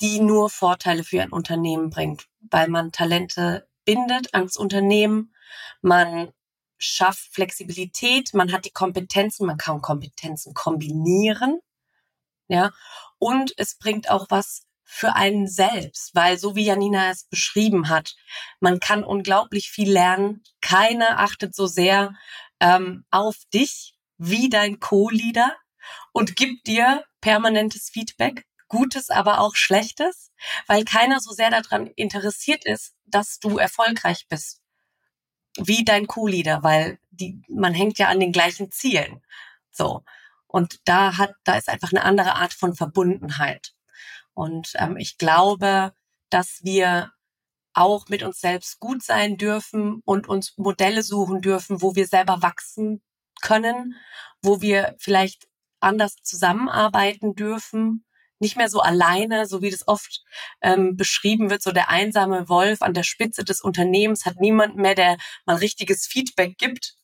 die 0.00 0.20
nur 0.20 0.50
Vorteile 0.50 1.04
für 1.04 1.22
ein 1.22 1.32
Unternehmen 1.32 1.90
bringt, 1.90 2.26
weil 2.50 2.68
man 2.68 2.92
Talente 2.92 3.68
bindet 3.84 4.34
ans 4.34 4.56
Unternehmen, 4.56 5.34
man 5.82 6.32
schafft 6.78 7.32
Flexibilität, 7.32 8.34
man 8.34 8.52
hat 8.52 8.64
die 8.64 8.70
Kompetenzen, 8.70 9.46
man 9.46 9.56
kann 9.56 9.80
Kompetenzen 9.80 10.52
kombinieren, 10.54 11.60
ja, 12.48 12.72
und 13.18 13.54
es 13.56 13.76
bringt 13.78 14.10
auch 14.10 14.26
was 14.28 14.66
für 14.84 15.14
einen 15.14 15.48
selbst, 15.48 16.14
weil 16.14 16.38
so 16.38 16.54
wie 16.56 16.66
Janina 16.66 17.10
es 17.10 17.24
beschrieben 17.24 17.88
hat, 17.88 18.14
man 18.60 18.80
kann 18.80 19.02
unglaublich 19.02 19.70
viel 19.70 19.90
lernen. 19.90 20.44
Keiner 20.60 21.18
achtet 21.18 21.54
so 21.54 21.66
sehr 21.66 22.14
ähm, 22.60 23.04
auf 23.10 23.36
dich 23.52 23.93
wie 24.28 24.48
dein 24.48 24.80
Co-Leader 24.80 25.54
und 26.12 26.36
gibt 26.36 26.66
dir 26.66 27.04
permanentes 27.20 27.90
Feedback, 27.90 28.46
Gutes, 28.68 29.10
aber 29.10 29.40
auch 29.40 29.54
Schlechtes, 29.54 30.32
weil 30.66 30.84
keiner 30.84 31.20
so 31.20 31.32
sehr 31.32 31.50
daran 31.50 31.86
interessiert 31.86 32.64
ist, 32.64 32.94
dass 33.04 33.38
du 33.38 33.58
erfolgreich 33.58 34.26
bist 34.28 34.60
wie 35.56 35.84
dein 35.84 36.06
Co-Leader, 36.06 36.62
weil 36.62 36.98
die, 37.10 37.40
man 37.48 37.74
hängt 37.74 37.98
ja 37.98 38.08
an 38.08 38.20
den 38.20 38.32
gleichen 38.32 38.72
Zielen. 38.72 39.22
So. 39.70 40.02
Und 40.46 40.80
da 40.84 41.18
hat, 41.18 41.34
da 41.44 41.56
ist 41.56 41.68
einfach 41.68 41.92
eine 41.92 42.02
andere 42.02 42.34
Art 42.34 42.52
von 42.54 42.74
Verbundenheit. 42.74 43.74
Und 44.32 44.72
ähm, 44.76 44.96
ich 44.96 45.18
glaube, 45.18 45.92
dass 46.30 46.60
wir 46.62 47.12
auch 47.72 48.08
mit 48.08 48.22
uns 48.22 48.40
selbst 48.40 48.80
gut 48.80 49.02
sein 49.02 49.36
dürfen 49.36 50.00
und 50.04 50.28
uns 50.28 50.56
Modelle 50.56 51.02
suchen 51.02 51.40
dürfen, 51.40 51.82
wo 51.82 51.94
wir 51.94 52.06
selber 52.06 52.42
wachsen 52.42 53.02
können, 53.42 53.96
wo 54.42 54.60
wir 54.60 54.94
vielleicht 54.98 55.48
anders 55.80 56.16
zusammenarbeiten 56.22 57.34
dürfen, 57.34 58.04
nicht 58.40 58.56
mehr 58.56 58.68
so 58.68 58.80
alleine, 58.80 59.46
so 59.46 59.62
wie 59.62 59.70
das 59.70 59.86
oft 59.86 60.22
ähm, 60.60 60.96
beschrieben 60.96 61.50
wird, 61.50 61.62
so 61.62 61.72
der 61.72 61.88
einsame 61.88 62.48
Wolf 62.48 62.82
an 62.82 62.94
der 62.94 63.02
Spitze 63.02 63.44
des 63.44 63.60
Unternehmens 63.60 64.26
hat 64.26 64.40
niemand 64.40 64.76
mehr, 64.76 64.94
der 64.94 65.16
mal 65.46 65.56
richtiges 65.56 66.06
Feedback 66.06 66.58
gibt. 66.58 66.94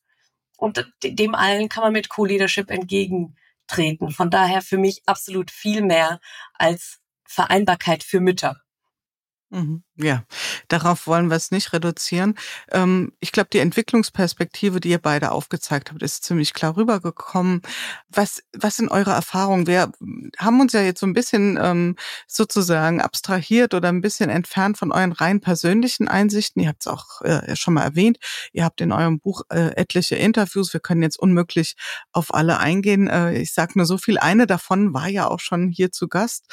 Und 0.56 0.86
dem 1.02 1.34
allen 1.34 1.68
kann 1.68 1.84
man 1.84 1.92
mit 1.92 2.10
Co-Leadership 2.10 2.70
entgegentreten. 2.70 4.10
Von 4.10 4.30
daher 4.30 4.60
für 4.60 4.76
mich 4.76 5.02
absolut 5.06 5.50
viel 5.50 5.82
mehr 5.82 6.20
als 6.54 7.00
Vereinbarkeit 7.26 8.02
für 8.02 8.20
Mütter. 8.20 8.60
Mhm. 9.52 9.82
Ja, 9.96 10.22
darauf 10.68 11.08
wollen 11.08 11.28
wir 11.28 11.36
es 11.36 11.50
nicht 11.50 11.72
reduzieren. 11.72 12.36
Ähm, 12.70 13.12
ich 13.18 13.32
glaube, 13.32 13.50
die 13.52 13.58
Entwicklungsperspektive, 13.58 14.78
die 14.78 14.90
ihr 14.90 14.98
beide 14.98 15.32
aufgezeigt 15.32 15.90
habt, 15.90 16.02
ist 16.02 16.22
ziemlich 16.22 16.54
klar 16.54 16.76
rübergekommen. 16.76 17.60
Was, 18.08 18.44
was 18.56 18.76
sind 18.76 18.90
eure 18.90 19.10
Erfahrungen? 19.10 19.66
Wir 19.66 19.90
haben 20.38 20.60
uns 20.60 20.72
ja 20.72 20.82
jetzt 20.82 21.00
so 21.00 21.06
ein 21.06 21.14
bisschen 21.14 21.58
ähm, 21.60 21.96
sozusagen 22.28 23.00
abstrahiert 23.00 23.74
oder 23.74 23.88
ein 23.88 24.00
bisschen 24.00 24.30
entfernt 24.30 24.78
von 24.78 24.92
euren 24.92 25.12
rein 25.12 25.40
persönlichen 25.40 26.06
Einsichten. 26.06 26.62
Ihr 26.62 26.68
habt 26.68 26.82
es 26.82 26.86
auch 26.86 27.20
äh, 27.22 27.56
schon 27.56 27.74
mal 27.74 27.82
erwähnt. 27.82 28.18
Ihr 28.52 28.64
habt 28.64 28.80
in 28.80 28.92
eurem 28.92 29.18
Buch 29.18 29.42
äh, 29.50 29.74
etliche 29.74 30.14
Interviews. 30.14 30.72
Wir 30.72 30.80
können 30.80 31.02
jetzt 31.02 31.18
unmöglich 31.18 31.74
auf 32.12 32.32
alle 32.32 32.58
eingehen. 32.58 33.08
Äh, 33.08 33.38
ich 33.38 33.52
sage 33.52 33.72
nur 33.74 33.86
so 33.86 33.98
viel. 33.98 34.16
Eine 34.18 34.46
davon 34.46 34.94
war 34.94 35.08
ja 35.08 35.26
auch 35.26 35.40
schon 35.40 35.70
hier 35.70 35.90
zu 35.90 36.06
Gast. 36.06 36.46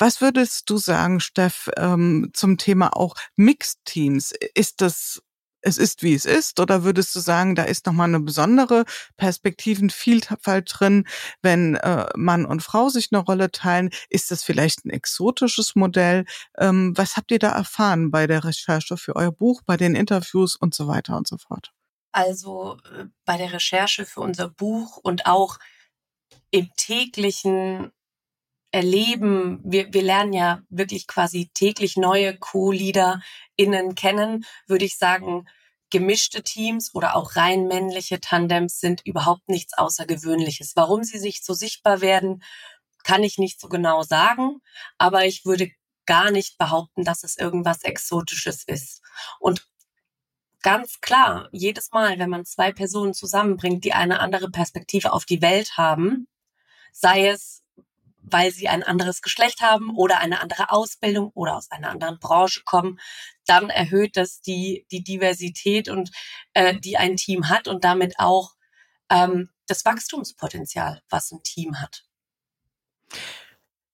Was 0.00 0.22
würdest 0.22 0.70
du 0.70 0.78
sagen, 0.78 1.20
Steff, 1.20 1.68
ähm, 1.76 2.30
zum 2.32 2.56
Thema 2.56 2.96
auch 2.96 3.16
Mixed 3.36 3.84
Teams? 3.84 4.32
Ist 4.54 4.80
das 4.80 5.22
es 5.62 5.76
ist, 5.76 6.02
wie 6.02 6.14
es 6.14 6.24
ist? 6.24 6.58
Oder 6.58 6.84
würdest 6.84 7.14
du 7.14 7.20
sagen, 7.20 7.54
da 7.54 7.64
ist 7.64 7.84
nochmal 7.84 8.08
eine 8.08 8.20
besondere 8.20 8.86
Perspektivenvielfalt 9.18 10.72
drin, 10.72 11.06
wenn 11.42 11.74
äh, 11.74 12.06
Mann 12.16 12.46
und 12.46 12.62
Frau 12.62 12.88
sich 12.88 13.08
eine 13.12 13.22
Rolle 13.22 13.50
teilen? 13.50 13.90
Ist 14.08 14.30
das 14.30 14.42
vielleicht 14.42 14.86
ein 14.86 14.90
exotisches 14.90 15.74
Modell? 15.76 16.24
Ähm, 16.56 16.96
was 16.96 17.18
habt 17.18 17.30
ihr 17.30 17.38
da 17.38 17.50
erfahren 17.50 18.10
bei 18.10 18.26
der 18.26 18.42
Recherche 18.42 18.96
für 18.96 19.16
euer 19.16 19.32
Buch, 19.32 19.60
bei 19.66 19.76
den 19.76 19.94
Interviews 19.94 20.56
und 20.56 20.74
so 20.74 20.88
weiter 20.88 21.14
und 21.14 21.28
so 21.28 21.36
fort? 21.36 21.74
Also 22.12 22.78
äh, 22.96 23.04
bei 23.26 23.36
der 23.36 23.52
Recherche 23.52 24.06
für 24.06 24.22
unser 24.22 24.48
Buch 24.48 24.96
und 24.96 25.26
auch 25.26 25.58
im 26.50 26.70
täglichen 26.78 27.92
erleben, 28.72 29.60
wir, 29.64 29.92
wir 29.92 30.02
lernen 30.02 30.32
ja 30.32 30.62
wirklich 30.68 31.06
quasi 31.06 31.50
täglich 31.54 31.96
neue 31.96 32.36
Co-Leader 32.36 33.20
innen 33.56 33.94
kennen, 33.94 34.44
würde 34.66 34.84
ich 34.84 34.96
sagen, 34.96 35.46
gemischte 35.90 36.42
Teams 36.42 36.94
oder 36.94 37.16
auch 37.16 37.36
rein 37.36 37.66
männliche 37.66 38.20
Tandems 38.20 38.78
sind 38.78 39.04
überhaupt 39.04 39.48
nichts 39.48 39.76
Außergewöhnliches. 39.76 40.72
Warum 40.76 41.02
sie 41.02 41.18
sich 41.18 41.42
so 41.42 41.52
sichtbar 41.52 42.00
werden, 42.00 42.42
kann 43.02 43.24
ich 43.24 43.38
nicht 43.38 43.60
so 43.60 43.68
genau 43.68 44.02
sagen, 44.02 44.60
aber 44.98 45.24
ich 45.24 45.44
würde 45.44 45.70
gar 46.06 46.30
nicht 46.30 46.58
behaupten, 46.58 47.04
dass 47.04 47.24
es 47.24 47.36
irgendwas 47.36 47.82
Exotisches 47.82 48.64
ist. 48.64 49.02
Und 49.38 49.66
ganz 50.62 51.00
klar, 51.00 51.48
jedes 51.52 51.90
Mal, 51.92 52.18
wenn 52.18 52.30
man 52.30 52.44
zwei 52.44 52.72
Personen 52.72 53.14
zusammenbringt, 53.14 53.84
die 53.84 53.92
eine 53.92 54.20
andere 54.20 54.50
Perspektive 54.50 55.12
auf 55.12 55.24
die 55.24 55.42
Welt 55.42 55.76
haben, 55.76 56.28
sei 56.92 57.28
es 57.28 57.62
weil 58.22 58.52
sie 58.52 58.68
ein 58.68 58.82
anderes 58.82 59.22
Geschlecht 59.22 59.60
haben 59.60 59.96
oder 59.96 60.18
eine 60.18 60.40
andere 60.40 60.70
Ausbildung 60.70 61.30
oder 61.34 61.56
aus 61.56 61.70
einer 61.70 61.90
anderen 61.90 62.18
Branche 62.18 62.62
kommen, 62.64 63.00
dann 63.46 63.70
erhöht 63.70 64.16
das 64.16 64.40
die, 64.40 64.86
die 64.90 65.02
Diversität 65.02 65.88
und 65.88 66.10
äh, 66.54 66.78
die 66.78 66.96
ein 66.96 67.16
Team 67.16 67.48
hat 67.48 67.68
und 67.68 67.84
damit 67.84 68.18
auch 68.18 68.54
ähm, 69.10 69.50
das 69.66 69.84
Wachstumspotenzial, 69.84 71.02
was 71.08 71.32
ein 71.32 71.42
Team 71.42 71.80
hat. 71.80 72.04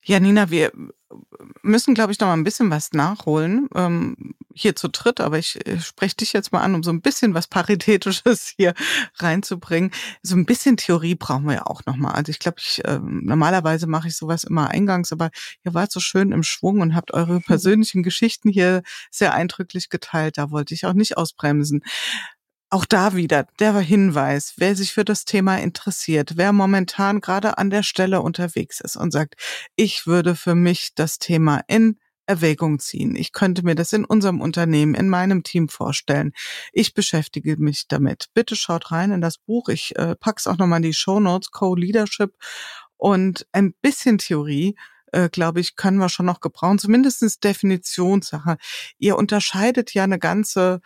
Janina, 0.06 0.50
wir 0.50 0.70
müssen, 1.62 1.94
glaube 1.94 2.12
ich, 2.12 2.20
noch 2.20 2.28
mal 2.28 2.34
ein 2.34 2.44
bisschen 2.44 2.70
was 2.70 2.92
nachholen, 2.92 3.68
ähm, 3.74 4.36
hier 4.54 4.76
zu 4.76 4.88
dritt, 4.88 5.20
aber 5.20 5.36
ich, 5.36 5.58
ich 5.66 5.84
spreche 5.84 6.14
dich 6.14 6.32
jetzt 6.32 6.52
mal 6.52 6.60
an, 6.60 6.76
um 6.76 6.84
so 6.84 6.90
ein 6.90 7.00
bisschen 7.00 7.34
was 7.34 7.48
Paritätisches 7.48 8.46
hier 8.56 8.72
reinzubringen. 9.16 9.90
So 10.22 10.36
ein 10.36 10.46
bisschen 10.46 10.76
Theorie 10.76 11.16
brauchen 11.16 11.46
wir 11.46 11.54
ja 11.54 11.66
auch 11.66 11.84
noch 11.86 11.96
mal. 11.96 12.12
Also 12.12 12.30
ich 12.30 12.38
glaube, 12.38 12.58
ich, 12.60 12.84
äh, 12.84 13.00
normalerweise 13.02 13.88
mache 13.88 14.06
ich 14.06 14.16
sowas 14.16 14.44
immer 14.44 14.70
eingangs, 14.70 15.10
aber 15.10 15.30
ihr 15.64 15.74
wart 15.74 15.90
so 15.90 15.98
schön 15.98 16.30
im 16.30 16.44
Schwung 16.44 16.80
und 16.82 16.94
habt 16.94 17.12
eure 17.12 17.40
persönlichen 17.46 18.04
Geschichten 18.04 18.48
hier 18.48 18.82
sehr 19.10 19.34
eindrücklich 19.34 19.88
geteilt. 19.88 20.38
Da 20.38 20.52
wollte 20.52 20.72
ich 20.72 20.86
auch 20.86 20.94
nicht 20.94 21.16
ausbremsen. 21.16 21.82
Auch 22.68 22.84
da 22.84 23.14
wieder 23.14 23.46
der 23.60 23.78
Hinweis, 23.78 24.54
wer 24.56 24.74
sich 24.74 24.92
für 24.92 25.04
das 25.04 25.24
Thema 25.24 25.56
interessiert, 25.58 26.32
wer 26.36 26.52
momentan 26.52 27.20
gerade 27.20 27.58
an 27.58 27.70
der 27.70 27.84
Stelle 27.84 28.22
unterwegs 28.22 28.80
ist 28.80 28.96
und 28.96 29.12
sagt, 29.12 29.36
ich 29.76 30.06
würde 30.06 30.34
für 30.34 30.56
mich 30.56 30.94
das 30.96 31.18
Thema 31.18 31.62
in 31.68 31.98
Erwägung 32.26 32.80
ziehen. 32.80 33.14
Ich 33.14 33.32
könnte 33.32 33.62
mir 33.62 33.76
das 33.76 33.92
in 33.92 34.04
unserem 34.04 34.40
Unternehmen, 34.40 34.94
in 34.94 35.08
meinem 35.08 35.44
Team 35.44 35.68
vorstellen. 35.68 36.32
Ich 36.72 36.92
beschäftige 36.92 37.56
mich 37.56 37.86
damit. 37.86 38.26
Bitte 38.34 38.56
schaut 38.56 38.90
rein 38.90 39.12
in 39.12 39.20
das 39.20 39.38
Buch. 39.38 39.68
Ich 39.68 39.96
äh, 39.96 40.16
pack's 40.16 40.48
auch 40.48 40.58
nochmal 40.58 40.78
in 40.78 40.90
die 40.90 40.94
Show 40.94 41.20
Notes, 41.20 41.52
Co-Leadership 41.52 42.34
und 42.96 43.46
ein 43.52 43.74
bisschen 43.80 44.18
Theorie 44.18 44.74
äh, 45.12 45.28
glaube 45.30 45.60
ich, 45.60 45.76
können 45.76 45.98
wir 45.98 46.08
schon 46.08 46.26
noch 46.26 46.40
gebrauchen, 46.40 46.78
zumindestens 46.78 47.38
Definitionssache. 47.38 48.56
Ihr 48.98 49.16
unterscheidet 49.16 49.94
ja 49.94 50.04
eine 50.04 50.18
ganze 50.18 50.80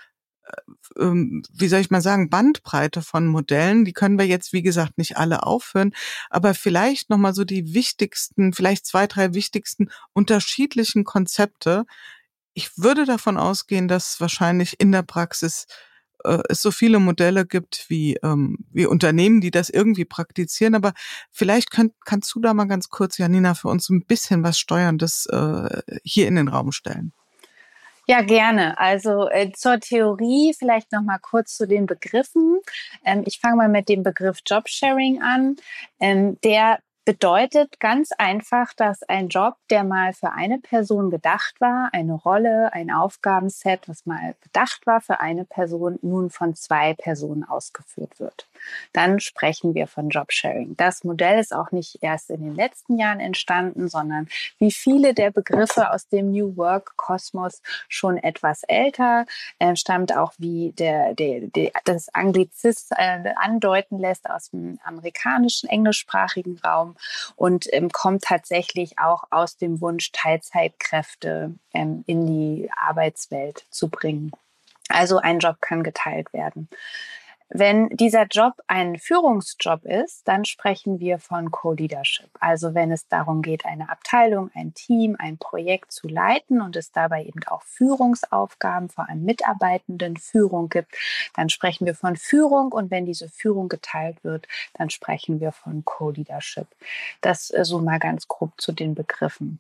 ähm, 0.99 1.43
wie 1.53 1.69
soll 1.69 1.81
ich 1.81 1.91
mal 1.91 2.01
sagen, 2.01 2.31
Bandbreite 2.31 3.03
von 3.03 3.27
Modellen. 3.27 3.85
Die 3.85 3.93
können 3.93 4.19
wir 4.19 4.27
jetzt, 4.27 4.53
wie 4.53 4.63
gesagt, 4.63 4.99
nicht 4.99 5.17
alle 5.17 5.43
aufhören, 5.45 5.93
aber 6.29 6.55
vielleicht 6.55 7.11
nochmal 7.11 7.35
so 7.35 7.45
die 7.45 7.75
wichtigsten, 7.75 8.53
vielleicht 8.53 8.87
zwei, 8.87 9.07
drei 9.07 9.35
wichtigsten 9.35 9.91
unterschiedlichen 10.13 11.05
Konzepte. 11.05 11.85
Ich 12.55 12.77
würde 12.77 13.05
davon 13.05 13.37
ausgehen, 13.37 13.89
dass 13.89 14.21
wahrscheinlich 14.21 14.81
in 14.81 14.93
der 14.93 15.03
Praxis 15.03 15.67
äh, 16.25 16.39
es 16.49 16.63
so 16.63 16.71
viele 16.71 16.99
Modelle 16.99 17.47
gibt 17.47 17.87
wie, 17.89 18.17
ähm, 18.23 18.59
wie 18.73 18.87
Unternehmen, 18.87 19.41
die 19.41 19.51
das 19.51 19.71
irgendwie 19.71 20.05
praktizieren. 20.05 20.75
Aber 20.75 20.93
vielleicht 21.31 21.71
könnt, 21.71 21.95
kannst 22.05 22.35
du 22.35 22.41
da 22.41 22.55
mal 22.55 22.67
ganz 22.67 22.89
kurz, 22.89 23.19
Janina, 23.19 23.55
für 23.55 23.69
uns 23.69 23.89
ein 23.89 24.05
bisschen 24.05 24.43
was 24.43 24.59
Steuerndes 24.59 25.27
äh, 25.27 25.83
hier 26.05 26.29
in 26.29 26.37
den 26.37 26.49
Raum 26.49 26.73
stellen. 26.73 27.13
Ja, 28.11 28.23
gerne. 28.23 28.77
Also 28.77 29.29
äh, 29.29 29.53
zur 29.53 29.79
Theorie 29.79 30.53
vielleicht 30.59 30.91
noch 30.91 31.03
mal 31.03 31.21
kurz 31.21 31.55
zu 31.55 31.69
den 31.69 31.87
Begriffen. 31.87 32.59
Ähm, 33.05 33.23
ich 33.25 33.39
fange 33.39 33.55
mal 33.55 33.69
mit 33.69 33.89
dem 33.89 34.03
Begriff 34.03 34.39
Jobsharing 34.45 35.23
an. 35.23 35.55
Ähm, 36.01 36.37
der 36.43 36.81
bedeutet 37.05 37.79
ganz 37.79 38.11
einfach, 38.19 38.75
dass 38.75 39.05
ein 39.05 39.29
Job, 39.29 39.55
der 39.71 39.85
mal 39.85 40.13
für 40.13 40.33
eine 40.33 40.59
Person 40.59 41.11
gedacht 41.11 41.55
war, 41.61 41.91
eine 41.93 42.15
Rolle, 42.15 42.73
ein 42.73 42.91
Aufgabenset, 42.91 43.89
was 43.89 44.07
mal 44.07 44.35
gedacht 44.41 44.89
war 44.89 45.01
für 45.01 45.21
eine 45.21 45.45
Person, 45.45 46.01
nun 46.03 46.31
von 46.31 46.57
zwei 46.57 46.95
Personen 46.95 47.45
ausgeführt 47.45 48.19
wird. 48.19 48.50
Dann 48.93 49.21
sprechen 49.21 49.75
wir 49.75 49.87
von 49.87 50.09
Jobsharing. 50.09 50.77
Das 50.77 51.05
Modell 51.05 51.39
ist 51.39 51.55
auch 51.55 51.71
nicht 51.73 51.99
erst 52.03 52.31
in 52.31 52.43
den 52.43 52.55
letzten 52.55 52.99
Jahren 52.99 53.21
entstanden, 53.21 53.89
sondern 53.89 54.29
wie 54.59 54.71
viele 54.71 55.15
der 55.15 55.31
Begriffe 55.31 55.91
aus 55.91 56.09
dem 56.09 56.31
New 56.31 56.57
Work 56.57 56.97
Kosmos 56.97 57.63
schon 57.89 58.17
etwas 58.17 58.63
älter, 58.65 59.27
äh, 59.59 59.77
stammt 59.77 60.17
auch 60.17 60.33
wie 60.39 60.73
der, 60.73 61.15
der, 61.15 61.41
der 61.49 61.73
das 61.85 62.13
Anglizist 62.15 62.93
äh, 62.97 63.33
andeuten 63.37 63.99
lässt 63.99 64.29
aus 64.29 64.51
dem 64.51 64.79
amerikanischen 64.85 65.69
englischsprachigen 65.69 66.59
Raum 66.65 66.97
und 67.37 67.67
ähm, 67.73 67.91
kommt 67.91 68.25
tatsächlich 68.25 68.99
auch 68.99 69.25
aus 69.31 69.57
dem 69.57 69.81
Wunsch, 69.81 70.13
Teilzeitkräfte 70.13 71.55
ähm, 71.75 72.05
in 72.07 72.27
die 72.27 72.71
Arbeitswelt 72.77 73.67
zu 73.71 73.89
bringen. 73.89 74.33
Also 74.89 75.19
ein 75.19 75.39
Job 75.39 75.61
kann 75.61 75.83
geteilt 75.83 76.33
werden. 76.33 76.69
Wenn 77.53 77.89
dieser 77.89 78.27
Job 78.27 78.55
ein 78.69 78.97
Führungsjob 78.97 79.85
ist, 79.85 80.29
dann 80.29 80.45
sprechen 80.45 81.01
wir 81.01 81.19
von 81.19 81.51
Co-Leadership. 81.51 82.31
Also 82.39 82.75
wenn 82.75 82.93
es 82.93 83.09
darum 83.09 83.43
geht, 83.43 83.67
eine 83.67 83.89
Abteilung, 83.91 84.53
ein 84.55 84.73
Team, 84.73 85.17
ein 85.19 85.37
Projekt 85.37 85.91
zu 85.91 86.07
leiten 86.07 86.61
und 86.61 86.77
es 86.77 86.93
dabei 86.93 87.25
eben 87.25 87.43
auch 87.49 87.63
Führungsaufgaben, 87.65 88.89
vor 88.89 89.09
allem 89.09 89.25
Mitarbeitenden 89.25 90.17
Führung 90.17 90.69
gibt, 90.69 90.95
dann 91.35 91.49
sprechen 91.49 91.87
wir 91.87 91.97
von 91.97 92.15
Führung 92.15 92.71
und 92.71 92.93
wenn 92.93 93.05
diese 93.05 93.29
Führung 93.29 93.69
geteilt 93.69 94.23
wird, 94.23 94.47
dann 94.75 94.89
sprechen 94.89 95.41
wir 95.41 95.51
von 95.51 95.85
Co-Leadership. 95.85 96.69
Das 97.21 97.51
äh, 97.51 97.65
so 97.65 97.81
mal 97.81 97.99
ganz 97.99 98.29
grob 98.29 98.53
zu 98.61 98.71
den 98.71 98.95
Begriffen. 98.95 99.59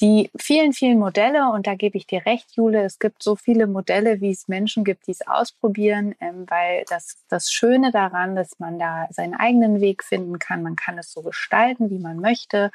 Die 0.00 0.30
vielen, 0.36 0.72
vielen 0.72 0.98
Modelle, 0.98 1.50
und 1.50 1.66
da 1.66 1.74
gebe 1.74 1.96
ich 1.96 2.06
dir 2.06 2.24
recht, 2.26 2.56
Jule, 2.56 2.82
es 2.82 2.98
gibt 2.98 3.22
so 3.22 3.36
viele 3.36 3.66
Modelle, 3.66 4.20
wie 4.20 4.30
es 4.30 4.48
Menschen 4.48 4.84
gibt, 4.84 5.06
die 5.06 5.12
es 5.12 5.26
ausprobieren, 5.26 6.14
ähm, 6.20 6.46
weil 6.48 6.84
das 6.88 7.18
das 7.28 7.50
Schöne 7.52 7.92
daran, 7.92 8.34
dass 8.36 8.58
man 8.58 8.78
da 8.78 9.06
seinen 9.10 9.34
eigenen 9.34 9.80
Weg 9.80 10.02
finden 10.02 10.38
kann. 10.38 10.62
Man 10.62 10.76
kann 10.76 10.98
es 10.98 11.12
so 11.12 11.22
gestalten, 11.22 11.90
wie 11.90 11.98
man 11.98 12.18
möchte. 12.18 12.70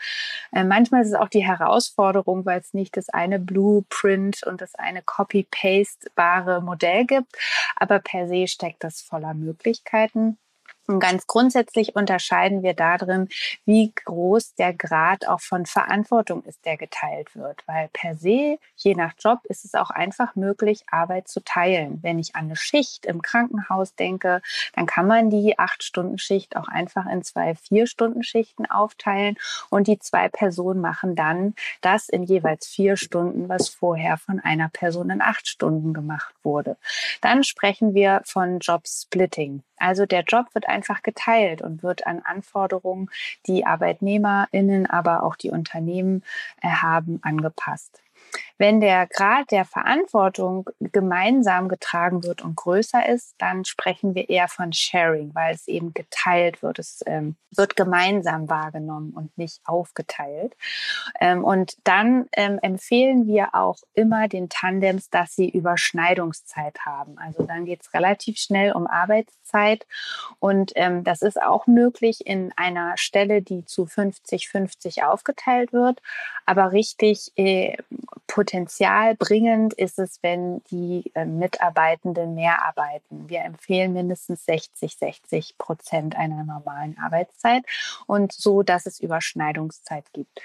Äh, 0.51 0.63
manchmal 0.63 1.01
ist 1.01 1.09
es 1.09 1.13
auch 1.15 1.29
die 1.29 1.45
Herausforderung, 1.45 2.45
weil 2.45 2.59
es 2.59 2.73
nicht 2.73 2.97
das 2.97 3.09
eine 3.09 3.39
Blueprint 3.39 4.43
und 4.43 4.61
das 4.61 4.75
eine 4.75 5.01
Copy-Paste-bare 5.01 6.61
Modell 6.61 7.05
gibt. 7.05 7.35
Aber 7.75 7.99
per 7.99 8.27
se 8.27 8.47
steckt 8.47 8.83
das 8.83 9.01
voller 9.01 9.33
Möglichkeiten. 9.33 10.37
Und 10.87 11.01
ganz 11.01 11.27
grundsätzlich 11.27 11.97
unterscheiden 11.97 12.63
wir 12.63 12.73
darin, 12.73 13.27
wie 13.65 13.91
groß 13.93 14.55
der 14.55 14.73
Grad 14.73 15.27
auch 15.27 15.41
von 15.41 15.65
Verantwortung 15.65 16.43
ist, 16.43 16.65
der 16.65 16.77
geteilt 16.77 17.35
wird. 17.35 17.61
Weil 17.67 17.89
per 17.91 18.15
se, 18.15 18.57
je 18.77 18.95
nach 18.95 19.13
Job, 19.19 19.39
ist 19.43 19.65
es 19.65 19.75
auch 19.75 19.89
einfach 19.89 20.35
möglich, 20.35 20.85
Arbeit 20.89 21.27
zu 21.27 21.43
teilen. 21.43 21.99
Wenn 22.03 22.19
ich 22.19 22.35
an 22.35 22.45
eine 22.45 22.55
Schicht 22.55 23.05
im 23.05 23.21
Krankenhaus 23.21 23.95
denke, 23.95 24.41
dann 24.73 24.85
kann 24.85 25.07
man 25.07 25.29
die 25.29 25.59
Acht-Stunden-Schicht 25.59 26.55
auch 26.55 26.69
einfach 26.69 27.05
in 27.05 27.21
zwei 27.21 27.55
Vier-Stunden-Schichten 27.55 28.65
aufteilen. 28.65 29.35
Und 29.69 29.87
die 29.87 29.99
zwei 29.99 30.29
Personen 30.29 30.79
machen 30.79 31.15
dann 31.15 31.53
das 31.81 32.07
in 32.07 32.23
jeweils 32.23 32.65
vier 32.65 32.95
Stunden, 32.95 33.49
was 33.49 33.67
vorher 33.67 34.15
von 34.15 34.39
einer 34.39 34.69
Person 34.69 35.09
in 35.09 35.21
acht 35.21 35.49
Stunden 35.49 35.93
gemacht 35.93 36.33
wurde. 36.43 36.77
Dann 37.19 37.43
sprechen 37.43 37.93
wir 37.93 38.21
von 38.23 38.59
Job-Splitting. 38.59 39.63
Also 39.77 40.05
der 40.05 40.23
Job 40.23 40.47
wird 40.53 40.67
einfach 40.67 41.03
geteilt 41.03 41.61
und 41.61 41.83
wird 41.83 42.05
an 42.07 42.21
Anforderungen, 42.23 43.09
die 43.45 43.65
ArbeitnehmerInnen, 43.65 44.85
aber 44.87 45.23
auch 45.23 45.35
die 45.35 45.51
Unternehmen 45.51 46.23
äh, 46.61 46.69
haben, 46.69 47.19
angepasst. 47.23 48.01
Wenn 48.57 48.81
der 48.81 49.07
Grad 49.07 49.51
der 49.51 49.65
Verantwortung 49.65 50.69
gemeinsam 50.79 51.69
getragen 51.69 52.23
wird 52.23 52.41
und 52.41 52.55
größer 52.55 53.07
ist, 53.07 53.35
dann 53.37 53.65
sprechen 53.65 54.15
wir 54.15 54.29
eher 54.29 54.47
von 54.47 54.73
Sharing, 54.73 55.33
weil 55.35 55.53
es 55.53 55.67
eben 55.67 55.93
geteilt 55.93 56.63
wird. 56.63 56.79
Es 56.79 57.03
ähm, 57.05 57.35
wird 57.55 57.75
gemeinsam 57.75 58.49
wahrgenommen 58.49 59.13
und 59.15 59.37
nicht 59.37 59.61
aufgeteilt. 59.65 60.55
Ähm, 61.19 61.43
und 61.43 61.75
dann 61.83 62.27
ähm, 62.33 62.59
empfehlen 62.61 63.27
wir 63.27 63.53
auch 63.53 63.77
immer 63.93 64.27
den 64.27 64.49
Tandems, 64.49 65.09
dass 65.09 65.35
sie 65.35 65.49
Überschneidungszeit 65.49 66.79
haben. 66.85 67.17
Also 67.17 67.43
dann 67.43 67.65
geht 67.65 67.81
es 67.81 67.93
relativ 67.93 68.37
schnell 68.37 68.71
um 68.73 68.87
Arbeitszeit. 68.87 69.85
Und 70.39 70.71
ähm, 70.75 71.03
das 71.03 71.21
ist 71.21 71.41
auch 71.41 71.67
möglich 71.67 72.25
in 72.25 72.51
einer 72.55 72.97
Stelle, 72.97 73.41
die 73.41 73.65
zu 73.65 73.83
50-50 73.85 75.03
aufgeteilt 75.03 75.73
wird. 75.73 76.01
Aber 76.45 76.71
richtig 76.71 77.31
äh, 77.35 77.77
potenzialbringend 78.47 79.73
ist 79.73 79.99
es, 79.99 80.19
wenn 80.23 80.63
die 80.71 81.11
äh, 81.15 81.25
Mitarbeitenden 81.25 82.33
mehr 82.33 82.63
arbeiten. 82.63 83.27
Wir 83.27 83.41
empfehlen 83.41 83.91
mindestens 83.91 84.45
60, 84.45 84.95
60 84.95 85.57
Prozent 85.57 86.15
einer 86.15 86.45
normalen 86.45 86.97
Arbeitszeit 86.97 87.63
und 88.05 88.31
so, 88.31 88.63
dass 88.63 88.85
es 88.85 89.01
Überschneidungszeit 89.01 90.05
gibt. 90.13 90.39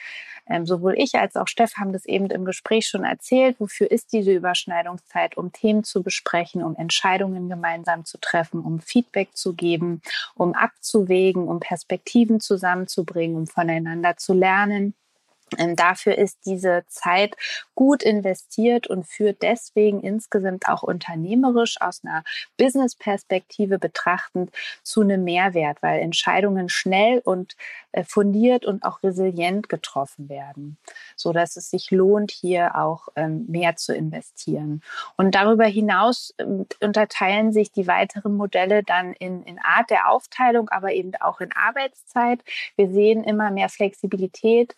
Ähm, 0.49 0.67
sowohl 0.67 0.99
ich 0.99 1.15
als 1.15 1.37
auch 1.37 1.47
Steff 1.47 1.75
haben 1.77 1.93
das 1.93 2.05
eben 2.05 2.27
im 2.27 2.45
Gespräch 2.45 2.89
schon 2.89 3.05
erzählt. 3.05 3.61
Wofür 3.61 3.89
ist 3.89 4.13
diese 4.13 4.33
Überschneidungszeit? 4.33 5.37
Um 5.37 5.53
Themen 5.53 5.85
zu 5.85 6.03
besprechen, 6.03 6.65
um 6.65 6.75
Entscheidungen 6.75 7.49
gemeinsam 7.49 8.05
zu 8.05 8.19
treffen, 8.19 8.61
um 8.63 8.81
Feedback 8.81 9.29
zu 9.37 9.53
geben, 9.53 10.03
um 10.35 10.55
abzuwägen, 10.55 11.47
um 11.47 11.61
Perspektiven 11.61 12.41
zusammenzubringen, 12.41 13.37
um 13.37 13.47
voneinander 13.47 14.17
zu 14.17 14.33
lernen. 14.33 14.95
Ähm, 15.59 15.77
dafür 15.77 16.17
ist 16.19 16.47
diese 16.47 16.85
Zeit 16.89 17.37
gut 17.75 18.03
investiert 18.03 18.87
und 18.87 19.07
führt 19.07 19.43
deswegen 19.43 20.01
insgesamt 20.01 20.69
auch 20.69 20.83
unternehmerisch 20.83 21.81
aus 21.81 22.03
einer 22.05 22.25
Business-Perspektive 22.57 23.79
betrachtend 23.79 24.51
zu 24.83 25.01
einem 25.01 25.25
Mehrwert, 25.25 25.83
weil 25.83 26.01
Entscheidungen 26.01 26.69
schnell 26.69 27.21
und 27.25 27.57
äh, 27.93 28.05
fundiert 28.05 28.65
und 28.65 28.85
auch 28.85 29.03
resilient 29.03 29.69
getroffen 29.69 30.29
werden, 30.29 30.79
so 31.15 31.33
dass 31.33 31.57
es 31.57 31.71
sich 31.71 31.91
lohnt, 31.91 32.31
hier 32.31 32.77
auch 32.77 33.09
ähm, 33.17 33.45
mehr 33.49 33.77
zu 33.77 33.95
investieren. 33.95 34.83
Und 35.17 35.35
darüber 35.35 35.67
hinaus 35.67 36.35
ähm, 36.39 36.67
unterteilen 36.81 37.53
sich 37.53 37.71
die 37.71 37.87
weiteren 37.87 38.37
Modelle 38.37 38.83
dann 38.83 39.13
in, 39.13 39.43
in 39.43 39.59
Art 39.59 39.91
der 39.91 40.09
Aufteilung, 40.11 40.69
aber 40.71 40.93
eben 40.93 41.13
auch 41.21 41.41
in 41.41 41.53
Arbeitszeit. 41.53 42.41
Wir 42.77 42.89
sehen 42.89 43.25
immer 43.25 43.51
mehr 43.51 43.69
Flexibilität 43.69 44.75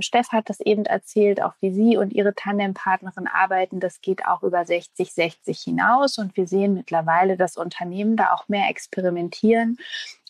Steff 0.00 0.28
hat 0.28 0.50
das 0.50 0.60
eben 0.60 0.84
erzählt, 0.84 1.42
auch 1.42 1.54
wie 1.60 1.72
sie 1.72 1.96
und 1.96 2.12
ihre 2.12 2.34
Tandempartnerin 2.34 3.26
arbeiten. 3.26 3.80
Das 3.80 4.00
geht 4.00 4.26
auch 4.26 4.42
über 4.42 4.60
60-60 4.60 5.64
hinaus. 5.64 6.18
Und 6.18 6.36
wir 6.36 6.46
sehen 6.46 6.74
mittlerweile, 6.74 7.36
dass 7.36 7.56
Unternehmen 7.56 8.16
da 8.16 8.32
auch 8.32 8.48
mehr 8.48 8.68
experimentieren 8.68 9.78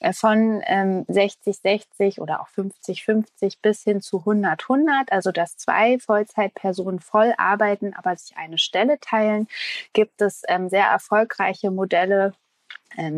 äh, 0.01 0.13
von 0.13 0.63
60-60 0.63 1.85
ähm, 2.01 2.13
oder 2.23 2.41
auch 2.41 2.49
50-50 2.49 3.57
bis 3.61 3.83
hin 3.83 4.01
zu 4.01 4.19
100-100, 4.19 5.11
also 5.11 5.33
dass 5.33 5.57
zwei 5.57 5.99
Vollzeitpersonen 5.99 7.01
voll 7.01 7.35
arbeiten, 7.37 7.93
aber 7.95 8.17
sich 8.17 8.37
eine 8.37 8.59
Stelle 8.59 8.99
teilen, 9.01 9.49
gibt 9.93 10.23
es 10.23 10.43
ähm, 10.49 10.69
sehr 10.69 10.87
erfolgreiche 10.87 11.71
Modelle 11.71 12.35
ähm, 12.35 12.40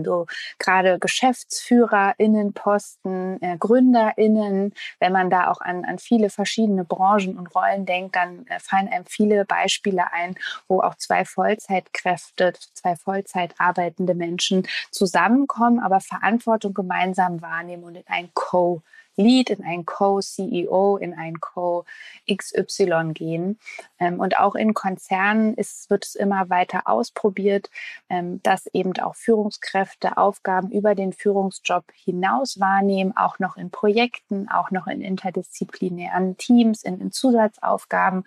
so 0.04 0.26
gerade 0.58 0.98
GeschäftsführerInnenposten, 0.98 3.40
äh, 3.42 3.56
GründerInnen, 3.58 4.72
wenn 5.00 5.12
man 5.12 5.30
da 5.30 5.50
auch 5.50 5.60
an, 5.60 5.84
an 5.84 5.98
viele 5.98 6.30
verschiedene 6.30 6.84
Branchen 6.84 7.36
und 7.38 7.54
Rollen 7.54 7.86
denkt, 7.86 8.16
dann 8.16 8.46
äh, 8.46 8.58
fallen 8.60 8.88
einem 8.88 9.06
viele 9.06 9.44
Beispiele 9.44 10.12
ein, 10.12 10.36
wo 10.68 10.80
auch 10.80 10.94
zwei 10.96 11.24
Vollzeitkräfte, 11.24 12.52
zwei 12.74 12.96
Vollzeit 12.96 13.54
arbeitende 13.58 14.14
Menschen 14.14 14.66
zusammenkommen, 14.90 15.80
aber 15.80 16.00
Verantwortung 16.00 16.74
gemeinsam 16.74 17.40
wahrnehmen 17.42 17.84
und 17.84 17.96
in 17.96 18.04
ein 18.06 18.30
Co- 18.34 18.82
Lead, 19.16 19.50
in 19.50 19.64
ein 19.64 19.84
Co-CEO, 19.84 20.96
in 20.96 21.14
ein 21.14 21.40
Co-XY 21.40 23.12
gehen. 23.12 23.58
Ähm, 23.98 24.20
und 24.20 24.38
auch 24.38 24.54
in 24.54 24.74
Konzernen 24.74 25.54
ist, 25.54 25.90
wird 25.90 26.06
es 26.06 26.14
immer 26.14 26.48
weiter 26.50 26.86
ausprobiert, 26.86 27.70
ähm, 28.08 28.42
dass 28.42 28.66
eben 28.68 28.92
auch 28.98 29.14
Führungskräfte 29.14 30.16
Aufgaben 30.16 30.70
über 30.70 30.94
den 30.94 31.12
Führungsjob 31.12 31.84
hinaus 31.92 32.58
wahrnehmen, 32.58 33.16
auch 33.16 33.38
noch 33.38 33.56
in 33.56 33.70
Projekten, 33.70 34.48
auch 34.48 34.70
noch 34.70 34.86
in 34.86 35.02
interdisziplinären 35.02 36.36
Teams, 36.36 36.82
in, 36.82 37.00
in 37.00 37.12
Zusatzaufgaben. 37.12 38.24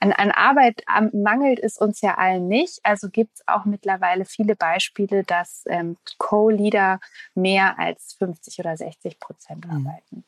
An, 0.00 0.12
an 0.12 0.30
Arbeit 0.30 0.82
mangelt 1.12 1.60
es 1.60 1.78
uns 1.78 2.00
ja 2.00 2.14
allen 2.16 2.48
nicht. 2.48 2.80
Also 2.82 3.08
gibt 3.08 3.36
es 3.36 3.48
auch 3.48 3.64
mittlerweile 3.64 4.24
viele 4.24 4.56
Beispiele, 4.56 5.24
dass 5.24 5.64
ähm, 5.66 5.96
Co-Leader 6.18 7.00
mehr 7.34 7.78
als 7.78 8.14
50 8.14 8.58
oder 8.58 8.76
60 8.76 9.18
Prozent 9.20 9.66
mhm. 9.66 9.86
arbeiten. 9.86 10.23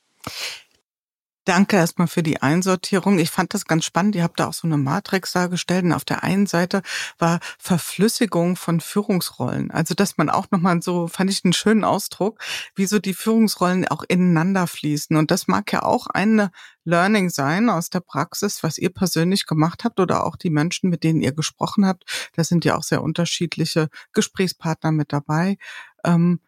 Danke 1.47 1.77
erstmal 1.77 2.09
für 2.09 2.25
die 2.25 2.43
Einsortierung. 2.43 3.21
Ich 3.21 3.31
fand 3.31 3.55
das 3.55 3.67
ganz 3.67 3.85
spannend. 3.85 4.17
Ihr 4.17 4.25
habt 4.25 4.41
da 4.41 4.49
auch 4.49 4.53
so 4.53 4.67
eine 4.67 4.77
Matrix 4.77 5.31
dargestellt. 5.31 5.85
Und 5.85 5.93
auf 5.93 6.05
der 6.05 6.25
einen 6.25 6.47
Seite 6.47 6.83
war 7.19 7.39
Verflüssigung 7.61 8.57
von 8.57 8.81
Führungsrollen. 8.81 9.71
Also, 9.71 9.95
dass 9.95 10.19
man 10.19 10.29
auch 10.29 10.51
nochmal 10.51 10.83
so, 10.83 11.07
fand 11.07 11.31
ich 11.31 11.45
einen 11.45 11.53
schönen 11.53 11.85
Ausdruck, 11.85 12.41
wie 12.75 12.87
so 12.87 12.99
die 12.99 13.15
Führungsrollen 13.15 13.87
auch 13.87 14.03
ineinander 14.09 14.67
fließen. 14.67 15.17
Und 15.17 15.31
das 15.31 15.47
mag 15.47 15.73
ja 15.73 15.83
auch 15.83 16.09
eine 16.09 16.51
Learning 16.83 17.31
sein 17.31 17.71
aus 17.71 17.91
der 17.91 18.01
Praxis, 18.01 18.65
was 18.65 18.77
ihr 18.77 18.91
persönlich 18.91 19.47
gemacht 19.47 19.85
habt 19.85 20.01
oder 20.01 20.27
auch 20.27 20.35
die 20.35 20.51
Menschen, 20.51 20.91
mit 20.91 21.05
denen 21.05 21.21
ihr 21.21 21.33
gesprochen 21.33 21.87
habt. 21.87 22.31
Da 22.35 22.43
sind 22.43 22.65
ja 22.65 22.77
auch 22.77 22.83
sehr 22.83 23.05
unterschiedliche 23.05 23.89
Gesprächspartner 24.13 24.91
mit 24.91 25.13
dabei. 25.13 25.59
Ähm, 26.05 26.41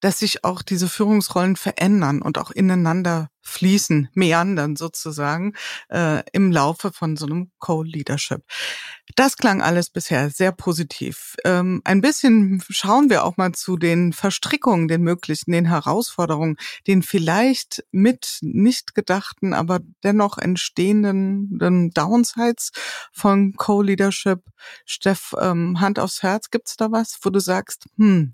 dass 0.00 0.18
sich 0.18 0.44
auch 0.44 0.62
diese 0.62 0.88
Führungsrollen 0.88 1.56
verändern 1.56 2.22
und 2.22 2.38
auch 2.38 2.50
ineinander 2.50 3.30
fließen, 3.48 4.08
meandern 4.12 4.76
sozusagen 4.76 5.54
äh, 5.88 6.22
im 6.32 6.52
Laufe 6.52 6.92
von 6.92 7.16
so 7.16 7.26
einem 7.26 7.50
Co-Leadership. 7.58 8.42
Das 9.16 9.36
klang 9.36 9.62
alles 9.62 9.90
bisher 9.90 10.30
sehr 10.30 10.52
positiv. 10.52 11.34
Ähm, 11.44 11.80
ein 11.84 12.00
bisschen 12.00 12.62
schauen 12.68 13.08
wir 13.10 13.24
auch 13.24 13.36
mal 13.36 13.52
zu 13.52 13.76
den 13.76 14.12
Verstrickungen, 14.12 14.86
den 14.86 15.02
möglichen, 15.02 15.52
den 15.52 15.64
Herausforderungen, 15.64 16.56
den 16.86 17.02
vielleicht 17.02 17.84
mit 17.90 18.38
nicht 18.42 18.94
gedachten, 18.94 19.54
aber 19.54 19.80
dennoch 20.04 20.38
entstehenden 20.38 21.90
Downsides 21.94 22.70
von 23.12 23.54
Co-Leadership. 23.54 24.42
Steff, 24.84 25.34
ähm, 25.40 25.80
Hand 25.80 25.98
aufs 25.98 26.22
Herz, 26.22 26.50
gibt's 26.50 26.76
da 26.76 26.92
was, 26.92 27.18
wo 27.22 27.30
du 27.30 27.40
sagst, 27.40 27.86
hm, 27.96 28.32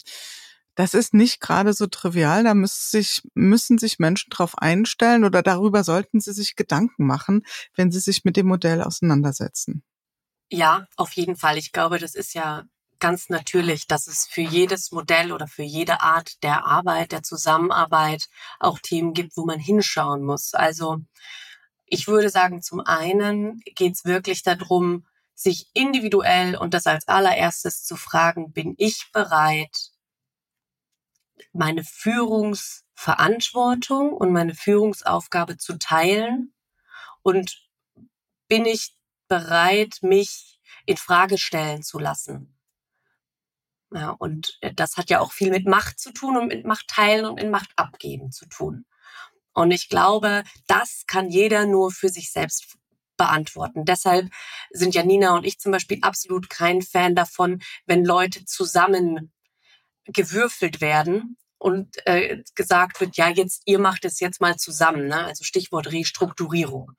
das 0.75 0.95
ist 0.95 1.15
nicht 1.15 1.41
gerade 1.41 1.73
so 1.73 1.87
trivial. 1.87 2.45
Da 2.45 2.55
müssen 2.55 2.91
sich, 2.91 3.23
müssen 3.35 3.79
sich 3.79 3.99
Menschen 3.99 4.31
drauf 4.31 4.59
einstellen 4.59 5.25
oder 5.25 5.43
darüber 5.43 5.85
sollten 5.85 6.21
sie 6.21 6.33
sich 6.33 6.57
Gedanken 6.57 7.07
machen, 7.07 7.45
wenn 7.75 7.93
sie 7.93 8.01
sich 8.01 8.25
mit 8.25 8.37
dem 8.37 8.47
Modell 8.47 8.83
auseinandersetzen. 8.83 9.83
Ja, 10.51 10.87
auf 10.97 11.13
jeden 11.13 11.37
Fall. 11.37 11.59
Ich 11.59 11.73
glaube, 11.73 11.99
das 11.99 12.15
ist 12.15 12.35
ja 12.35 12.65
ganz 13.01 13.29
natürlich, 13.29 13.87
dass 13.87 14.07
es 14.07 14.27
für 14.27 14.41
jedes 14.41 14.93
Modell 14.93 15.33
oder 15.33 15.47
für 15.47 15.63
jede 15.63 16.01
Art 16.01 16.43
der 16.43 16.65
Arbeit, 16.65 17.13
der 17.13 17.23
Zusammenarbeit 17.23 18.29
auch 18.61 18.79
Themen 18.79 19.15
gibt, 19.15 19.37
wo 19.37 19.45
man 19.45 19.59
hinschauen 19.59 20.23
muss. 20.23 20.55
Also 20.55 21.01
ich 21.87 22.09
würde 22.09 22.31
sagen, 22.31 22.63
zum 22.63 22.81
einen 22.81 23.61
geht 23.75 23.95
es 23.95 24.05
wirklich 24.05 24.43
darum, 24.43 25.07
sich 25.35 25.69
individuell 25.75 26.57
und 26.57 26.75
das 26.75 26.87
als 26.87 27.09
allererstes 27.09 27.85
zu 27.85 27.97
fragen, 27.97 28.53
bin 28.53 28.75
ich 28.79 29.11
bereit, 29.13 29.91
meine 31.55 31.85
Führungsverantwortung 31.85 34.13
und 34.13 34.33
meine 34.33 34.55
Führungsaufgabe 34.55 35.57
zu 35.57 35.79
teilen 35.79 36.53
und 37.23 37.65
bin 38.49 38.67
ich 38.67 38.97
bereit, 39.29 39.99
mich 40.03 40.61
in 40.87 40.97
Frage 40.97 41.39
stellen 41.39 41.83
zu 41.83 41.99
lassen. 41.99 42.57
Ja, 43.93 44.11
und 44.11 44.59
das 44.75 44.97
hat 44.97 45.09
ja 45.09 45.21
auch 45.21 45.33
viel 45.33 45.51
mit 45.51 45.67
Macht 45.67 46.01
zu 46.01 46.13
tun 46.13 46.37
und 46.37 46.49
mit 46.49 46.67
Macht 46.67 46.89
teilen 46.89 47.27
und 47.27 47.39
in 47.39 47.51
Macht 47.51 47.71
abgeben 47.77 48.33
zu 48.33 48.47
tun. 48.47 48.85
Und 49.53 49.71
ich 49.71 49.89
glaube, 49.89 50.43
das 50.67 51.05
kann 51.07 51.31
jeder 51.31 51.67
nur 51.67 51.93
für 51.93 52.09
sich 52.09 52.33
selbst 52.33 52.77
beantworten. 53.17 53.85
Deshalb 53.85 54.33
sind 54.71 54.97
ja 54.97 55.05
Nina 55.05 55.37
und 55.37 55.47
ich 55.47 55.61
zum 55.61 55.71
Beispiel 55.71 56.01
absolut 56.03 56.51
kein 56.51 56.83
Fan 56.83 57.15
davon, 57.15 57.63
wenn 57.87 58.05
Leute 58.05 58.45
zusammen 58.45 59.33
gewürfelt 60.07 60.81
werden 60.81 61.37
und 61.65 62.07
äh, 62.07 62.43
gesagt 62.55 63.01
wird, 63.01 63.17
ja, 63.17 63.31
jetzt, 63.31 63.63
ihr 63.65 63.79
macht 63.79 64.05
es 64.05 64.21
jetzt 64.21 64.39
mal 64.39 64.57
zusammen, 64.57 65.07
ne? 65.07 65.25
also 65.25 65.45
Stichwort 65.45 65.91
Restrukturierung, 65.91 66.93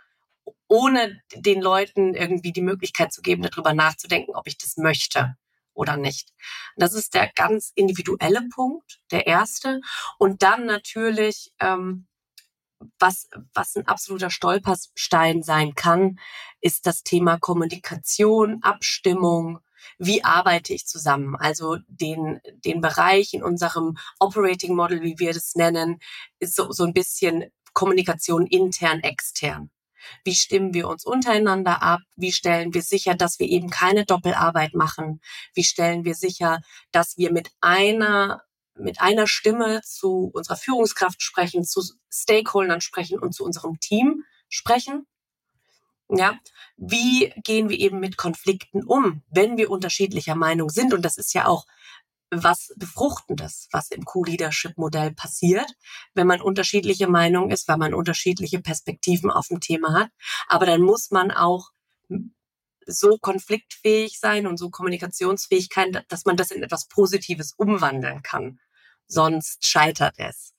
ohne 0.68 1.22
den 1.36 1.62
Leuten 1.62 2.16
irgendwie 2.16 2.52
die 2.52 2.64
Möglichkeit 2.64 3.14
zu 3.14 3.22
geben, 3.22 3.44
darüber 3.44 3.76
nachzudenken, 3.76 4.34
ob 4.34 4.48
ich 4.48 4.58
das 4.58 4.78
möchte 4.78 5.36
oder 5.76 5.98
nicht. 5.98 6.34
Das 6.78 6.96
ist 6.96 7.14
der 7.14 7.32
ganz 7.36 7.74
individuelle 7.76 8.42
Punkt, 8.56 9.02
der 9.12 9.28
erste. 9.28 9.82
Und 10.18 10.42
dann 10.42 10.66
natürlich, 10.66 11.54
ähm, 11.60 12.08
was, 12.98 13.30
was 13.54 13.76
ein 13.76 13.86
absoluter 13.86 14.32
Stolperstein 14.32 15.44
sein 15.44 15.76
kann, 15.76 16.18
ist 16.60 16.88
das 16.88 17.04
Thema 17.04 17.38
Kommunikation, 17.38 18.64
Abstimmung, 18.64 19.60
wie 19.98 20.24
arbeite 20.24 20.74
ich 20.74 20.88
zusammen? 20.88 21.36
Also 21.36 21.78
den, 21.88 22.40
den 22.64 22.82
Bereich 22.82 23.34
in 23.34 23.44
unserem 23.44 23.98
Operating 24.20 24.76
Model, 24.76 25.02
wie 25.02 25.20
wir 25.20 25.34
das 25.34 25.56
nennen, 25.56 26.00
ist 26.40 26.56
so, 26.56 26.72
so 26.72 26.84
ein 26.84 26.94
bisschen 26.94 27.46
Kommunikation 27.74 28.48
intern, 28.48 29.02
extern. 29.02 29.70
Wie 30.24 30.36
stimmen 30.36 30.74
wir 30.74 30.88
uns 30.88 31.06
untereinander 31.06 31.82
ab? 31.82 32.02
Wie 32.16 32.32
stellen 32.32 32.74
wir 32.74 32.82
sicher, 32.82 33.16
dass 33.16 33.40
wir 33.40 33.48
eben 33.48 33.70
keine 33.70 34.06
Doppelarbeit 34.06 34.74
machen? 34.74 35.20
Wie 35.54 35.64
stellen 35.64 36.06
wir 36.06 36.16
sicher, 36.16 36.62
dass 36.92 37.18
wir 37.18 37.32
mit 37.32 37.50
einer 37.62 38.42
mit 38.78 39.00
einer 39.00 39.26
Stimme 39.26 39.82
zu 39.84 40.30
unserer 40.34 40.58
Führungskraft 40.58 41.22
sprechen, 41.22 41.64
zu 41.64 41.82
Stakeholdern 42.12 42.82
sprechen 42.82 43.20
und 43.20 43.34
zu 43.34 43.46
unserem 43.46 43.80
Team 43.80 44.26
sprechen? 44.50 45.08
Ja, 46.10 46.40
wie 46.78 47.34
gehen 47.44 47.70
wir 47.70 47.80
eben 47.80 48.00
mit 48.00 48.18
Konflikten 48.18 48.84
um, 48.84 49.24
wenn 49.30 49.58
wir 49.58 49.72
unterschiedlicher 49.72 50.36
Meinung 50.36 50.70
sind? 50.70 50.94
Und 50.94 51.04
das 51.04 51.18
ist 51.18 51.34
ja 51.34 51.48
auch 51.48 51.66
was 52.32 52.74
Befruchtendes, 52.78 53.68
was 53.72 53.92
im 53.92 54.04
Co-Leadership-Modell 54.04 55.14
passiert, 55.14 55.72
wenn 56.14 56.28
man 56.28 56.42
unterschiedliche 56.42 57.08
Meinungen 57.08 57.52
ist, 57.52 57.68
weil 57.68 57.78
man 57.78 57.94
unterschiedliche 57.94 58.62
Perspektiven 58.62 59.32
auf 59.32 59.50
ein 59.50 59.62
Thema 59.62 59.94
hat. 59.94 60.10
Aber 60.48 60.66
dann 60.66 60.82
muss 60.82 61.12
man 61.12 61.32
auch 61.32 61.70
so 62.88 63.18
konfliktfähig 63.18 64.20
sein 64.20 64.48
und 64.48 64.58
so 64.58 64.70
kommunikationsfähig 64.70 65.70
sein, 65.74 66.04
dass 66.08 66.26
man 66.26 66.38
das 66.38 66.52
in 66.52 66.64
etwas 66.64 66.88
Positives 66.88 67.54
umwandeln 67.58 68.22
kann. 68.22 68.60
Sonst 69.08 69.66
scheitert 69.66 70.16
es. 70.18 70.55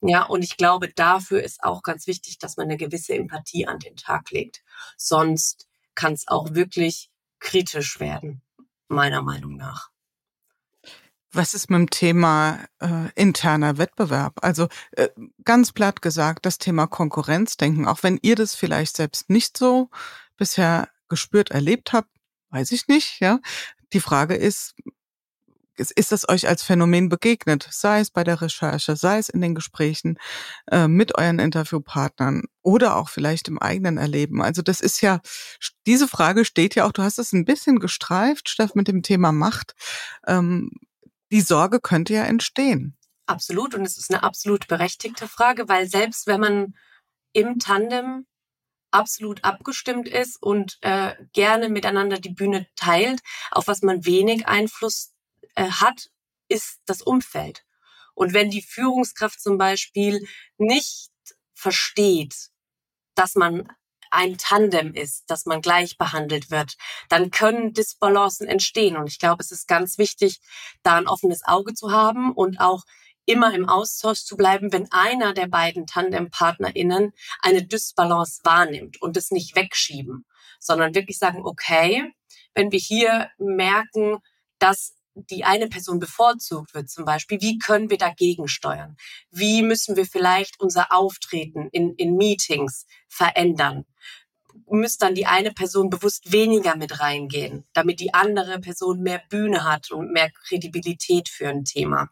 Ja, 0.00 0.24
und 0.24 0.42
ich 0.42 0.56
glaube, 0.56 0.92
dafür 0.92 1.42
ist 1.42 1.62
auch 1.62 1.82
ganz 1.82 2.06
wichtig, 2.06 2.38
dass 2.38 2.56
man 2.56 2.66
eine 2.66 2.76
gewisse 2.76 3.14
Empathie 3.14 3.66
an 3.66 3.78
den 3.78 3.96
Tag 3.96 4.30
legt. 4.30 4.62
Sonst 4.96 5.68
kann 5.94 6.12
es 6.12 6.28
auch 6.28 6.54
wirklich 6.54 7.10
kritisch 7.38 7.98
werden, 7.98 8.42
meiner 8.88 9.22
Meinung 9.22 9.56
nach. 9.56 9.90
Was 11.32 11.54
ist 11.54 11.68
mit 11.70 11.78
dem 11.78 11.90
Thema 11.90 12.64
äh, 12.80 13.10
interner 13.14 13.78
Wettbewerb? 13.78 14.38
Also 14.42 14.68
äh, 14.92 15.08
ganz 15.44 15.72
platt 15.72 16.00
gesagt, 16.00 16.46
das 16.46 16.58
Thema 16.58 16.86
Konkurrenzdenken, 16.86 17.86
auch 17.86 18.02
wenn 18.02 18.18
ihr 18.22 18.36
das 18.36 18.54
vielleicht 18.54 18.96
selbst 18.96 19.28
nicht 19.28 19.56
so 19.56 19.90
bisher 20.36 20.88
gespürt 21.08 21.50
erlebt 21.50 21.92
habt, 21.92 22.10
weiß 22.50 22.72
ich 22.72 22.88
nicht, 22.88 23.20
ja. 23.20 23.40
Die 23.92 24.00
Frage 24.00 24.34
ist, 24.34 24.74
ist 25.78 26.12
das 26.12 26.28
euch 26.28 26.48
als 26.48 26.62
Phänomen 26.62 27.08
begegnet, 27.08 27.68
sei 27.70 28.00
es 28.00 28.10
bei 28.10 28.24
der 28.24 28.40
Recherche, 28.40 28.96
sei 28.96 29.18
es 29.18 29.28
in 29.28 29.40
den 29.40 29.54
Gesprächen 29.54 30.18
äh, 30.70 30.88
mit 30.88 31.16
euren 31.16 31.38
Interviewpartnern 31.38 32.44
oder 32.62 32.96
auch 32.96 33.08
vielleicht 33.08 33.48
im 33.48 33.58
eigenen 33.58 33.98
Erleben? 33.98 34.42
Also 34.42 34.62
das 34.62 34.80
ist 34.80 35.00
ja, 35.00 35.20
diese 35.86 36.08
Frage 36.08 36.44
steht 36.44 36.74
ja 36.74 36.86
auch, 36.86 36.92
du 36.92 37.02
hast 37.02 37.18
es 37.18 37.32
ein 37.32 37.44
bisschen 37.44 37.78
gestreift, 37.78 38.48
Steff, 38.48 38.74
mit 38.74 38.88
dem 38.88 39.02
Thema 39.02 39.32
Macht. 39.32 39.74
Ähm, 40.26 40.70
die 41.30 41.40
Sorge 41.40 41.80
könnte 41.80 42.14
ja 42.14 42.24
entstehen. 42.24 42.96
Absolut. 43.26 43.74
Und 43.74 43.84
es 43.84 43.98
ist 43.98 44.10
eine 44.12 44.22
absolut 44.22 44.68
berechtigte 44.68 45.26
Frage, 45.26 45.68
weil 45.68 45.88
selbst 45.88 46.26
wenn 46.26 46.40
man 46.40 46.74
im 47.32 47.58
Tandem 47.58 48.26
absolut 48.92 49.44
abgestimmt 49.44 50.08
ist 50.08 50.40
und 50.40 50.78
äh, 50.80 51.14
gerne 51.32 51.68
miteinander 51.68 52.18
die 52.18 52.32
Bühne 52.32 52.66
teilt, 52.76 53.20
auf 53.50 53.66
was 53.66 53.82
man 53.82 54.06
wenig 54.06 54.46
Einfluss 54.46 55.12
äh, 55.56 55.68
hat, 55.68 56.10
ist 56.48 56.80
das 56.86 57.02
Umfeld. 57.02 57.64
Und 58.14 58.32
wenn 58.32 58.50
die 58.50 58.62
Führungskraft 58.62 59.40
zum 59.40 59.58
Beispiel 59.58 60.26
nicht 60.56 61.10
versteht, 61.54 62.50
dass 63.14 63.34
man 63.34 63.68
ein 64.10 64.38
Tandem 64.38 64.94
ist, 64.94 65.24
dass 65.28 65.46
man 65.46 65.60
gleich 65.60 65.98
behandelt 65.98 66.50
wird, 66.50 66.76
dann 67.08 67.30
können 67.30 67.74
Disbalancen 67.74 68.46
entstehen. 68.46 68.96
Und 68.96 69.08
ich 69.08 69.18
glaube, 69.18 69.42
es 69.42 69.50
ist 69.50 69.66
ganz 69.68 69.98
wichtig, 69.98 70.40
da 70.82 70.96
ein 70.96 71.08
offenes 71.08 71.44
Auge 71.44 71.74
zu 71.74 71.90
haben 71.90 72.32
und 72.32 72.60
auch 72.60 72.84
immer 73.26 73.52
im 73.52 73.68
Austausch 73.68 74.20
zu 74.20 74.36
bleiben, 74.36 74.72
wenn 74.72 74.90
einer 74.92 75.34
der 75.34 75.48
beiden 75.48 75.86
TandempartnerInnen 75.86 77.12
eine 77.40 77.66
Dysbalance 77.66 78.40
wahrnimmt 78.44 79.02
und 79.02 79.16
es 79.16 79.30
nicht 79.30 79.56
wegschieben, 79.56 80.24
sondern 80.60 80.94
wirklich 80.94 81.18
sagen, 81.18 81.44
okay, 81.44 82.12
wenn 82.54 82.70
wir 82.70 82.78
hier 82.78 83.30
merken, 83.38 84.18
dass 84.58 84.95
die 85.16 85.44
eine 85.44 85.68
Person 85.68 85.98
bevorzugt 85.98 86.74
wird 86.74 86.90
zum 86.90 87.04
Beispiel, 87.04 87.40
wie 87.40 87.58
können 87.58 87.90
wir 87.90 87.98
dagegen 87.98 88.48
steuern? 88.48 88.96
Wie 89.30 89.62
müssen 89.62 89.96
wir 89.96 90.04
vielleicht 90.04 90.60
unser 90.60 90.92
Auftreten 90.92 91.68
in, 91.72 91.94
in 91.94 92.16
Meetings 92.16 92.86
verändern? 93.08 93.84
Müsste 94.74 95.06
dann 95.06 95.14
die 95.14 95.26
eine 95.26 95.52
Person 95.52 95.90
bewusst 95.90 96.32
weniger 96.32 96.76
mit 96.76 97.00
reingehen, 97.00 97.64
damit 97.72 98.00
die 98.00 98.12
andere 98.12 98.58
Person 98.60 99.00
mehr 99.00 99.22
Bühne 99.28 99.64
hat 99.64 99.90
und 99.90 100.12
mehr 100.12 100.30
Kredibilität 100.30 101.28
für 101.28 101.48
ein 101.48 101.64
Thema. 101.64 102.08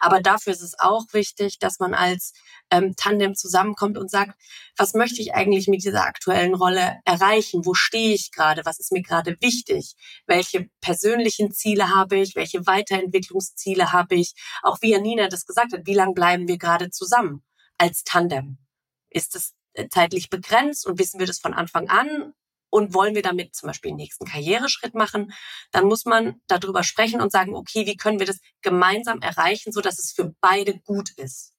Aber 0.00 0.20
dafür 0.20 0.54
ist 0.54 0.62
es 0.62 0.78
auch 0.78 1.04
wichtig, 1.12 1.58
dass 1.58 1.78
man 1.78 1.92
als 1.92 2.32
ähm, 2.70 2.94
Tandem 2.96 3.34
zusammenkommt 3.34 3.98
und 3.98 4.10
sagt, 4.10 4.38
was 4.76 4.94
möchte 4.94 5.20
ich 5.20 5.34
eigentlich 5.34 5.68
mit 5.68 5.84
dieser 5.84 6.04
aktuellen 6.04 6.54
Rolle 6.54 6.98
erreichen? 7.04 7.66
Wo 7.66 7.74
stehe 7.74 8.14
ich 8.14 8.32
gerade? 8.32 8.64
Was 8.64 8.78
ist 8.78 8.92
mir 8.92 9.02
gerade 9.02 9.36
wichtig? 9.40 9.94
Welche 10.26 10.68
persönlichen 10.80 11.52
Ziele 11.52 11.94
habe 11.94 12.16
ich? 12.16 12.34
Welche 12.34 12.66
Weiterentwicklungsziele 12.66 13.92
habe 13.92 14.14
ich? 14.14 14.34
Auch 14.62 14.78
wie 14.80 14.92
Janina 14.92 15.28
das 15.28 15.46
gesagt 15.46 15.72
hat, 15.72 15.86
wie 15.86 15.94
lange 15.94 16.14
bleiben 16.14 16.48
wir 16.48 16.58
gerade 16.58 16.90
zusammen 16.90 17.42
als 17.76 18.04
Tandem? 18.04 18.58
Ist 19.10 19.34
es 19.36 19.54
zeitlich 19.90 20.30
begrenzt 20.30 20.86
und 20.86 20.98
wissen 20.98 21.20
wir 21.20 21.26
das 21.26 21.38
von 21.38 21.54
Anfang 21.54 21.88
an? 21.88 22.32
und 22.70 22.94
wollen 22.94 23.14
wir 23.14 23.22
damit 23.22 23.54
zum 23.54 23.68
Beispiel 23.68 23.90
den 23.90 23.96
nächsten 23.96 24.26
Karriereschritt 24.26 24.94
machen, 24.94 25.32
dann 25.70 25.86
muss 25.86 26.04
man 26.04 26.40
darüber 26.46 26.82
sprechen 26.82 27.20
und 27.20 27.32
sagen, 27.32 27.54
okay, 27.54 27.86
wie 27.86 27.96
können 27.96 28.18
wir 28.18 28.26
das 28.26 28.40
gemeinsam 28.62 29.20
erreichen, 29.20 29.72
so 29.72 29.80
dass 29.80 29.98
es 29.98 30.12
für 30.12 30.34
beide 30.40 30.78
gut 30.80 31.10
ist. 31.16 31.54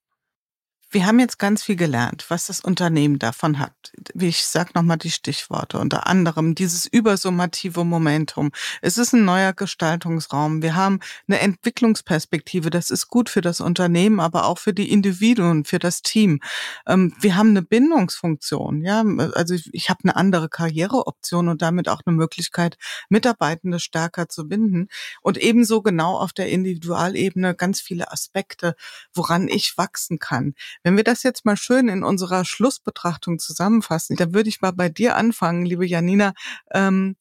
Wir 0.92 1.06
haben 1.06 1.20
jetzt 1.20 1.38
ganz 1.38 1.62
viel 1.62 1.76
gelernt, 1.76 2.24
was 2.30 2.46
das 2.46 2.58
Unternehmen 2.58 3.20
davon 3.20 3.60
hat. 3.60 3.92
Wie 4.12 4.26
ich 4.26 4.44
sage 4.44 4.72
nochmal 4.74 4.96
die 4.96 5.12
Stichworte, 5.12 5.78
unter 5.78 6.08
anderem 6.08 6.56
dieses 6.56 6.84
übersummative 6.84 7.84
Momentum. 7.84 8.50
Es 8.82 8.98
ist 8.98 9.12
ein 9.12 9.24
neuer 9.24 9.52
Gestaltungsraum. 9.52 10.62
Wir 10.62 10.74
haben 10.74 10.98
eine 11.28 11.38
Entwicklungsperspektive. 11.38 12.70
Das 12.70 12.90
ist 12.90 13.06
gut 13.06 13.28
für 13.28 13.40
das 13.40 13.60
Unternehmen, 13.60 14.18
aber 14.18 14.46
auch 14.46 14.58
für 14.58 14.72
die 14.72 14.90
Individuen, 14.90 15.64
für 15.64 15.78
das 15.78 16.02
Team. 16.02 16.40
Ähm, 16.88 17.14
wir 17.20 17.36
haben 17.36 17.50
eine 17.50 17.62
Bindungsfunktion. 17.62 18.82
Ja, 18.82 19.04
also 19.34 19.54
ich 19.70 19.90
habe 19.90 20.00
eine 20.02 20.16
andere 20.16 20.48
Karriereoption 20.48 21.46
und 21.46 21.62
damit 21.62 21.88
auch 21.88 22.00
eine 22.04 22.16
Möglichkeit, 22.16 22.78
Mitarbeitende 23.08 23.78
stärker 23.78 24.28
zu 24.28 24.48
binden. 24.48 24.88
Und 25.22 25.38
ebenso 25.38 25.82
genau 25.82 26.18
auf 26.18 26.32
der 26.32 26.48
Individualebene 26.48 27.54
ganz 27.54 27.80
viele 27.80 28.10
Aspekte, 28.10 28.74
woran 29.14 29.46
ich 29.46 29.74
wachsen 29.78 30.18
kann. 30.18 30.54
Wenn 30.82 30.96
wir 30.96 31.04
das 31.04 31.22
jetzt 31.22 31.44
mal 31.44 31.56
schön 31.56 31.88
in 31.88 32.02
unserer 32.02 32.44
Schlussbetrachtung 32.44 33.38
zusammenfassen, 33.38 34.16
dann 34.16 34.34
würde 34.34 34.48
ich 34.48 34.60
mal 34.60 34.72
bei 34.72 34.88
dir 34.88 35.16
anfangen, 35.16 35.64
liebe 35.64 35.86
Janina. 35.86 36.32
Ähm, 36.72 37.16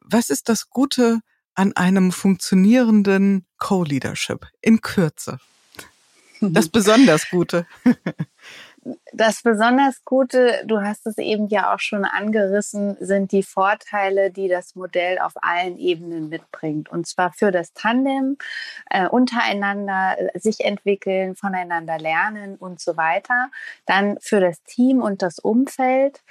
was 0.00 0.30
ist 0.30 0.48
das 0.48 0.70
Gute 0.70 1.20
an 1.54 1.74
einem 1.76 2.12
funktionierenden 2.12 3.46
Co-Leadership 3.58 4.46
in 4.60 4.80
Kürze? 4.80 5.40
Das 6.40 6.68
besonders 6.70 7.28
Gute. 7.30 7.66
Das 9.12 9.42
besonders 9.42 10.04
Gute, 10.04 10.62
du 10.64 10.80
hast 10.80 11.06
es 11.06 11.18
eben 11.18 11.48
ja 11.48 11.74
auch 11.74 11.80
schon 11.80 12.04
angerissen, 12.06 12.96
sind 12.98 13.30
die 13.32 13.42
Vorteile, 13.42 14.30
die 14.30 14.48
das 14.48 14.74
Modell 14.74 15.18
auf 15.18 15.32
allen 15.42 15.76
Ebenen 15.76 16.30
mitbringt. 16.30 16.88
Und 16.88 17.06
zwar 17.06 17.32
für 17.32 17.50
das 17.50 17.74
Tandem, 17.74 18.38
äh, 18.88 19.06
untereinander 19.06 20.16
äh, 20.18 20.38
sich 20.38 20.64
entwickeln, 20.64 21.36
voneinander 21.36 21.98
lernen 21.98 22.56
und 22.56 22.80
so 22.80 22.96
weiter. 22.96 23.50
Dann 23.84 24.16
für 24.20 24.40
das 24.40 24.62
Team 24.62 25.02
und 25.02 25.20
das 25.20 25.38
Umfeld, 25.38 26.22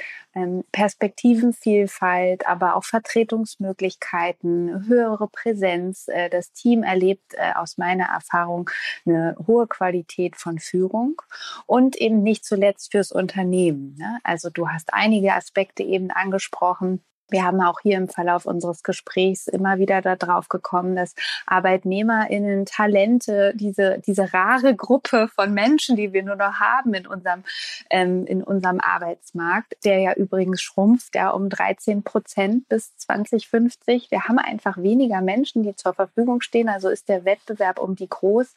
Perspektivenvielfalt, 0.71 2.47
aber 2.47 2.75
auch 2.75 2.83
Vertretungsmöglichkeiten, 2.83 4.87
höhere 4.87 5.27
Präsenz. 5.27 6.07
Äh, 6.07 6.29
das 6.29 6.51
Team 6.51 6.83
erlebt 6.83 7.33
äh, 7.33 7.53
aus 7.55 7.77
meiner 7.77 8.05
Erfahrung 8.05 8.69
eine 9.05 9.35
hohe 9.47 9.67
Qualität 9.67 10.35
von 10.35 10.59
Führung 10.59 11.21
und 11.65 11.95
eben 11.95 12.21
nicht 12.21 12.45
zuletzt 12.45 12.91
fürs 12.91 13.11
Unternehmen. 13.11 13.95
Ne? 13.97 14.19
Also 14.23 14.49
du 14.49 14.69
hast 14.69 14.93
einige 14.93 15.33
Aspekte 15.33 15.83
eben 15.83 16.11
angesprochen 16.11 17.03
wir 17.29 17.43
haben 17.43 17.61
auch 17.61 17.79
hier 17.81 17.97
im 17.97 18.07
Verlauf 18.07 18.45
unseres 18.45 18.83
Gesprächs 18.83 19.47
immer 19.47 19.77
wieder 19.77 20.01
darauf 20.01 20.49
gekommen, 20.49 20.95
dass 20.95 21.15
ArbeitnehmerInnen 21.45 22.65
Talente, 22.65 23.53
diese, 23.55 23.99
diese 24.05 24.33
rare 24.33 24.75
Gruppe 24.75 25.27
von 25.27 25.53
Menschen, 25.53 25.95
die 25.95 26.13
wir 26.13 26.23
nur 26.23 26.35
noch 26.35 26.59
haben 26.59 26.93
in 26.93 27.07
unserem, 27.07 27.43
ähm, 27.89 28.25
in 28.25 28.43
unserem 28.43 28.79
Arbeitsmarkt, 28.79 29.75
der 29.85 29.99
ja 29.99 30.13
übrigens 30.13 30.61
schrumpft, 30.61 31.15
ja 31.15 31.29
um 31.29 31.49
13 31.49 32.03
Prozent 32.03 32.67
bis 32.69 32.95
2050. 32.97 34.11
Wir 34.11 34.25
haben 34.25 34.39
einfach 34.39 34.77
weniger 34.77 35.21
Menschen, 35.21 35.63
die 35.63 35.75
zur 35.75 35.93
Verfügung 35.93 36.41
stehen. 36.41 36.69
Also 36.69 36.89
ist 36.89 37.09
der 37.09 37.25
Wettbewerb 37.25 37.79
um 37.79 37.95
die 37.95 38.09
groß. 38.09 38.55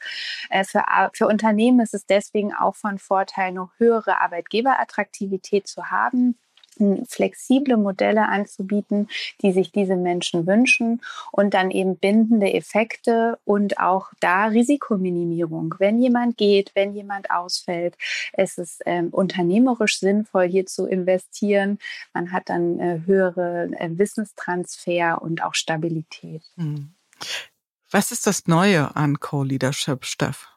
Äh, 0.51 0.65
für, 0.65 0.85
für 1.13 1.27
Unternehmen 1.27 1.81
ist 1.81 1.95
es 1.95 2.07
deswegen 2.07 2.55
auch 2.55 2.75
von 2.75 2.99
Vorteil, 2.99 3.53
noch 3.53 3.71
höhere 3.79 4.21
Arbeitgeberattraktivität 4.21 5.67
zu 5.67 5.91
haben 5.91 6.37
flexible 7.07 7.77
Modelle 7.77 8.29
anzubieten, 8.29 9.09
die 9.43 9.53
sich 9.53 9.73
diese 9.73 9.97
Menschen 9.97 10.47
wünschen 10.47 11.01
und 11.31 11.55
dann 11.55 11.71
eben 11.71 11.97
bindende 11.97 12.53
Effekte 12.53 13.39
und 13.45 13.79
auch 13.79 14.11
da 14.21 14.47
Risikominimierung. 14.47 15.75
Wenn 15.79 16.01
jemand 16.01 16.37
geht, 16.37 16.73
wenn 16.75 16.95
jemand 16.95 17.31
ausfällt, 17.31 17.97
es 18.33 18.59
ist 18.59 18.83
ähm, 18.87 19.09
unternehmerisch 19.11 19.99
sinnvoll, 19.99 20.49
hier 20.49 20.67
zu 20.67 20.87
investieren. 20.87 21.79
Man 22.15 22.33
hat 22.33 22.49
dann 22.49 22.79
äh, 22.79 23.01
höhere 23.07 23.69
äh, 23.79 23.91
Wissenstransfer 23.91 25.21
und 25.23 25.43
auch 25.43 25.55
Stabilität. 25.55 26.43
Hm. 26.57 26.95
Was 27.91 28.11
ist 28.11 28.27
das 28.27 28.47
Neue 28.47 28.97
an 28.97 29.21
Co-Leadership, 29.21 30.05
Steff? 30.07 30.49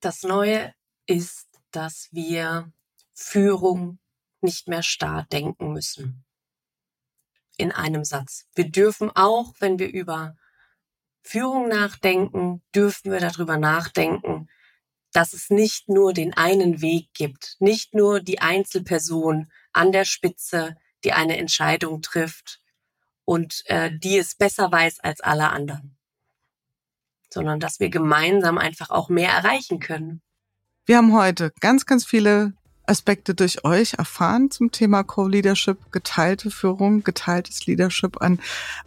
Das 0.00 0.22
Neue 0.22 0.74
ist, 1.06 1.48
dass 1.70 2.08
wir 2.12 2.72
Führung 3.12 3.98
nicht 4.42 4.68
mehr 4.68 4.82
starr 4.82 5.26
denken 5.32 5.72
müssen. 5.72 6.24
In 7.56 7.72
einem 7.72 8.04
Satz. 8.04 8.46
Wir 8.54 8.70
dürfen 8.70 9.10
auch, 9.14 9.54
wenn 9.58 9.78
wir 9.78 9.90
über 9.90 10.36
Führung 11.22 11.68
nachdenken, 11.68 12.62
dürfen 12.74 13.12
wir 13.12 13.20
darüber 13.20 13.56
nachdenken, 13.56 14.48
dass 15.12 15.34
es 15.34 15.50
nicht 15.50 15.88
nur 15.88 16.12
den 16.12 16.34
einen 16.34 16.80
Weg 16.80 17.12
gibt, 17.14 17.56
nicht 17.60 17.94
nur 17.94 18.20
die 18.20 18.40
Einzelperson 18.40 19.50
an 19.72 19.92
der 19.92 20.04
Spitze, 20.04 20.76
die 21.04 21.12
eine 21.12 21.36
Entscheidung 21.36 22.02
trifft 22.02 22.60
und 23.24 23.62
äh, 23.66 23.90
die 23.96 24.18
es 24.18 24.34
besser 24.34 24.72
weiß 24.72 25.00
als 25.00 25.20
alle 25.20 25.50
anderen, 25.50 25.96
sondern 27.30 27.60
dass 27.60 27.78
wir 27.78 27.90
gemeinsam 27.90 28.58
einfach 28.58 28.90
auch 28.90 29.08
mehr 29.08 29.30
erreichen 29.30 29.78
können. 29.78 30.22
Wir 30.84 30.96
haben 30.96 31.12
heute 31.12 31.52
ganz, 31.60 31.86
ganz 31.86 32.04
viele 32.04 32.54
Aspekte 32.86 33.34
durch 33.34 33.64
euch 33.64 33.94
erfahren 33.94 34.50
zum 34.50 34.72
Thema 34.72 35.02
Co-Leadership, 35.02 35.92
geteilte 35.92 36.50
Führung, 36.50 37.04
geteiltes 37.04 37.66
Leadership 37.66 38.20
an 38.20 38.40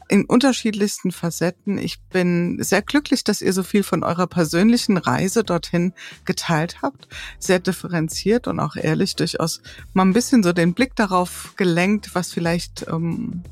in 0.10 0.26
unterschiedlichsten 0.26 1.12
Facetten. 1.12 1.78
Ich 1.78 2.02
bin 2.10 2.62
sehr 2.62 2.82
glücklich, 2.82 3.24
dass 3.24 3.42
ihr 3.42 3.54
so 3.54 3.64
viel 3.64 3.84
von 3.84 4.04
eurer 4.04 4.28
persönlichen 4.28 4.98
Reise 4.98 5.44
dorthin 5.44 5.94
geteilt 6.26 6.82
habt, 6.82 7.08
sehr 7.40 7.60
differenziert 7.60 8.48
und 8.48 8.60
auch 8.60 8.76
ehrlich 8.76 9.16
durchaus 9.16 9.62
mal 9.94 10.04
ein 10.04 10.14
bisschen 10.14 10.44
so 10.44 10.54
den 10.54 10.74
Blick 10.74 10.96
darauf 10.96 11.54
gelenkt, 11.56 12.14
was 12.14 12.32
vielleicht 12.32 12.86
ähm, 12.90 13.44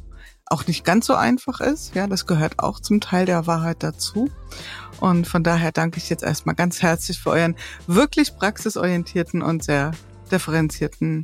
auch 0.45 0.67
nicht 0.67 0.85
ganz 0.85 1.07
so 1.07 1.15
einfach 1.15 1.61
ist. 1.61 1.95
Ja, 1.95 2.07
das 2.07 2.27
gehört 2.27 2.59
auch 2.59 2.79
zum 2.79 3.01
Teil 3.01 3.25
der 3.25 3.47
Wahrheit 3.47 3.81
dazu. 3.81 4.29
Und 4.99 5.27
von 5.27 5.43
daher 5.43 5.71
danke 5.71 5.97
ich 5.97 6.09
jetzt 6.09 6.23
erstmal 6.23 6.55
ganz 6.55 6.81
herzlich 6.81 7.19
für 7.19 7.31
euren 7.31 7.55
wirklich 7.87 8.35
praxisorientierten 8.35 9.41
und 9.41 9.63
sehr 9.63 9.91
differenzierten 10.33 11.23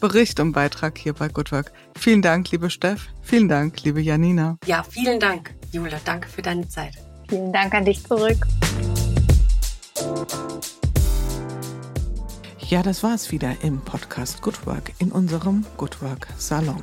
Bericht 0.00 0.38
und 0.40 0.52
Beitrag 0.52 0.98
hier 0.98 1.14
bei 1.14 1.28
Good 1.28 1.52
Work. 1.52 1.72
Vielen 1.98 2.20
Dank, 2.20 2.50
liebe 2.50 2.68
Steff. 2.68 3.08
Vielen 3.22 3.48
Dank, 3.48 3.82
liebe 3.82 4.00
Janina. 4.00 4.58
Ja, 4.66 4.82
vielen 4.82 5.18
Dank, 5.18 5.54
Jule. 5.72 5.98
Danke 6.04 6.28
für 6.28 6.42
deine 6.42 6.68
Zeit. 6.68 6.94
Vielen 7.28 7.52
Dank 7.52 7.74
an 7.74 7.84
dich 7.84 8.04
zurück. 8.04 8.46
Ja, 12.68 12.82
das 12.82 13.02
war 13.02 13.14
es 13.14 13.32
wieder 13.32 13.54
im 13.62 13.80
Podcast 13.80 14.42
Good 14.42 14.66
Work 14.66 14.92
in 14.98 15.12
unserem 15.12 15.64
Good 15.76 16.02
Work 16.02 16.28
Salon. 16.36 16.82